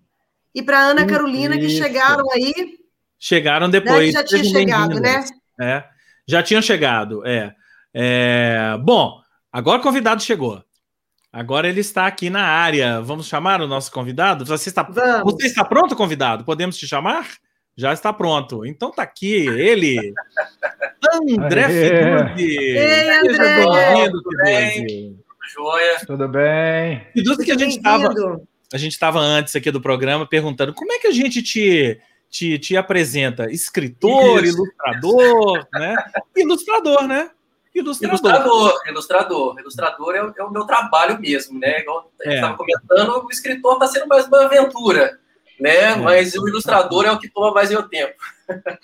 e 0.55 0.63
para 0.63 0.79
Ana 0.79 1.05
Carolina, 1.05 1.57
Isso. 1.57 1.67
que 1.67 1.83
chegaram 1.83 2.25
aí. 2.31 2.79
Chegaram 3.19 3.69
depois. 3.69 4.07
Né? 4.07 4.13
Já 4.13 4.25
tinha 4.25 4.45
chegado, 4.45 5.01
né? 5.01 5.25
É, 5.61 5.85
já 6.27 6.43
tinham 6.43 6.63
chegado, 6.63 7.27
é. 7.27 7.55
é. 7.93 8.79
Bom, 8.83 9.21
agora 9.53 9.81
o 9.81 9.83
convidado 9.83 10.23
chegou. 10.23 10.63
Agora 11.33 11.69
ele 11.69 11.81
está 11.81 12.07
aqui 12.07 12.31
na 12.31 12.45
área. 12.45 13.01
Vamos 13.01 13.27
chamar 13.27 13.61
o 13.61 13.67
nosso 13.67 13.91
convidado? 13.91 14.45
Você 14.45 14.69
está, 14.69 14.85
Vamos. 14.85 15.33
Você 15.33 15.49
está 15.49 15.65
pronto, 15.65 15.97
convidado? 15.97 16.45
Podemos 16.45 16.77
te 16.77 16.87
chamar? 16.87 17.27
Já 17.77 17.93
está 17.93 18.13
pronto. 18.13 18.65
Então 18.65 18.93
tá 18.93 19.03
aqui 19.03 19.35
ele, 19.35 20.15
André 21.39 21.69
Fiduzzi. 21.69 22.59
Ei, 22.59 23.11
André. 23.11 23.67
Bem-vindo, 23.67 24.23
bem? 24.45 25.19
Joia. 25.53 26.07
Tudo 26.07 26.29
bem. 26.29 27.07
Fiduzzi 27.13 27.45
que 27.45 27.53
a 27.53 27.59
gente 27.59 27.77
estava 27.77 28.15
a 28.73 28.79
gente 28.79 28.93
estava 28.93 29.21
antes 29.21 29.55
aqui 29.55 29.71
do 29.71 29.81
programa 29.81 30.27
perguntando 30.27 30.75
como 30.75 30.93
é 30.93 30.99
que 30.99 31.07
a 31.07 31.13
gente 31.13 31.43
te, 31.43 32.01
te, 32.29 32.59
te 32.59 32.77
apresenta? 32.77 33.51
Escritor, 33.51 34.43
Isso. 34.43 34.57
ilustrador, 34.57 35.67
né? 35.73 35.97
Ilustrador, 36.37 37.07
né? 37.07 37.31
Ilustrador. 37.75 38.19
Ilustrador, 38.19 38.81
ilustrador. 38.89 39.61
Ilustrador 39.61 40.15
é 40.15 40.25
o, 40.25 40.35
é 40.39 40.45
o 40.45 40.51
meu 40.51 40.65
trabalho 40.65 41.21
mesmo, 41.21 41.59
né? 41.59 41.81
Igual 41.81 42.11
a 42.21 42.25
gente 42.25 42.35
estava 42.37 42.55
é. 42.55 42.57
comentando, 42.57 43.25
o 43.25 43.31
escritor 43.31 43.75
está 43.75 43.87
sendo 43.87 44.07
mais 44.07 44.27
uma 44.27 44.45
aventura, 44.45 45.21
né? 45.61 45.93
É. 45.93 45.97
Mas 45.97 46.35
o 46.35 46.49
ilustrador 46.49 47.05
é 47.07 47.13
o 47.13 47.19
que 47.19 47.29
toma 47.29 47.53
mais 47.53 47.71
meu 47.71 47.83
tempo. 47.83 48.15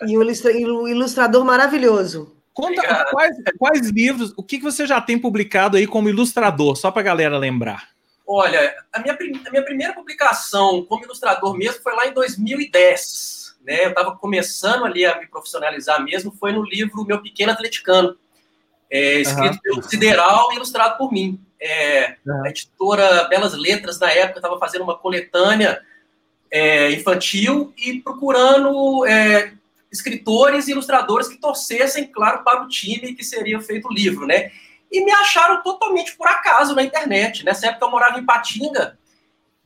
E 0.07 0.17
o 0.17 0.89
ilustrador 0.89 1.45
maravilhoso. 1.45 2.37
Conta 2.53 3.07
quais, 3.11 3.37
quais 3.59 3.89
livros, 3.91 4.35
o 4.37 4.43
que, 4.43 4.59
que 4.59 4.65
você 4.65 4.87
já 4.87 5.01
tem 5.01 5.19
publicado 5.19 5.77
aí 5.77 5.87
como 5.87 6.09
ilustrador, 6.09 6.77
só 6.77 6.91
para 6.91 7.01
a 7.01 7.05
galera 7.05 7.39
lembrar. 7.39 7.89
Olha, 8.27 8.77
a 8.93 9.01
minha, 9.01 9.15
a 9.47 9.51
minha 9.51 9.65
primeira 9.65 9.93
publicação 9.93 10.85
como 10.85 11.05
ilustrador 11.05 11.57
mesmo 11.57 11.83
foi 11.83 11.95
lá 11.95 12.07
em 12.07 12.13
2010. 12.13 13.57
Né? 13.65 13.87
Eu 13.87 13.89
estava 13.91 14.17
começando 14.17 14.85
ali 14.85 15.05
a 15.05 15.19
me 15.19 15.27
profissionalizar 15.27 16.03
mesmo, 16.03 16.33
foi 16.33 16.53
no 16.53 16.63
livro 16.63 17.05
Meu 17.05 17.21
Pequeno 17.21 17.53
Atleticano, 17.53 18.17
é, 18.91 19.21
escrito 19.21 19.55
uhum. 19.55 19.61
pelo 19.63 19.83
Sideral 19.83 20.53
e 20.53 20.57
ilustrado 20.57 20.97
por 20.99 21.13
mim. 21.13 21.41
É, 21.61 22.17
uhum. 22.27 22.45
A 22.45 22.51
editora 22.51 23.25
Belas 23.25 23.55
Letras, 23.55 23.99
na 23.99 24.11
época, 24.11 24.39
estava 24.39 24.59
fazendo 24.59 24.83
uma 24.83 24.99
coletânea 24.99 25.81
é, 26.51 26.93
infantil 26.93 27.73
e 27.77 28.01
procurando 28.01 29.05
é, 29.07 29.53
escritores 29.91 30.69
e 30.69 30.73
ilustradores 30.73 31.29
que 31.29 31.39
torcessem, 31.39 32.07
claro, 32.07 32.45
para 32.45 32.63
o 32.63 32.69
time 32.69 33.15
que 33.15 33.25
seria 33.25 33.61
feito 33.61 33.89
o 33.89 33.93
livro, 33.93 34.27
né? 34.27 34.51
e 34.91 35.05
me 35.05 35.13
acharam 35.13 35.63
totalmente 35.63 36.17
por 36.17 36.27
acaso 36.27 36.75
na 36.75 36.83
internet. 36.83 37.45
Nessa 37.45 37.69
época 37.69 37.87
eu 37.87 37.91
morava 37.91 38.19
em 38.19 38.27
Patinga 38.27 38.99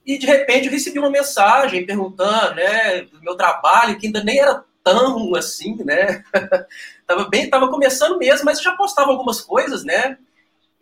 e 0.05 0.19
de 0.19 0.27
repente 0.27 0.67
eu 0.67 0.73
recebi 0.73 0.99
uma 0.99 1.11
mensagem 1.11 1.87
perguntando, 1.87 2.57
né, 2.57 3.03
do 3.03 3.21
meu 3.23 3.35
trabalho, 3.35 3.99
que 3.99 4.07
ainda 4.07 4.23
nem 4.23 4.39
era 4.39 4.63
tão 4.83 5.35
assim, 5.35 5.83
né? 5.83 6.23
tava 7.07 7.27
bem, 7.31 7.49
tava 7.49 7.69
começando 7.69 8.19
mesmo, 8.19 8.45
mas 8.45 8.59
eu 8.59 8.65
já 8.65 8.77
postava 8.77 9.11
algumas 9.11 9.41
coisas, 9.41 9.83
né? 9.83 10.19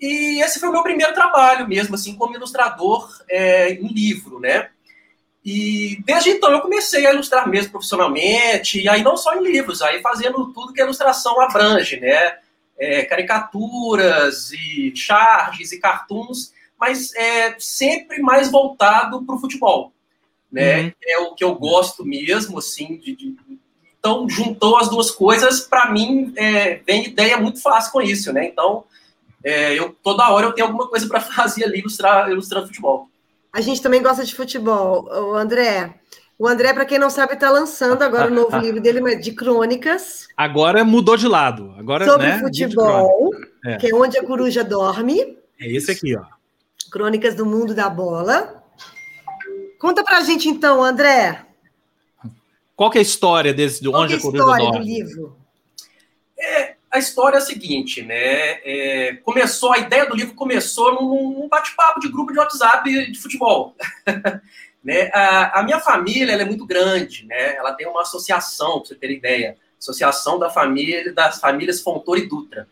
E 0.00 0.42
esse 0.42 0.58
foi 0.58 0.68
o 0.68 0.72
meu 0.72 0.82
primeiro 0.82 1.14
trabalho 1.14 1.68
mesmo, 1.68 1.94
assim, 1.94 2.16
como 2.16 2.34
ilustrador 2.34 3.08
é, 3.30 3.74
em 3.74 3.86
livro, 3.86 4.40
né? 4.40 4.70
E 5.44 6.00
desde 6.04 6.30
então 6.30 6.52
eu 6.52 6.60
comecei 6.60 7.06
a 7.06 7.12
ilustrar 7.12 7.48
mesmo 7.48 7.72
profissionalmente, 7.72 8.80
e 8.80 8.88
aí 8.88 9.02
não 9.02 9.16
só 9.16 9.34
em 9.34 9.42
livros, 9.42 9.82
aí 9.82 10.00
fazendo 10.00 10.52
tudo 10.52 10.72
que 10.72 10.80
a 10.80 10.84
ilustração 10.84 11.40
abrange, 11.40 11.98
né? 11.98 12.38
é, 12.82 13.04
caricaturas 13.04 14.50
e 14.50 14.92
charges 14.96 15.70
e 15.70 15.78
cartoons, 15.78 16.52
mas 16.78 17.14
é 17.14 17.54
sempre 17.58 18.20
mais 18.20 18.50
voltado 18.50 19.22
para 19.24 19.36
o 19.36 19.38
futebol, 19.38 19.92
né? 20.50 20.82
Uhum. 20.82 20.92
É 21.04 21.18
o 21.18 21.34
que 21.34 21.44
eu 21.44 21.54
gosto 21.54 22.04
mesmo, 22.04 22.58
assim, 22.58 22.96
de, 22.96 23.14
de... 23.14 23.36
então 23.98 24.28
juntou 24.28 24.76
as 24.76 24.88
duas 24.88 25.12
coisas, 25.12 25.60
para 25.60 25.92
mim 25.92 26.32
é, 26.36 26.80
vem 26.84 27.06
ideia 27.06 27.36
muito 27.36 27.62
fácil 27.62 27.92
com 27.92 28.02
isso, 28.02 28.32
né? 28.32 28.46
Então 28.46 28.82
é, 29.44 29.78
eu 29.78 29.96
toda 30.02 30.28
hora 30.30 30.46
eu 30.46 30.52
tenho 30.52 30.66
alguma 30.66 30.88
coisa 30.88 31.06
para 31.06 31.20
fazer 31.22 31.64
ali 31.64 31.78
ilustrar, 31.78 32.28
ilustrando 32.30 32.66
futebol. 32.66 33.08
A 33.52 33.60
gente 33.60 33.82
também 33.82 34.02
gosta 34.02 34.24
de 34.24 34.34
futebol, 34.34 35.04
o 35.04 35.34
André. 35.34 35.94
O 36.38 36.48
André, 36.48 36.72
para 36.72 36.86
quem 36.86 36.98
não 36.98 37.10
sabe, 37.10 37.34
está 37.34 37.50
lançando 37.50 38.02
agora 38.02 38.30
o 38.30 38.34
novo 38.34 38.56
livro 38.58 38.80
dele 38.80 39.16
de 39.16 39.32
crônicas. 39.32 40.26
Agora 40.36 40.84
mudou 40.84 41.16
de 41.16 41.28
lado. 41.28 41.74
Agora, 41.78 42.06
sobre 42.06 42.26
né, 42.26 42.38
futebol, 42.38 43.30
é. 43.64 43.76
que 43.76 43.88
é 43.88 43.94
onde 43.94 44.18
a 44.18 44.24
coruja 44.24 44.64
dorme. 44.64 45.36
É 45.60 45.70
esse 45.70 45.90
aqui, 45.90 46.16
ó. 46.16 46.24
Crônicas 46.90 47.34
do 47.34 47.44
Mundo 47.44 47.74
da 47.74 47.88
Bola. 47.88 48.64
Conta 49.78 50.02
pra 50.02 50.22
gente 50.22 50.48
então, 50.48 50.82
André. 50.82 51.46
Qual 52.74 52.90
que 52.90 52.98
é 52.98 53.00
a 53.00 53.02
história 53.02 53.52
desse 53.52 53.82
de 53.82 53.88
onde 53.88 54.14
a, 54.14 54.16
a 54.16 54.20
coruja 54.20 54.44
dorme? 54.44 54.62
história 54.64 54.80
do 54.80 54.84
livro? 54.84 55.41
A 56.92 56.98
história 56.98 57.36
é 57.36 57.38
a 57.38 57.42
seguinte, 57.42 58.02
né? 58.02 58.60
É, 58.64 59.16
começou 59.24 59.72
a 59.72 59.78
ideia 59.78 60.04
do 60.04 60.14
livro 60.14 60.34
começou 60.34 60.94
num 60.94 61.48
bate-papo 61.48 61.98
de 62.00 62.08
grupo 62.08 62.32
de 62.32 62.38
WhatsApp 62.38 63.10
de 63.10 63.18
futebol. 63.18 63.74
Né? 64.84 65.12
A, 65.14 65.60
a 65.60 65.62
minha 65.62 65.78
família 65.78 66.32
é 66.32 66.44
muito 66.44 66.66
grande, 66.66 67.24
né? 67.24 67.54
ela 67.54 67.72
tem 67.72 67.86
uma 67.86 68.02
associação, 68.02 68.80
para 68.80 68.88
você 68.88 68.94
ter 68.96 69.12
ideia, 69.12 69.56
Associação 69.78 70.40
da 70.40 70.50
Família, 70.50 71.12
das 71.12 71.38
Famílias 71.38 71.80
Fontoura 71.80 72.18
e 72.18 72.28
Dutra. 72.28 72.68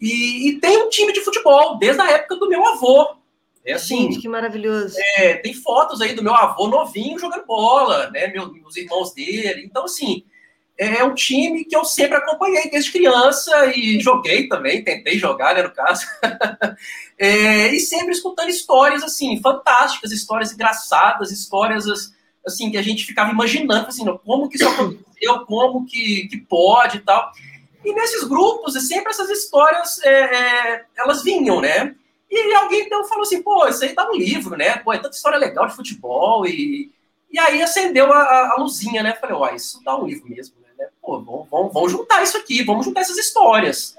E, 0.00 0.48
e, 0.48 0.60
tem 0.60 0.78
um 0.82 0.88
time 0.88 1.12
de 1.12 1.20
futebol, 1.20 1.78
desde 1.78 2.00
a 2.00 2.10
época 2.10 2.36
do 2.36 2.48
meu 2.48 2.66
avô. 2.66 3.16
É 3.64 3.74
assim, 3.74 4.02
Gente, 4.02 4.20
que 4.20 4.28
maravilhoso. 4.28 4.96
É, 5.16 5.34
tem 5.34 5.52
fotos 5.52 6.00
aí 6.00 6.14
do 6.14 6.22
meu 6.22 6.34
avô 6.34 6.68
novinho 6.68 7.18
jogando 7.18 7.44
bola, 7.44 8.10
né? 8.10 8.28
Meu, 8.28 8.50
meus 8.52 8.76
irmãos 8.76 9.12
dele. 9.12 9.62
Então, 9.64 9.84
assim, 9.84 10.24
é, 10.80 11.00
é 11.00 11.04
um 11.04 11.14
time 11.14 11.62
que 11.66 11.76
eu 11.76 11.84
sempre 11.84 12.16
acompanhei 12.16 12.70
desde 12.70 12.90
criança 12.90 13.66
e 13.66 14.00
joguei 14.00 14.48
também, 14.48 14.82
tentei 14.82 15.18
jogar, 15.18 15.54
né, 15.54 15.62
no 15.62 15.70
caso. 15.70 16.06
é, 17.18 17.68
e 17.68 17.78
sempre 17.80 18.12
escutando 18.12 18.48
histórias, 18.48 19.02
assim, 19.02 19.38
fantásticas, 19.42 20.10
histórias 20.10 20.52
engraçadas, 20.52 21.30
histórias 21.30 21.84
assim, 22.46 22.70
que 22.70 22.78
a 22.78 22.82
gente 22.82 23.04
ficava 23.04 23.30
imaginando, 23.30 23.88
assim, 23.88 24.06
como 24.24 24.48
que 24.48 24.56
isso 24.56 24.66
aconteceu, 24.66 25.44
como 25.46 25.84
que, 25.84 26.26
que 26.28 26.38
pode 26.38 26.96
e 26.96 27.00
tal. 27.00 27.30
E 27.84 27.92
nesses 27.92 28.24
grupos, 28.24 28.72
sempre 28.88 29.10
essas 29.10 29.28
histórias, 29.28 30.02
é, 30.02 30.10
é, 30.10 30.84
elas 30.96 31.22
vinham, 31.22 31.60
né? 31.60 31.94
E 32.30 32.54
alguém 32.54 32.86
então 32.86 33.04
falou 33.04 33.24
assim, 33.24 33.42
pô, 33.42 33.66
isso 33.66 33.84
aí 33.84 33.92
tá 33.92 34.06
no 34.06 34.16
livro, 34.16 34.56
né? 34.56 34.78
Pô, 34.78 34.94
é 34.94 34.98
tanta 34.98 35.14
história 35.14 35.38
legal 35.38 35.66
de 35.66 35.76
futebol. 35.76 36.46
E, 36.46 36.90
e 37.30 37.38
aí 37.38 37.60
acendeu 37.60 38.10
a, 38.10 38.52
a 38.52 38.56
luzinha, 38.58 39.02
né? 39.02 39.14
Falei, 39.14 39.36
ó, 39.36 39.54
isso 39.54 39.82
dá 39.84 39.94
um 39.98 40.06
livro 40.06 40.28
mesmo, 40.28 40.54
né? 40.59 40.59
Pô, 41.10 41.20
vamos, 41.20 41.48
vamos, 41.50 41.72
vamos 41.72 41.90
juntar 41.90 42.22
isso 42.22 42.36
aqui, 42.36 42.62
vamos 42.62 42.84
juntar 42.86 43.00
essas 43.00 43.18
histórias. 43.18 43.96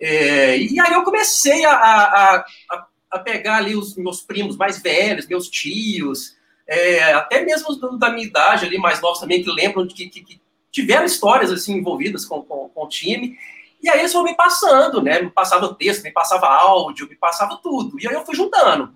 É, 0.00 0.58
e 0.58 0.80
aí 0.80 0.92
eu 0.92 1.04
comecei 1.04 1.64
a, 1.64 1.70
a, 1.70 2.36
a, 2.36 2.86
a, 3.12 3.18
pegar 3.20 3.58
ali 3.58 3.76
os 3.76 3.94
meus 3.94 4.22
primos 4.22 4.56
mais 4.56 4.82
velhos, 4.82 5.28
meus 5.28 5.48
tios, 5.48 6.36
é, 6.66 7.12
até 7.12 7.44
mesmo 7.44 7.76
da 7.96 8.10
minha 8.10 8.26
idade 8.26 8.66
ali, 8.66 8.76
mais 8.76 9.00
novos 9.00 9.20
também, 9.20 9.40
que 9.40 9.52
lembram 9.52 9.86
de 9.86 9.94
que, 9.94 10.08
que, 10.08 10.20
que 10.20 10.40
tiveram 10.72 11.04
histórias 11.04 11.52
assim 11.52 11.74
envolvidas 11.76 12.24
com, 12.24 12.42
com, 12.42 12.68
com 12.70 12.84
o 12.84 12.88
time. 12.88 13.38
E 13.80 13.88
aí 13.88 14.00
eles 14.00 14.12
foram 14.12 14.24
me 14.24 14.34
passando, 14.34 15.00
né? 15.00 15.22
Me 15.22 15.30
passava 15.30 15.72
texto, 15.74 16.02
me 16.02 16.10
passava 16.10 16.48
áudio, 16.48 17.08
me 17.08 17.14
passava 17.14 17.56
tudo. 17.62 18.00
E 18.00 18.08
aí 18.08 18.14
eu 18.14 18.26
fui 18.26 18.34
juntando. 18.34 18.92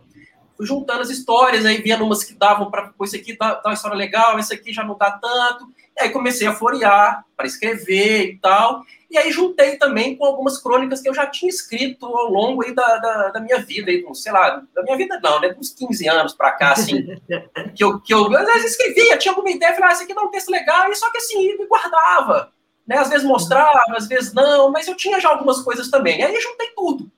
Fui 0.56 0.66
juntando 0.66 1.02
as 1.02 1.10
histórias, 1.10 1.64
aí 1.64 1.80
vendo 1.80 2.04
umas 2.04 2.24
que 2.24 2.34
davam 2.34 2.72
para, 2.72 2.88
pô, 2.88 3.04
isso 3.04 3.14
aqui 3.14 3.36
dá, 3.36 3.54
dá 3.54 3.68
uma 3.68 3.74
história 3.74 3.96
legal, 3.96 4.36
esse 4.40 4.52
aqui 4.52 4.72
já 4.72 4.82
não 4.82 4.98
dá 4.98 5.12
tanto. 5.12 5.72
E 5.96 6.02
aí 6.02 6.10
comecei 6.10 6.46
a 6.46 6.54
florear 6.54 7.24
para 7.36 7.46
escrever 7.46 8.30
e 8.30 8.38
tal. 8.38 8.82
E 9.10 9.18
aí 9.18 9.30
juntei 9.30 9.76
também 9.76 10.16
com 10.16 10.24
algumas 10.24 10.56
crônicas 10.56 11.02
que 11.02 11.08
eu 11.08 11.14
já 11.14 11.26
tinha 11.26 11.50
escrito 11.50 12.06
ao 12.06 12.30
longo 12.30 12.64
aí 12.64 12.74
da, 12.74 12.96
da, 12.96 13.28
da 13.28 13.40
minha 13.40 13.58
vida, 13.58 13.90
aí, 13.90 14.02
sei 14.14 14.32
lá, 14.32 14.62
da 14.74 14.82
minha 14.82 14.96
vida 14.96 15.20
não, 15.22 15.38
né? 15.38 15.54
Uns 15.58 15.68
15 15.70 16.08
anos 16.08 16.34
para 16.34 16.52
cá, 16.52 16.72
assim. 16.72 17.04
que 17.76 17.84
eu, 17.84 18.00
que 18.00 18.14
eu 18.14 18.34
às 18.34 18.46
vezes 18.54 18.70
escrevia, 18.70 19.18
tinha 19.18 19.32
alguma 19.32 19.50
ideia, 19.50 19.74
falava, 19.74 19.92
ah, 19.92 19.94
isso 19.94 20.04
aqui 20.04 20.14
dá 20.14 20.22
um 20.22 20.30
texto 20.30 20.50
legal, 20.50 20.90
e 20.90 20.96
só 20.96 21.10
que 21.10 21.18
assim, 21.18 21.58
me 21.58 21.66
guardava. 21.66 22.52
Né? 22.86 22.96
Às 22.96 23.10
vezes 23.10 23.26
mostrava, 23.26 23.94
às 23.94 24.08
vezes 24.08 24.32
não, 24.32 24.70
mas 24.70 24.88
eu 24.88 24.96
tinha 24.96 25.20
já 25.20 25.28
algumas 25.28 25.60
coisas 25.60 25.90
também. 25.90 26.22
Aí 26.22 26.40
juntei 26.40 26.68
tudo. 26.74 27.10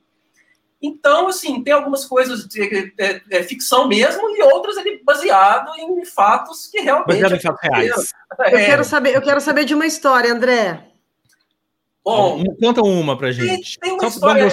Então, 0.87 1.29
assim, 1.29 1.63
tem 1.65 1.73
algumas 1.73 2.05
coisas 2.05 2.47
de 2.47 2.93
é, 2.99 3.23
é, 3.31 3.43
ficção 3.43 3.89
mesmo 3.89 4.29
e 4.37 4.43
outras 4.43 4.77
ali 4.77 5.03
baseado 5.03 5.75
em 5.79 6.05
fatos 6.05 6.67
que 6.67 6.79
realmente. 6.79 7.23
Baseado 7.23 7.37
em 7.37 7.41
fatos 7.41 7.61
reais. 7.63 8.13
É. 8.41 8.55
Eu, 8.55 8.59
quero 8.59 8.85
saber, 8.85 9.17
eu 9.17 9.23
quero 9.23 9.41
saber 9.41 9.65
de 9.65 9.75
uma 9.75 9.87
história, 9.87 10.31
André. 10.31 10.91
Bom, 12.05 12.45
conta 12.61 12.83
uma 12.83 13.17
pra 13.17 13.33
gente. 13.33 13.79
Tem, 13.79 13.97
tem 13.97 13.99
uma 13.99 14.09
história, 14.09 14.49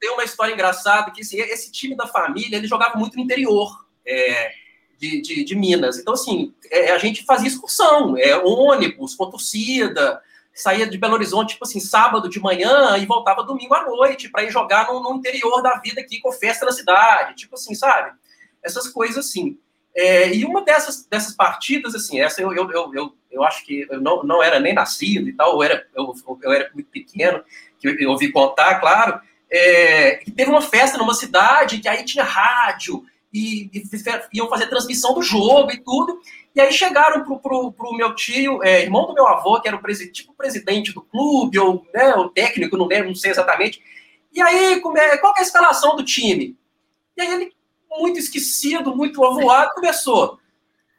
tem 0.00 0.10
uma 0.10 0.24
história 0.24 0.52
engraçada 0.52 1.12
que 1.12 1.20
assim, 1.20 1.38
esse 1.38 1.70
time 1.70 1.96
da 1.96 2.08
família 2.08 2.56
ele 2.56 2.66
jogava 2.66 2.98
muito 2.98 3.16
no 3.16 3.22
interior 3.22 3.70
é, 4.04 4.50
de, 4.98 5.22
de, 5.22 5.44
de, 5.44 5.54
Minas. 5.54 5.98
Então, 5.98 6.14
assim, 6.14 6.52
é, 6.68 6.90
a 6.90 6.98
gente 6.98 7.24
fazia 7.24 7.46
excursão, 7.46 8.18
é, 8.18 8.36
ônibus 8.36 9.14
com 9.14 9.30
torcida, 9.30 10.20
saía 10.60 10.86
de 10.86 10.98
Belo 10.98 11.14
Horizonte, 11.14 11.54
tipo 11.54 11.64
assim, 11.64 11.80
sábado 11.80 12.28
de 12.28 12.40
manhã 12.40 12.96
e 12.98 13.06
voltava 13.06 13.42
domingo 13.42 13.74
à 13.74 13.84
noite 13.84 14.28
para 14.28 14.42
ir 14.42 14.50
jogar 14.50 14.86
no, 14.86 15.02
no, 15.02 15.16
interior 15.16 15.62
da 15.62 15.78
vida 15.78 16.00
aqui 16.00 16.20
com 16.20 16.32
festa 16.32 16.64
na 16.64 16.72
cidade, 16.72 17.34
tipo 17.34 17.54
assim, 17.54 17.74
sabe? 17.74 18.12
Essas 18.62 18.88
coisas 18.88 19.26
assim. 19.26 19.58
É, 19.94 20.32
e 20.32 20.44
uma 20.44 20.62
dessas, 20.62 21.04
dessas 21.06 21.34
partidas, 21.34 21.94
assim, 21.94 22.20
essa 22.20 22.40
eu, 22.40 22.52
eu, 22.52 22.70
eu, 22.70 22.94
eu, 22.94 23.14
eu 23.30 23.42
acho 23.42 23.64
que 23.64 23.86
eu 23.90 24.00
não, 24.00 24.22
não 24.22 24.42
era 24.42 24.60
nem 24.60 24.72
nascido 24.72 25.28
e 25.28 25.32
tal, 25.32 25.54
eu 25.54 25.62
era, 25.62 25.86
eu, 25.96 26.14
eu 26.42 26.52
era 26.52 26.70
muito 26.72 26.90
pequeno, 26.90 27.42
que 27.78 27.88
eu, 27.88 27.98
eu 27.98 28.10
ouvi 28.10 28.30
contar, 28.30 28.80
claro, 28.80 29.20
é, 29.50 30.16
que 30.16 30.30
teve 30.30 30.50
uma 30.50 30.62
festa 30.62 30.96
numa 30.96 31.14
cidade 31.14 31.78
que 31.78 31.88
aí 31.88 32.04
tinha 32.04 32.22
rádio 32.22 33.04
e, 33.32 33.70
e 33.72 33.82
iam 34.32 34.48
fazer 34.48 34.68
transmissão 34.68 35.14
do 35.14 35.22
jogo 35.22 35.72
e 35.72 35.78
tudo, 35.78 36.20
e 36.54 36.60
aí 36.60 36.72
chegaram 36.72 37.24
pro, 37.24 37.38
pro, 37.38 37.72
pro 37.72 37.92
meu 37.92 38.14
tio, 38.14 38.62
é, 38.62 38.82
irmão 38.82 39.06
do 39.06 39.14
meu 39.14 39.26
avô, 39.26 39.60
que 39.60 39.68
era 39.68 39.76
o 39.76 39.80
presi 39.80 40.10
tipo 40.10 40.34
presidente 40.34 40.92
do 40.92 41.00
clube, 41.00 41.58
ou 41.58 41.86
né, 41.94 42.14
o 42.16 42.28
técnico, 42.28 42.76
não 42.76 42.86
lembro, 42.86 43.08
não 43.08 43.14
sei 43.14 43.30
exatamente. 43.30 43.80
E 44.32 44.40
aí, 44.42 44.80
como 44.80 44.98
é, 44.98 45.16
qual 45.18 45.32
é 45.36 45.40
a 45.40 45.42
escalação 45.42 45.96
do 45.96 46.04
time? 46.04 46.56
E 47.16 47.22
aí 47.22 47.32
ele, 47.32 47.52
muito 47.98 48.18
esquecido, 48.18 48.96
muito 48.96 49.24
avoado, 49.24 49.72
começou. 49.74 50.38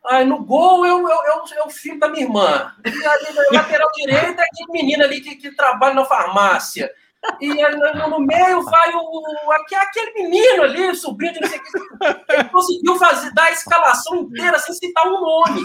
Aí 0.06 0.26
no 0.26 0.44
gol 0.44 0.86
eu, 0.86 1.08
eu, 1.08 1.44
eu, 1.58 1.70
filho 1.70 2.00
da 2.00 2.10
minha 2.10 2.24
irmã. 2.24 2.74
E 2.84 2.90
na 2.90 3.60
lateral 3.60 3.90
direita 3.94 4.42
é 4.42 4.46
aquele 4.46 4.72
menino 4.72 5.04
ali 5.04 5.22
que, 5.22 5.36
que 5.36 5.56
trabalha 5.56 5.94
na 5.94 6.06
farmácia. 6.06 6.92
E 7.40 7.48
no, 7.48 8.20
meio 8.20 8.64
vai 8.64 8.92
o, 8.96 9.52
aquele 9.52 10.14
menino 10.14 10.64
ali, 10.64 10.96
sobrinho 10.96 11.34
de 11.34 11.42
não 11.42 11.50
sei 11.50 11.60
o 11.60 11.64
que. 11.64 12.34
Ele 12.34 12.44
conseguiu 12.46 12.96
fazer, 12.98 13.32
dar 13.34 13.46
a 13.46 13.52
escalação 13.52 14.16
inteira 14.18 14.58
sem 14.60 14.74
citar 14.76 15.08
um 15.08 15.20
nome. 15.22 15.62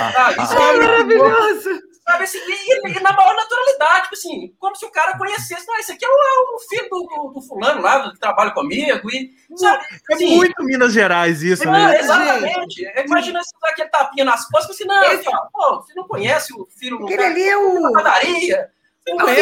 Ah, 0.00 0.32
isso 0.42 0.54
é 0.54 0.78
maravilhoso. 0.78 1.88
Sabe, 2.08 2.24
assim, 2.24 2.38
e, 2.38 2.88
e, 2.88 3.00
na 3.00 3.12
maior 3.12 3.36
naturalidade, 3.36 4.04
tipo 4.04 4.14
assim, 4.14 4.54
como 4.58 4.74
se 4.74 4.86
o 4.86 4.90
cara 4.90 5.18
conhecesse, 5.18 5.66
não, 5.66 5.76
esse 5.76 5.92
aqui 5.92 6.06
é 6.06 6.08
o, 6.08 6.12
é 6.12 6.54
o 6.54 6.58
filho 6.60 6.88
do, 6.88 7.02
do, 7.02 7.32
do, 7.34 7.42
fulano 7.42 7.82
lá, 7.82 8.10
que 8.10 8.18
trabalha 8.18 8.50
comigo, 8.52 9.10
e, 9.10 9.30
sabe, 9.54 9.84
é 10.10 10.14
assim, 10.14 10.32
é 10.32 10.36
muito 10.36 10.64
Minas 10.64 10.94
Gerais 10.94 11.42
isso, 11.42 11.64
é, 11.64 11.66
né? 11.66 12.00
Exatamente. 12.00 12.80
Gente. 12.80 13.04
Imagina 13.04 13.42
se 13.42 13.52
dá 13.60 13.68
aquele 13.68 13.90
tapinha 13.90 14.24
nas 14.24 14.48
costas, 14.48 14.74
assim, 14.74 14.86
não, 14.86 15.02
esse, 15.02 15.24
pô, 15.52 15.82
você 15.82 15.92
não 15.94 16.08
conhece 16.08 16.54
o 16.54 16.66
filho 16.78 16.96
do 16.96 17.04
Aquele 17.04 17.24
ali 17.24 17.46
é 17.46 17.58
o... 17.58 17.92
padaria. 17.92 18.70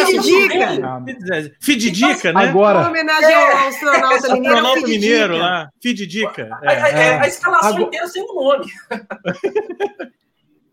Fididica. 0.07 1.55
Fididica, 1.61 2.33
né? 2.33 2.49
Agora. 2.49 2.81
Uma 2.81 2.89
homenagem 2.89 3.35
ao 3.35 3.43
é. 3.43 3.69
astronauta 3.69 4.35
mineiro. 4.35 4.57
Astronauta 4.57 4.87
mineiro 4.87 5.37
lá. 5.37 5.69
Fididica. 5.83 6.49
É. 6.63 6.69
A, 6.69 6.85
a, 6.85 6.89
é. 6.89 7.19
a, 7.21 7.27
escalação 7.27 7.69
Agora... 7.71 7.85
inteira 7.85 8.09
sem 8.09 8.23
o 8.23 8.35
nome. 8.35 8.67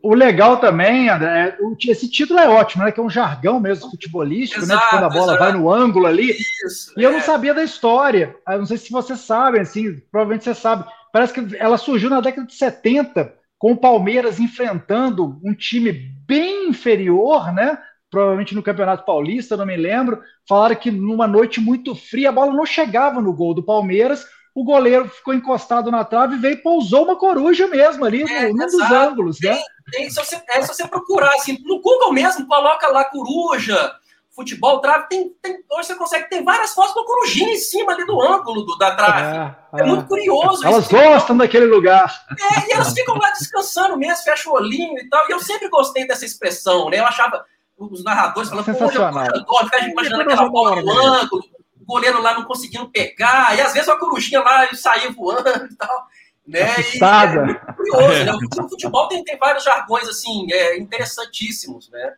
O 0.03 0.13
legal 0.13 0.57
também, 0.57 1.07
André, 1.07 1.57
esse 1.87 2.11
título 2.11 2.37
é 2.37 2.49
ótimo, 2.49 2.83
né? 2.83 2.91
Que 2.91 2.99
é 2.99 3.03
um 3.03 3.09
jargão 3.09 3.57
mesmo 3.57 3.89
futebolístico, 3.89 4.61
exato, 4.61 4.83
né? 4.83 4.89
Quando 4.89 5.05
a 5.05 5.09
bola 5.09 5.33
exato. 5.33 5.39
vai 5.39 5.53
no 5.53 5.71
ângulo 5.71 6.05
ali. 6.05 6.31
Isso, 6.65 6.93
e 6.97 7.03
eu 7.03 7.09
não 7.09 7.21
sabia 7.21 7.53
da 7.53 7.63
história. 7.63 8.35
Eu 8.45 8.59
não 8.59 8.65
sei 8.65 8.75
se 8.75 8.91
vocês 8.91 9.21
sabem, 9.21 9.61
assim, 9.61 10.01
provavelmente 10.11 10.43
você 10.43 10.53
sabe. 10.53 10.83
Parece 11.13 11.31
que 11.31 11.55
ela 11.55 11.77
surgiu 11.77 12.09
na 12.09 12.19
década 12.19 12.45
de 12.45 12.53
70, 12.53 13.33
com 13.57 13.71
o 13.71 13.77
Palmeiras 13.77 14.41
enfrentando 14.41 15.39
um 15.41 15.53
time 15.53 15.93
bem 16.27 16.67
inferior, 16.67 17.53
né? 17.53 17.77
Provavelmente 18.13 18.53
no 18.53 18.61
Campeonato 18.61 19.03
Paulista, 19.03 19.57
não 19.57 19.65
me 19.65 19.75
lembro, 19.75 20.21
falaram 20.47 20.75
que 20.75 20.91
numa 20.91 21.25
noite 21.25 21.59
muito 21.59 21.95
fria 21.95 22.29
a 22.29 22.31
bola 22.31 22.53
não 22.53 22.63
chegava 22.63 23.19
no 23.19 23.33
gol 23.33 23.55
do 23.55 23.63
Palmeiras, 23.63 24.23
o 24.53 24.63
goleiro 24.63 25.09
ficou 25.09 25.33
encostado 25.33 25.89
na 25.89 26.05
trave 26.05 26.35
e 26.35 26.37
veio 26.37 26.53
e 26.53 26.61
pousou 26.61 27.05
uma 27.05 27.15
coruja 27.15 27.65
mesmo 27.65 28.05
ali 28.05 28.21
é, 28.21 28.49
num 28.49 28.67
dos 28.67 28.91
ângulos, 28.91 29.39
né? 29.41 29.59
Tem, 29.91 30.11
se, 30.11 30.15
você, 30.15 30.39
é, 30.47 30.61
se 30.61 30.67
você 30.67 30.87
procurar 30.87 31.33
assim, 31.33 31.57
no 31.65 31.81
Google 31.81 32.13
mesmo, 32.13 32.45
coloca 32.45 32.87
lá 32.89 33.03
coruja, 33.05 33.95
futebol, 34.35 34.79
trave, 34.79 35.07
tem, 35.09 35.29
tem, 35.41 35.63
hoje 35.71 35.87
você 35.87 35.95
consegue, 35.95 36.29
tem 36.29 36.43
várias 36.43 36.71
fotos 36.71 36.93
com 36.93 37.03
corujinha 37.03 37.53
em 37.53 37.57
cima 37.57 37.93
ali 37.93 38.05
do 38.05 38.21
ângulo 38.21 38.63
do, 38.63 38.77
da 38.77 38.95
trave. 38.95 39.21
É, 39.21 39.79
é, 39.79 39.81
é 39.81 39.83
muito 39.85 40.05
curioso. 40.05 40.63
Elas 40.65 40.85
isso. 40.85 40.95
gostam 40.95 41.35
daquele 41.35 41.65
lugar. 41.65 42.13
É, 42.29 42.69
e 42.69 42.73
elas 42.73 42.93
ficam 42.93 43.15
lá 43.15 43.31
descansando 43.31 43.97
mesmo, 43.97 44.23
fecha 44.23 44.49
o 44.51 44.53
olhinho 44.53 44.99
e 44.99 45.09
tal. 45.09 45.27
E 45.27 45.31
eu 45.31 45.39
sempre 45.39 45.67
gostei 45.67 46.07
dessa 46.07 46.25
expressão, 46.25 46.91
né? 46.91 46.99
Eu 46.99 47.05
achava, 47.05 47.43
os 47.77 48.03
narradores 48.03 48.49
falando, 48.49 48.65
Sensacional. 48.65 49.27
pô, 49.45 49.57
ficar 49.65 49.87
imaginando 49.87 50.21
aquela 50.23 50.49
bola 50.49 50.81
no 50.81 50.91
ângulo, 50.91 51.43
o 51.81 51.85
goleiro 51.85 52.21
lá 52.21 52.33
não 52.33 52.45
conseguindo 52.45 52.89
pegar, 52.89 53.57
e 53.57 53.61
às 53.61 53.73
vezes 53.73 53.89
a 53.89 53.97
corujinha 53.97 54.41
lá 54.41 54.73
saía 54.73 55.11
voando 55.11 55.49
e 55.49 55.75
tal. 55.75 56.07
Né? 56.45 56.59
E, 56.93 57.03
é 57.03 57.45
muito 57.45 57.73
curioso, 57.73 58.25
né? 58.25 58.33
O 58.33 58.69
futebol 58.69 59.07
tem, 59.07 59.23
tem 59.23 59.37
vários 59.37 59.63
jargões 59.63 60.07
assim, 60.09 60.45
é, 60.51 60.77
interessantíssimos, 60.77 61.89
né? 61.89 62.13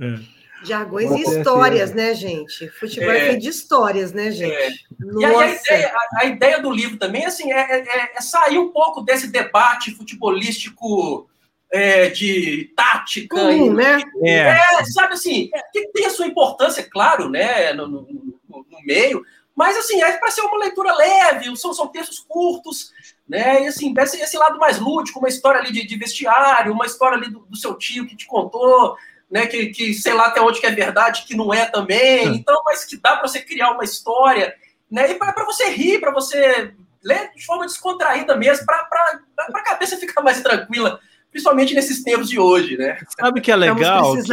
É. 0.00 0.34
Jargões 0.64 1.10
e 1.10 1.22
histórias, 1.22 1.92
né, 1.92 2.14
gente? 2.14 2.68
Futebol 2.70 3.12
é, 3.12 3.18
é 3.18 3.24
feito 3.26 3.42
de 3.42 3.48
histórias, 3.48 4.12
né, 4.12 4.30
gente? 4.30 4.52
É. 4.52 4.70
E 5.18 5.24
aí 5.24 5.34
a 5.34 5.50
ideia, 5.50 5.92
a, 5.94 6.20
a 6.20 6.24
ideia, 6.24 6.62
do 6.62 6.70
livro 6.70 6.96
também 6.96 7.26
assim, 7.26 7.52
é, 7.52 7.80
é, 7.80 8.12
é, 8.16 8.20
sair 8.20 8.58
um 8.58 8.70
pouco 8.70 9.02
desse 9.02 9.26
debate 9.26 9.90
futebolístico 9.90 11.28
é, 11.74 12.08
de 12.08 12.72
tática, 12.76 13.36
hum, 13.36 13.50
e, 13.50 13.70
né? 13.70 14.00
É. 14.22 14.80
é. 14.80 14.84
sabe 14.84 15.14
assim, 15.14 15.50
que 15.72 15.88
tem 15.88 16.06
a 16.06 16.10
sua 16.10 16.24
importância, 16.24 16.88
claro, 16.88 17.28
né, 17.28 17.72
no, 17.72 17.88
no, 17.88 18.06
no 18.48 18.64
meio, 18.84 19.26
mas 19.56 19.76
assim, 19.76 20.00
é 20.00 20.16
para 20.16 20.30
ser 20.30 20.42
uma 20.42 20.58
leitura 20.58 20.94
leve, 20.94 21.56
são, 21.56 21.74
são 21.74 21.88
textos 21.88 22.20
curtos, 22.28 22.92
né, 23.28 23.64
e 23.64 23.66
assim, 23.66 23.92
esse, 23.98 24.22
esse 24.22 24.38
lado 24.38 24.56
mais 24.56 24.78
lúdico, 24.78 25.18
uma 25.18 25.28
história 25.28 25.60
ali 25.60 25.72
de, 25.72 25.84
de 25.84 25.96
vestiário, 25.96 26.72
uma 26.72 26.86
história 26.86 27.18
ali 27.18 27.28
do, 27.28 27.40
do, 27.40 27.56
seu 27.56 27.74
tio 27.74 28.06
que 28.06 28.16
te 28.16 28.26
contou, 28.26 28.96
né, 29.28 29.48
que, 29.48 29.66
que 29.70 29.94
sei 29.94 30.14
lá 30.14 30.26
até 30.26 30.40
onde 30.40 30.60
que 30.60 30.66
é 30.68 30.70
verdade, 30.70 31.24
que 31.26 31.36
não 31.36 31.52
é 31.52 31.66
também, 31.66 32.28
hum. 32.28 32.34
então, 32.34 32.62
mas 32.64 32.84
que 32.84 32.96
dá 32.96 33.16
para 33.16 33.26
você 33.26 33.40
criar 33.40 33.72
uma 33.72 33.82
história, 33.82 34.54
né, 34.88 35.10
e 35.10 35.16
para 35.16 35.44
você 35.44 35.70
rir, 35.70 35.98
para 35.98 36.12
você 36.12 36.72
ler 37.02 37.32
de 37.34 37.44
forma 37.44 37.66
descontraída 37.66 38.36
mesmo, 38.36 38.64
para 38.64 39.20
a 39.36 39.62
cabeça 39.64 39.96
ficar 39.98 40.22
mais 40.22 40.40
tranquila, 40.40 41.00
principalmente 41.34 41.74
nesses 41.74 42.00
tempos 42.04 42.30
de 42.30 42.38
hoje, 42.38 42.76
né? 42.76 42.96
Sabe 43.18 43.40
que 43.40 43.50
é 43.50 43.56
legal? 43.56 44.14
Que, 44.22 44.30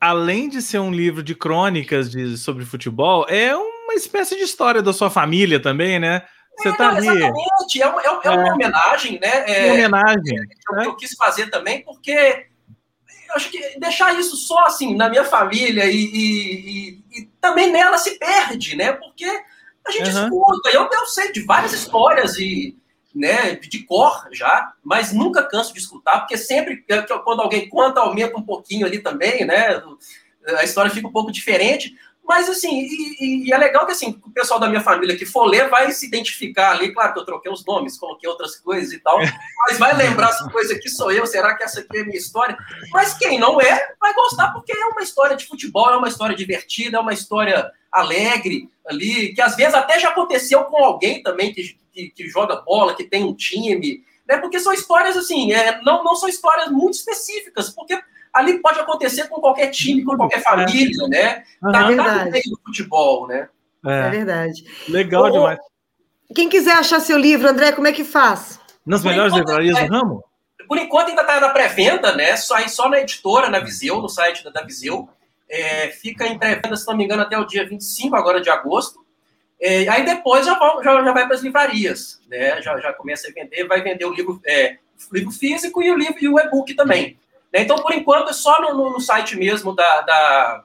além 0.00 0.48
de 0.48 0.60
ser 0.60 0.80
um 0.80 0.90
livro 0.90 1.22
de 1.22 1.32
crônicas 1.32 2.10
de, 2.10 2.36
sobre 2.36 2.64
futebol, 2.64 3.24
é 3.28 3.54
uma 3.56 3.94
espécie 3.94 4.36
de 4.36 4.42
história 4.42 4.82
da 4.82 4.92
sua 4.92 5.08
família 5.10 5.62
também, 5.62 6.00
né? 6.00 6.24
Você 6.56 6.72
tá 6.76 6.88
ali. 6.88 7.06
Exatamente, 7.06 7.80
é, 7.80 7.86
é, 7.86 8.18
é 8.24 8.30
uma 8.30 8.54
homenagem, 8.54 9.20
né? 9.20 9.44
É, 9.46 9.66
uma 9.66 9.74
homenagem. 9.74 10.38
É, 10.38 10.80
eu, 10.80 10.82
eu 10.86 10.96
quis 10.96 11.14
fazer 11.14 11.50
também, 11.50 11.84
porque 11.84 12.10
eu 12.10 13.34
acho 13.36 13.48
que 13.48 13.78
deixar 13.78 14.18
isso 14.18 14.36
só 14.36 14.66
assim 14.66 14.96
na 14.96 15.08
minha 15.08 15.24
família 15.24 15.84
e, 15.84 15.94
e, 15.94 16.90
e, 16.90 17.04
e 17.12 17.26
também 17.40 17.70
nela 17.70 17.96
se 17.96 18.18
perde, 18.18 18.74
né? 18.74 18.90
Porque 18.90 19.24
a 19.86 19.92
gente 19.92 20.10
uhum. 20.10 20.24
escuta, 20.24 20.70
eu, 20.70 20.88
eu 20.92 21.06
sei 21.06 21.30
de 21.30 21.44
várias 21.44 21.72
histórias 21.72 22.36
e 22.40 22.76
né, 23.14 23.54
de 23.56 23.84
cor 23.84 24.28
já, 24.32 24.72
mas 24.84 25.12
nunca 25.12 25.42
canso 25.42 25.72
de 25.72 25.80
escutar, 25.80 26.20
porque 26.20 26.36
sempre 26.36 26.84
quando 27.24 27.40
alguém 27.40 27.68
conta, 27.68 28.00
aumenta 28.00 28.36
um 28.36 28.42
pouquinho 28.42 28.86
ali 28.86 28.98
também, 28.98 29.44
né? 29.44 29.82
A 30.58 30.64
história 30.64 30.90
fica 30.90 31.08
um 31.08 31.12
pouco 31.12 31.32
diferente, 31.32 31.94
mas, 32.28 32.46
assim, 32.46 32.82
e, 32.82 33.46
e, 33.46 33.52
é 33.54 33.56
legal 33.56 33.86
que, 33.86 33.92
assim, 33.92 34.20
o 34.22 34.30
pessoal 34.30 34.60
da 34.60 34.68
minha 34.68 34.82
família 34.82 35.16
que 35.16 35.24
for 35.24 35.46
ler 35.46 35.70
vai 35.70 35.90
se 35.92 36.06
identificar 36.06 36.72
ali. 36.72 36.92
Claro 36.92 37.14
que 37.14 37.20
eu 37.20 37.24
troquei 37.24 37.50
os 37.50 37.64
nomes, 37.64 37.96
coloquei 37.96 38.28
outras 38.28 38.54
coisas 38.56 38.92
e 38.92 38.98
tal, 38.98 39.18
mas 39.66 39.78
vai 39.78 39.96
lembrar 39.96 40.28
essa 40.28 40.46
coisa 40.50 40.74
aqui 40.74 40.90
sou 40.90 41.10
eu, 41.10 41.26
será 41.26 41.56
que 41.56 41.64
essa 41.64 41.80
aqui 41.80 41.96
é 41.96 42.00
a 42.02 42.04
minha 42.04 42.18
história? 42.18 42.54
Mas 42.92 43.14
quem 43.14 43.38
não 43.38 43.58
é, 43.58 43.94
vai 43.98 44.12
gostar, 44.12 44.52
porque 44.52 44.72
é 44.72 44.86
uma 44.88 45.00
história 45.00 45.34
de 45.36 45.46
futebol, 45.46 45.88
é 45.90 45.96
uma 45.96 46.08
história 46.08 46.36
divertida, 46.36 46.98
é 46.98 47.00
uma 47.00 47.14
história 47.14 47.72
alegre 47.90 48.68
ali, 48.86 49.32
que 49.32 49.40
às 49.40 49.56
vezes 49.56 49.72
até 49.72 49.98
já 49.98 50.10
aconteceu 50.10 50.64
com 50.64 50.84
alguém 50.84 51.22
também 51.22 51.54
que, 51.54 51.78
que, 51.98 52.10
que 52.10 52.28
joga 52.28 52.56
bola, 52.56 52.94
que 52.94 53.02
tem 53.02 53.24
um 53.24 53.34
time, 53.34 54.04
né? 54.26 54.36
Porque 54.38 54.60
são 54.60 54.72
histórias, 54.72 55.16
assim, 55.16 55.52
é, 55.52 55.80
não, 55.82 56.04
não 56.04 56.14
são 56.14 56.28
histórias 56.28 56.70
muito 56.70 56.94
específicas, 56.94 57.70
porque 57.70 57.98
ali 58.32 58.60
pode 58.60 58.78
acontecer 58.78 59.26
com 59.28 59.40
qualquer 59.40 59.68
time, 59.68 60.04
com 60.04 60.16
qualquer 60.16 60.42
família, 60.42 61.04
é. 61.04 61.08
né? 61.08 61.44
Uhum, 61.60 61.72
tá, 61.72 61.96
tá 61.96 62.24
no 62.24 62.30
meio 62.30 62.50
do 62.50 62.60
futebol, 62.64 63.26
né? 63.26 63.48
É, 63.84 64.06
é 64.06 64.10
verdade. 64.10 64.64
Legal 64.88 65.24
o, 65.24 65.30
demais. 65.30 65.58
Quem 66.34 66.48
quiser 66.48 66.74
achar 66.74 67.00
seu 67.00 67.18
livro, 67.18 67.48
André, 67.48 67.72
como 67.72 67.88
é 67.88 67.92
que 67.92 68.04
faz? 68.04 68.60
Nas 68.86 69.02
por 69.02 69.10
melhores 69.10 69.34
livrarias 69.34 69.76
é, 69.76 69.86
do 69.86 69.92
ramo? 69.92 70.24
Por 70.68 70.78
enquanto 70.78 71.08
ainda 71.08 71.22
está 71.22 71.40
na 71.40 71.48
pré-venda, 71.48 72.14
né? 72.14 72.36
Só, 72.36 72.56
só 72.68 72.88
na 72.88 73.00
editora, 73.00 73.48
na 73.48 73.58
Viseu, 73.58 74.00
no 74.00 74.08
site 74.08 74.44
da, 74.44 74.50
da 74.50 74.62
Viseu. 74.62 75.08
É, 75.48 75.88
fica 75.88 76.26
em 76.26 76.38
pré-venda, 76.38 76.76
se 76.76 76.86
não 76.86 76.96
me 76.96 77.04
engano, 77.04 77.22
até 77.22 77.38
o 77.38 77.46
dia 77.46 77.66
25 77.66 78.14
agora 78.14 78.40
de 78.40 78.50
agosto. 78.50 79.00
É, 79.60 79.88
aí 79.88 80.04
depois 80.04 80.46
já, 80.46 80.58
já, 80.84 81.04
já 81.04 81.12
vai 81.12 81.26
para 81.26 81.34
as 81.34 81.42
livrarias, 81.42 82.20
né? 82.28 82.62
Já, 82.62 82.78
já 82.78 82.92
começa 82.92 83.28
a 83.28 83.32
vender, 83.32 83.66
vai 83.66 83.82
vender 83.82 84.04
o 84.04 84.12
livro, 84.12 84.40
é, 84.46 84.78
livro 85.12 85.32
físico 85.32 85.82
e 85.82 85.90
o 85.90 85.96
livro 85.96 86.16
e 86.20 86.28
o 86.28 86.38
e-book 86.38 86.74
também. 86.74 87.18
Né? 87.52 87.62
Então, 87.62 87.76
por 87.76 87.92
enquanto, 87.92 88.30
é 88.30 88.32
só 88.32 88.60
no, 88.60 88.90
no 88.90 89.00
site 89.00 89.36
mesmo 89.36 89.74
da, 89.74 90.00
da, 90.02 90.64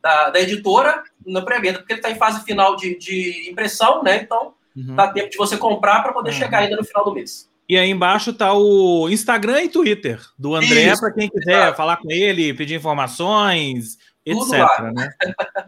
da, 0.00 0.30
da 0.30 0.40
editora, 0.40 1.02
na 1.26 1.42
pré-venda, 1.42 1.78
porque 1.78 1.94
ele 1.94 2.00
está 2.00 2.10
em 2.10 2.16
fase 2.16 2.44
final 2.44 2.76
de, 2.76 2.96
de 2.96 3.50
impressão, 3.50 4.02
né? 4.02 4.16
Então, 4.22 4.54
uhum. 4.76 4.94
dá 4.94 5.08
tempo 5.08 5.30
de 5.30 5.36
você 5.36 5.56
comprar 5.56 6.02
para 6.02 6.12
poder 6.12 6.30
uhum. 6.30 6.36
chegar 6.36 6.58
ainda 6.58 6.76
no 6.76 6.84
final 6.84 7.04
do 7.04 7.12
mês. 7.12 7.50
E 7.68 7.78
aí 7.78 7.88
embaixo 7.88 8.30
está 8.30 8.52
o 8.52 9.08
Instagram 9.08 9.62
e 9.62 9.68
Twitter 9.68 10.20
do 10.38 10.54
André, 10.54 10.94
para 10.98 11.12
quem 11.12 11.28
quiser 11.28 11.62
exato. 11.62 11.76
falar 11.76 11.96
com 11.96 12.10
ele, 12.10 12.52
pedir 12.52 12.74
informações, 12.74 13.96
etc. 14.24 14.92
Né? 14.94 15.12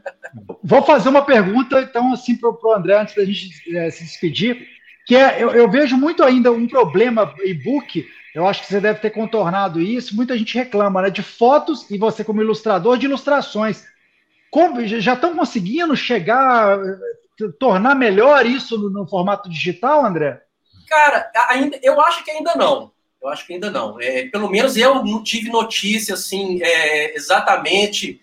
Vou 0.63 0.83
fazer 0.83 1.09
uma 1.09 1.25
pergunta, 1.25 1.81
então, 1.81 2.13
assim, 2.13 2.37
para 2.37 2.51
o 2.51 2.73
André, 2.73 3.01
antes 3.01 3.15
da 3.15 3.25
gente 3.25 3.77
é, 3.77 3.91
se 3.91 4.05
despedir, 4.05 4.67
que 5.07 5.15
é, 5.15 5.43
eu, 5.43 5.51
eu, 5.51 5.71
vejo 5.71 5.97
muito 5.97 6.25
ainda 6.25 6.51
um 6.51 6.67
problema 6.67 7.35
e-book 7.45 8.05
eu 8.35 8.49
acho 8.49 8.63
que 8.63 8.67
você 8.67 8.81
deve 8.81 8.99
ter 8.99 9.11
contornado 9.11 9.81
isso. 9.81 10.17
Muita 10.17 10.37
gente 10.37 10.59
reclama 10.59 11.03
né, 11.03 11.11
de 11.11 11.23
fotos 11.23 11.89
e 11.89 11.97
você, 11.97 12.25
como 12.25 12.43
ilustrador, 12.43 12.99
de 12.99 13.07
ilustrações. 13.07 13.85
Como, 14.51 14.85
já 14.85 15.15
estão 15.15 15.37
conseguindo 15.37 15.95
chegar, 15.95 16.77
tornar 17.61 17.95
melhor 17.95 18.45
isso 18.45 18.77
no, 18.77 18.91
no, 18.91 19.07
formato 19.07 19.49
digital, 19.49 20.05
André? 20.05 20.43
Cara, 20.89 21.31
ainda, 21.49 21.79
eu 21.81 22.01
acho 22.01 22.25
que 22.25 22.31
ainda 22.33 22.55
não. 22.57 22.93
Eu 23.23 23.29
acho 23.29 23.47
que 23.47 23.55
ainda 23.55 23.71
não. 23.71 24.01
É, 24.01 24.27
pelo 24.27 24.51
menos 24.51 24.77
eu 24.77 25.05
não 25.05 25.23
tive 25.23 25.49
notícia 25.49 26.15
assim, 26.15 26.61
é, 26.61 27.15
exatamente 27.15 28.21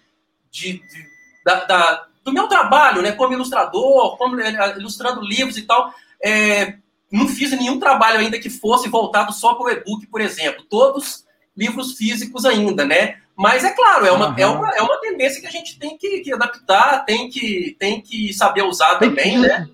de, 0.51 0.73
de 0.73 1.11
da, 1.45 1.65
da, 1.65 2.07
do 2.23 2.33
meu 2.33 2.47
trabalho, 2.47 3.01
né, 3.01 3.11
como 3.13 3.33
ilustrador, 3.33 4.17
como 4.17 4.39
é, 4.39 4.77
ilustrando 4.77 5.21
livros 5.21 5.57
e 5.57 5.63
tal. 5.63 5.93
É, 6.23 6.75
não 7.11 7.27
fiz 7.27 7.51
nenhum 7.51 7.79
trabalho 7.79 8.19
ainda 8.19 8.39
que 8.39 8.49
fosse 8.49 8.87
voltado 8.87 9.33
só 9.33 9.53
para 9.55 9.65
o 9.65 9.69
e-book, 9.69 10.07
por 10.07 10.21
exemplo. 10.21 10.63
Todos 10.69 11.25
livros 11.55 11.93
físicos 11.93 12.45
ainda, 12.45 12.85
né? 12.85 13.17
Mas 13.35 13.63
é 13.63 13.71
claro, 13.71 14.05
é 14.05 14.11
uma, 14.11 14.29
uhum. 14.29 14.35
é 14.37 14.45
uma, 14.45 14.69
é 14.75 14.81
uma 14.81 14.99
tendência 14.99 15.41
que 15.41 15.47
a 15.47 15.51
gente 15.51 15.79
tem 15.79 15.97
que, 15.97 16.19
que 16.19 16.33
adaptar, 16.33 17.03
tem 17.05 17.29
que, 17.29 17.75
tem 17.79 18.01
que 18.01 18.33
saber 18.33 18.61
usar 18.63 18.95
tem 18.95 19.09
também, 19.09 19.31
que, 19.31 19.37
né? 19.39 19.67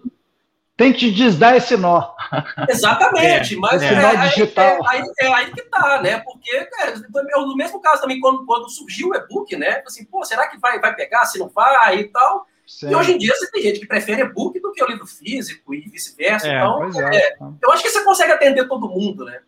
Tem 0.78 0.94
que 0.94 1.10
desdar 1.10 1.58
esse 1.58 1.76
nó. 1.76 2.14
Exatamente, 2.70 3.56
é, 3.56 3.58
mas 3.58 3.82
é, 3.82 3.88
é, 3.88 4.28
digital. 4.28 4.66
É, 4.66 4.80
aí, 4.88 5.04
é, 5.20 5.28
aí 5.34 5.52
que 5.52 5.64
tá, 5.64 6.00
né? 6.04 6.20
Porque 6.20 6.56
é, 6.56 6.94
no 7.36 7.56
mesmo 7.56 7.82
caso 7.82 8.04
também, 8.04 8.20
quando, 8.20 8.46
quando 8.46 8.70
surgiu 8.70 9.10
o 9.10 9.16
e-book, 9.16 9.56
né? 9.56 9.82
Assim, 9.88 10.06
pô, 10.06 10.24
será 10.24 10.48
que 10.48 10.60
vai, 10.60 10.80
vai 10.80 10.96
pegar, 10.96 11.26
se 11.26 11.40
não 11.40 11.50
vai 11.50 11.98
e 11.98 12.04
tal? 12.10 12.46
Sim. 12.68 12.92
E 12.92 12.96
hoje 12.96 13.14
em 13.14 13.18
dia 13.18 13.34
você 13.34 13.50
tem 13.50 13.64
gente 13.64 13.80
que 13.80 13.88
prefere 13.88 14.22
e-book 14.22 14.60
do 14.60 14.72
que 14.72 14.84
o 14.84 14.88
livro 14.88 15.08
físico 15.08 15.74
e 15.74 15.90
vice-versa. 15.90 16.48
É, 16.48 16.58
então, 16.58 17.10
é. 17.10 17.18
é, 17.18 17.38
eu 17.64 17.72
acho 17.72 17.82
que 17.82 17.90
você 17.90 18.04
consegue 18.04 18.34
atender 18.34 18.68
todo 18.68 18.88
mundo, 18.88 19.26
né? 19.26 19.40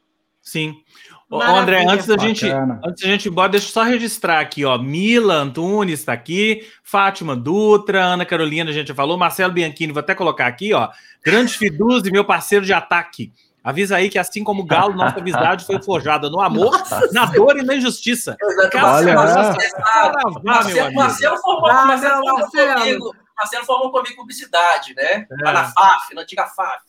Sim. 0.41 0.83
Ô, 1.29 1.41
André, 1.41 1.85
antes 1.87 2.07
da 2.07 2.17
gente, 2.17 2.49
antes 2.49 3.03
da 3.03 3.07
gente 3.07 3.27
ir 3.27 3.29
embora, 3.29 3.49
deixa 3.49 3.67
eu 3.67 3.71
só 3.71 3.83
registrar 3.83 4.39
aqui, 4.39 4.65
ó. 4.65 4.79
Mila 4.79 5.35
Antunes 5.35 5.99
está 5.99 6.11
aqui, 6.11 6.67
Fátima 6.83 7.35
Dutra, 7.35 8.03
Ana 8.03 8.25
Carolina, 8.25 8.71
a 8.71 8.73
gente 8.73 8.87
já 8.87 8.95
falou, 8.95 9.15
Marcelo 9.15 9.53
Bianchini, 9.53 9.93
vou 9.93 9.99
até 9.99 10.15
colocar 10.15 10.47
aqui, 10.47 10.73
ó. 10.73 10.89
Grande 11.23 11.55
Fiduzzi, 11.55 12.11
meu 12.11 12.25
parceiro 12.25 12.65
de 12.65 12.73
ataque. 12.73 13.31
Avisa 13.63 13.97
aí 13.97 14.09
que, 14.09 14.17
assim 14.17 14.43
como 14.43 14.63
o 14.63 14.65
Galo, 14.65 14.95
nossa 14.95 15.19
amizade 15.19 15.65
foi 15.65 15.79
forjada 15.83 16.29
no 16.29 16.41
amor, 16.41 16.71
nossa, 16.71 17.11
na 17.11 17.25
dor 17.25 17.57
e 17.57 17.61
na 17.61 17.75
injustiça. 17.75 18.35
Olha, 18.73 19.13
Marcelo, 19.13 20.93
Marcelo 20.93 21.37
formou, 21.37 21.71
Marcelo 21.71 22.23
formou 22.23 22.49
comigo, 22.49 23.15
Marcelo 23.37 23.65
formou 23.65 23.91
comigo 23.91 24.15
publicidade, 24.15 24.95
né? 24.95 25.27
É. 25.29 25.43
Lá 25.43 25.53
na 25.53 25.63
FAF, 25.65 26.15
na 26.15 26.21
antiga 26.21 26.45
FAF. 26.45 26.88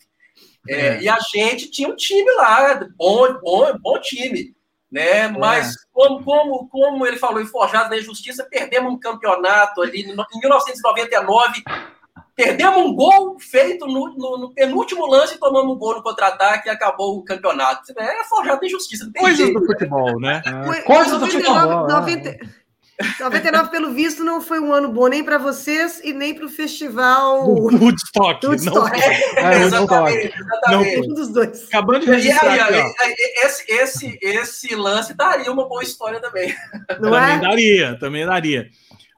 É, 0.67 0.87
é. 0.87 1.01
E 1.01 1.09
a 1.09 1.17
gente 1.33 1.69
tinha 1.69 1.89
um 1.89 1.95
time 1.95 2.29
lá, 2.35 2.87
bom, 2.95 3.33
bom, 3.41 3.77
bom 3.79 3.99
time. 3.99 4.55
Né? 4.91 5.27
Mas, 5.29 5.71
é. 5.71 5.73
como, 5.93 6.23
como, 6.23 6.67
como 6.69 7.07
ele 7.07 7.17
falou, 7.17 7.41
em 7.41 7.45
Forjado 7.45 7.89
na 7.89 7.97
Injustiça, 7.97 8.47
perdemos 8.49 8.91
um 8.91 8.99
campeonato 8.99 9.81
ali 9.81 10.01
em 10.01 10.07
1999 10.07 11.63
Perdemos 12.35 12.77
um 12.77 12.95
gol 12.95 13.37
feito 13.39 13.85
no, 13.85 14.15
no, 14.15 14.37
no 14.37 14.53
penúltimo 14.53 15.05
lance 15.05 15.35
e 15.35 15.37
tomamos 15.37 15.75
um 15.75 15.77
gol 15.77 15.95
no 15.95 16.03
contra-ataque 16.03 16.67
e 16.67 16.71
acabou 16.71 17.17
o 17.17 17.23
campeonato. 17.23 17.91
É 17.97 18.23
forjado 18.23 18.61
de 18.61 18.69
justiça. 18.69 19.09
Coisas 19.15 19.37
jeito, 19.37 19.59
do 19.59 19.65
futebol, 19.65 20.19
né? 20.19 20.41
É. 20.45 20.81
Coisas 20.81 21.19
do 21.19 21.27
futebol. 21.27 21.87
90, 21.87 22.39
99, 23.19 23.69
pelo 23.69 23.91
visto, 23.91 24.23
não 24.23 24.41
foi 24.41 24.59
um 24.59 24.73
ano 24.73 24.89
bom 24.89 25.07
nem 25.07 25.23
para 25.23 25.37
vocês 25.37 26.01
e 26.03 26.13
nem 26.13 26.33
para 26.33 26.45
o 26.45 26.49
festival 26.49 27.47
Woodstock. 27.47 28.45
Woodstock. 28.45 28.99
É, 29.01 29.41
é, 29.41 29.61
exatamente, 29.63 30.33
exatamente. 30.39 31.07
Não, 31.07 31.11
um 31.11 31.13
dos 31.13 31.29
dois. 31.29 31.67
Acabando 31.67 32.01
de 32.01 32.11
registrar 32.11 32.55
e, 32.55 32.59
aqui, 32.59 33.21
esse, 33.43 33.71
esse, 33.71 34.19
esse 34.21 34.75
lance 34.75 35.13
daria 35.13 35.51
uma 35.51 35.67
boa 35.67 35.83
história 35.83 36.19
também. 36.19 36.53
Não 36.99 37.11
também 37.11 37.35
é? 37.35 37.39
daria, 37.39 37.97
também 37.99 38.25
daria. 38.25 38.69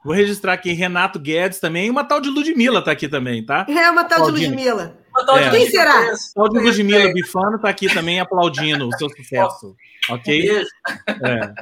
Vou 0.04 0.14
registrar 0.14 0.52
aqui 0.52 0.72
Renato 0.72 1.18
Guedes 1.18 1.58
também. 1.58 1.86
E 1.86 1.90
uma 1.90 2.04
tal 2.04 2.20
de 2.20 2.28
Ludmilla 2.28 2.84
tá 2.84 2.90
aqui 2.90 3.08
também, 3.08 3.44
tá? 3.44 3.64
É, 3.66 3.90
uma 3.90 4.04
tal 4.04 4.18
aplaudindo. 4.18 4.50
de 4.50 4.56
Ludmilla. 4.56 4.98
Tal 5.26 5.38
é. 5.38 5.50
Quem 5.50 5.70
será? 5.70 6.12
Tal 6.34 6.48
de 6.50 6.58
Ludmilla 6.58 7.12
Bifano 7.12 7.58
tá 7.58 7.70
aqui 7.70 7.92
também 7.92 8.20
aplaudindo 8.20 8.86
o 8.86 8.98
seu 8.98 9.08
sucesso. 9.08 9.74
Ok? 10.10 10.66
É. 11.08 11.54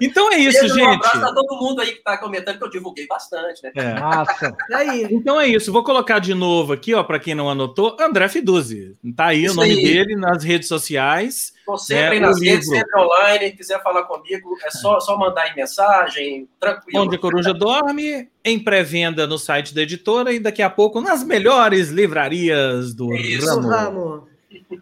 Então 0.00 0.32
é 0.32 0.38
isso, 0.38 0.60
Beijo, 0.60 0.74
gente. 0.74 0.86
Um 0.86 0.92
abraço 0.92 1.24
a 1.24 1.34
todo 1.34 1.58
mundo 1.58 1.80
aí 1.80 1.92
que 1.92 1.98
está 1.98 2.18
comentando, 2.18 2.58
que 2.58 2.64
eu 2.64 2.70
divulguei 2.70 3.06
bastante, 3.06 3.62
né? 3.62 3.72
É. 3.74 4.00
Massa. 4.00 4.56
aí. 4.72 5.06
Então 5.10 5.40
é 5.40 5.46
isso. 5.46 5.72
Vou 5.72 5.84
colocar 5.84 6.18
de 6.18 6.34
novo 6.34 6.72
aqui, 6.72 6.94
ó, 6.94 7.02
para 7.02 7.18
quem 7.18 7.34
não 7.34 7.48
anotou, 7.48 7.96
André 8.00 8.28
Fiduzzi. 8.28 8.96
Tá 9.16 9.26
aí 9.26 9.44
isso 9.44 9.54
o 9.54 9.56
nome 9.56 9.70
aí. 9.70 9.82
dele 9.82 10.16
nas 10.16 10.42
redes 10.42 10.68
sociais. 10.68 11.52
Estou 11.58 11.78
sempre 11.78 12.20
né, 12.20 12.26
nas 12.26 12.40
redes, 12.40 12.68
livro. 12.68 12.78
sempre 12.78 13.00
online. 13.00 13.52
Quiser 13.52 13.82
falar 13.82 14.02
comigo, 14.04 14.56
é 14.64 14.70
só, 14.70 15.00
só 15.00 15.16
mandar 15.16 15.42
aí 15.42 15.54
mensagem, 15.54 16.48
tranquilo. 16.60 17.04
Onde 17.04 17.16
a 17.16 17.18
Coruja 17.18 17.54
dorme, 17.54 18.28
em 18.44 18.58
pré-venda 18.58 19.26
no 19.26 19.38
site 19.38 19.74
da 19.74 19.82
editora 19.82 20.32
e 20.32 20.38
daqui 20.38 20.62
a 20.62 20.68
pouco 20.68 21.00
nas 21.00 21.24
melhores 21.24 21.88
livrarias 21.88 22.94
do 22.94 23.14
isso. 23.14 23.46
ramo. 23.46 23.68
Vamos. 23.68 24.34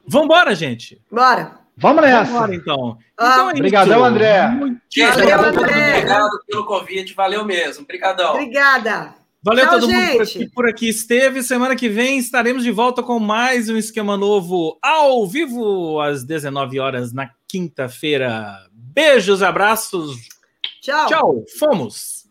Vambora, 0.06 0.54
gente. 0.54 1.00
Bora. 1.10 1.61
Vamos 1.82 2.02
nessa. 2.02 2.32
Vamos 2.32 2.56
então. 2.56 2.96
Ah, 3.18 3.32
então 3.32 3.50
é 3.50 3.52
Obrigadão, 3.52 4.04
André. 4.04 4.48
Muito 4.48 4.80
Valeu, 4.96 5.44
André. 5.44 5.88
Obrigado 5.96 6.44
pelo 6.46 6.64
convite. 6.64 7.12
Valeu 7.12 7.44
mesmo. 7.44 7.82
Obrigadão. 7.82 8.30
Obrigada. 8.30 9.14
Valeu 9.42 9.64
Tchau, 9.64 9.80
todo 9.80 9.90
gente. 9.90 9.98
mundo 9.98 10.12
por 10.12 10.22
aqui, 10.22 10.48
por 10.50 10.68
aqui, 10.68 10.88
esteve. 10.88 11.42
Semana 11.42 11.74
que 11.74 11.88
vem 11.88 12.18
estaremos 12.18 12.62
de 12.62 12.70
volta 12.70 13.02
com 13.02 13.18
mais 13.18 13.68
um 13.68 13.76
esquema 13.76 14.16
novo 14.16 14.78
ao 14.80 15.26
vivo 15.26 16.00
às 16.00 16.22
19 16.22 16.78
horas 16.78 17.12
na 17.12 17.28
quinta-feira. 17.48 18.56
Beijos, 18.72 19.42
abraços. 19.42 20.16
Tchau. 20.80 21.06
Tchau. 21.08 21.44
Fomos. 21.58 22.22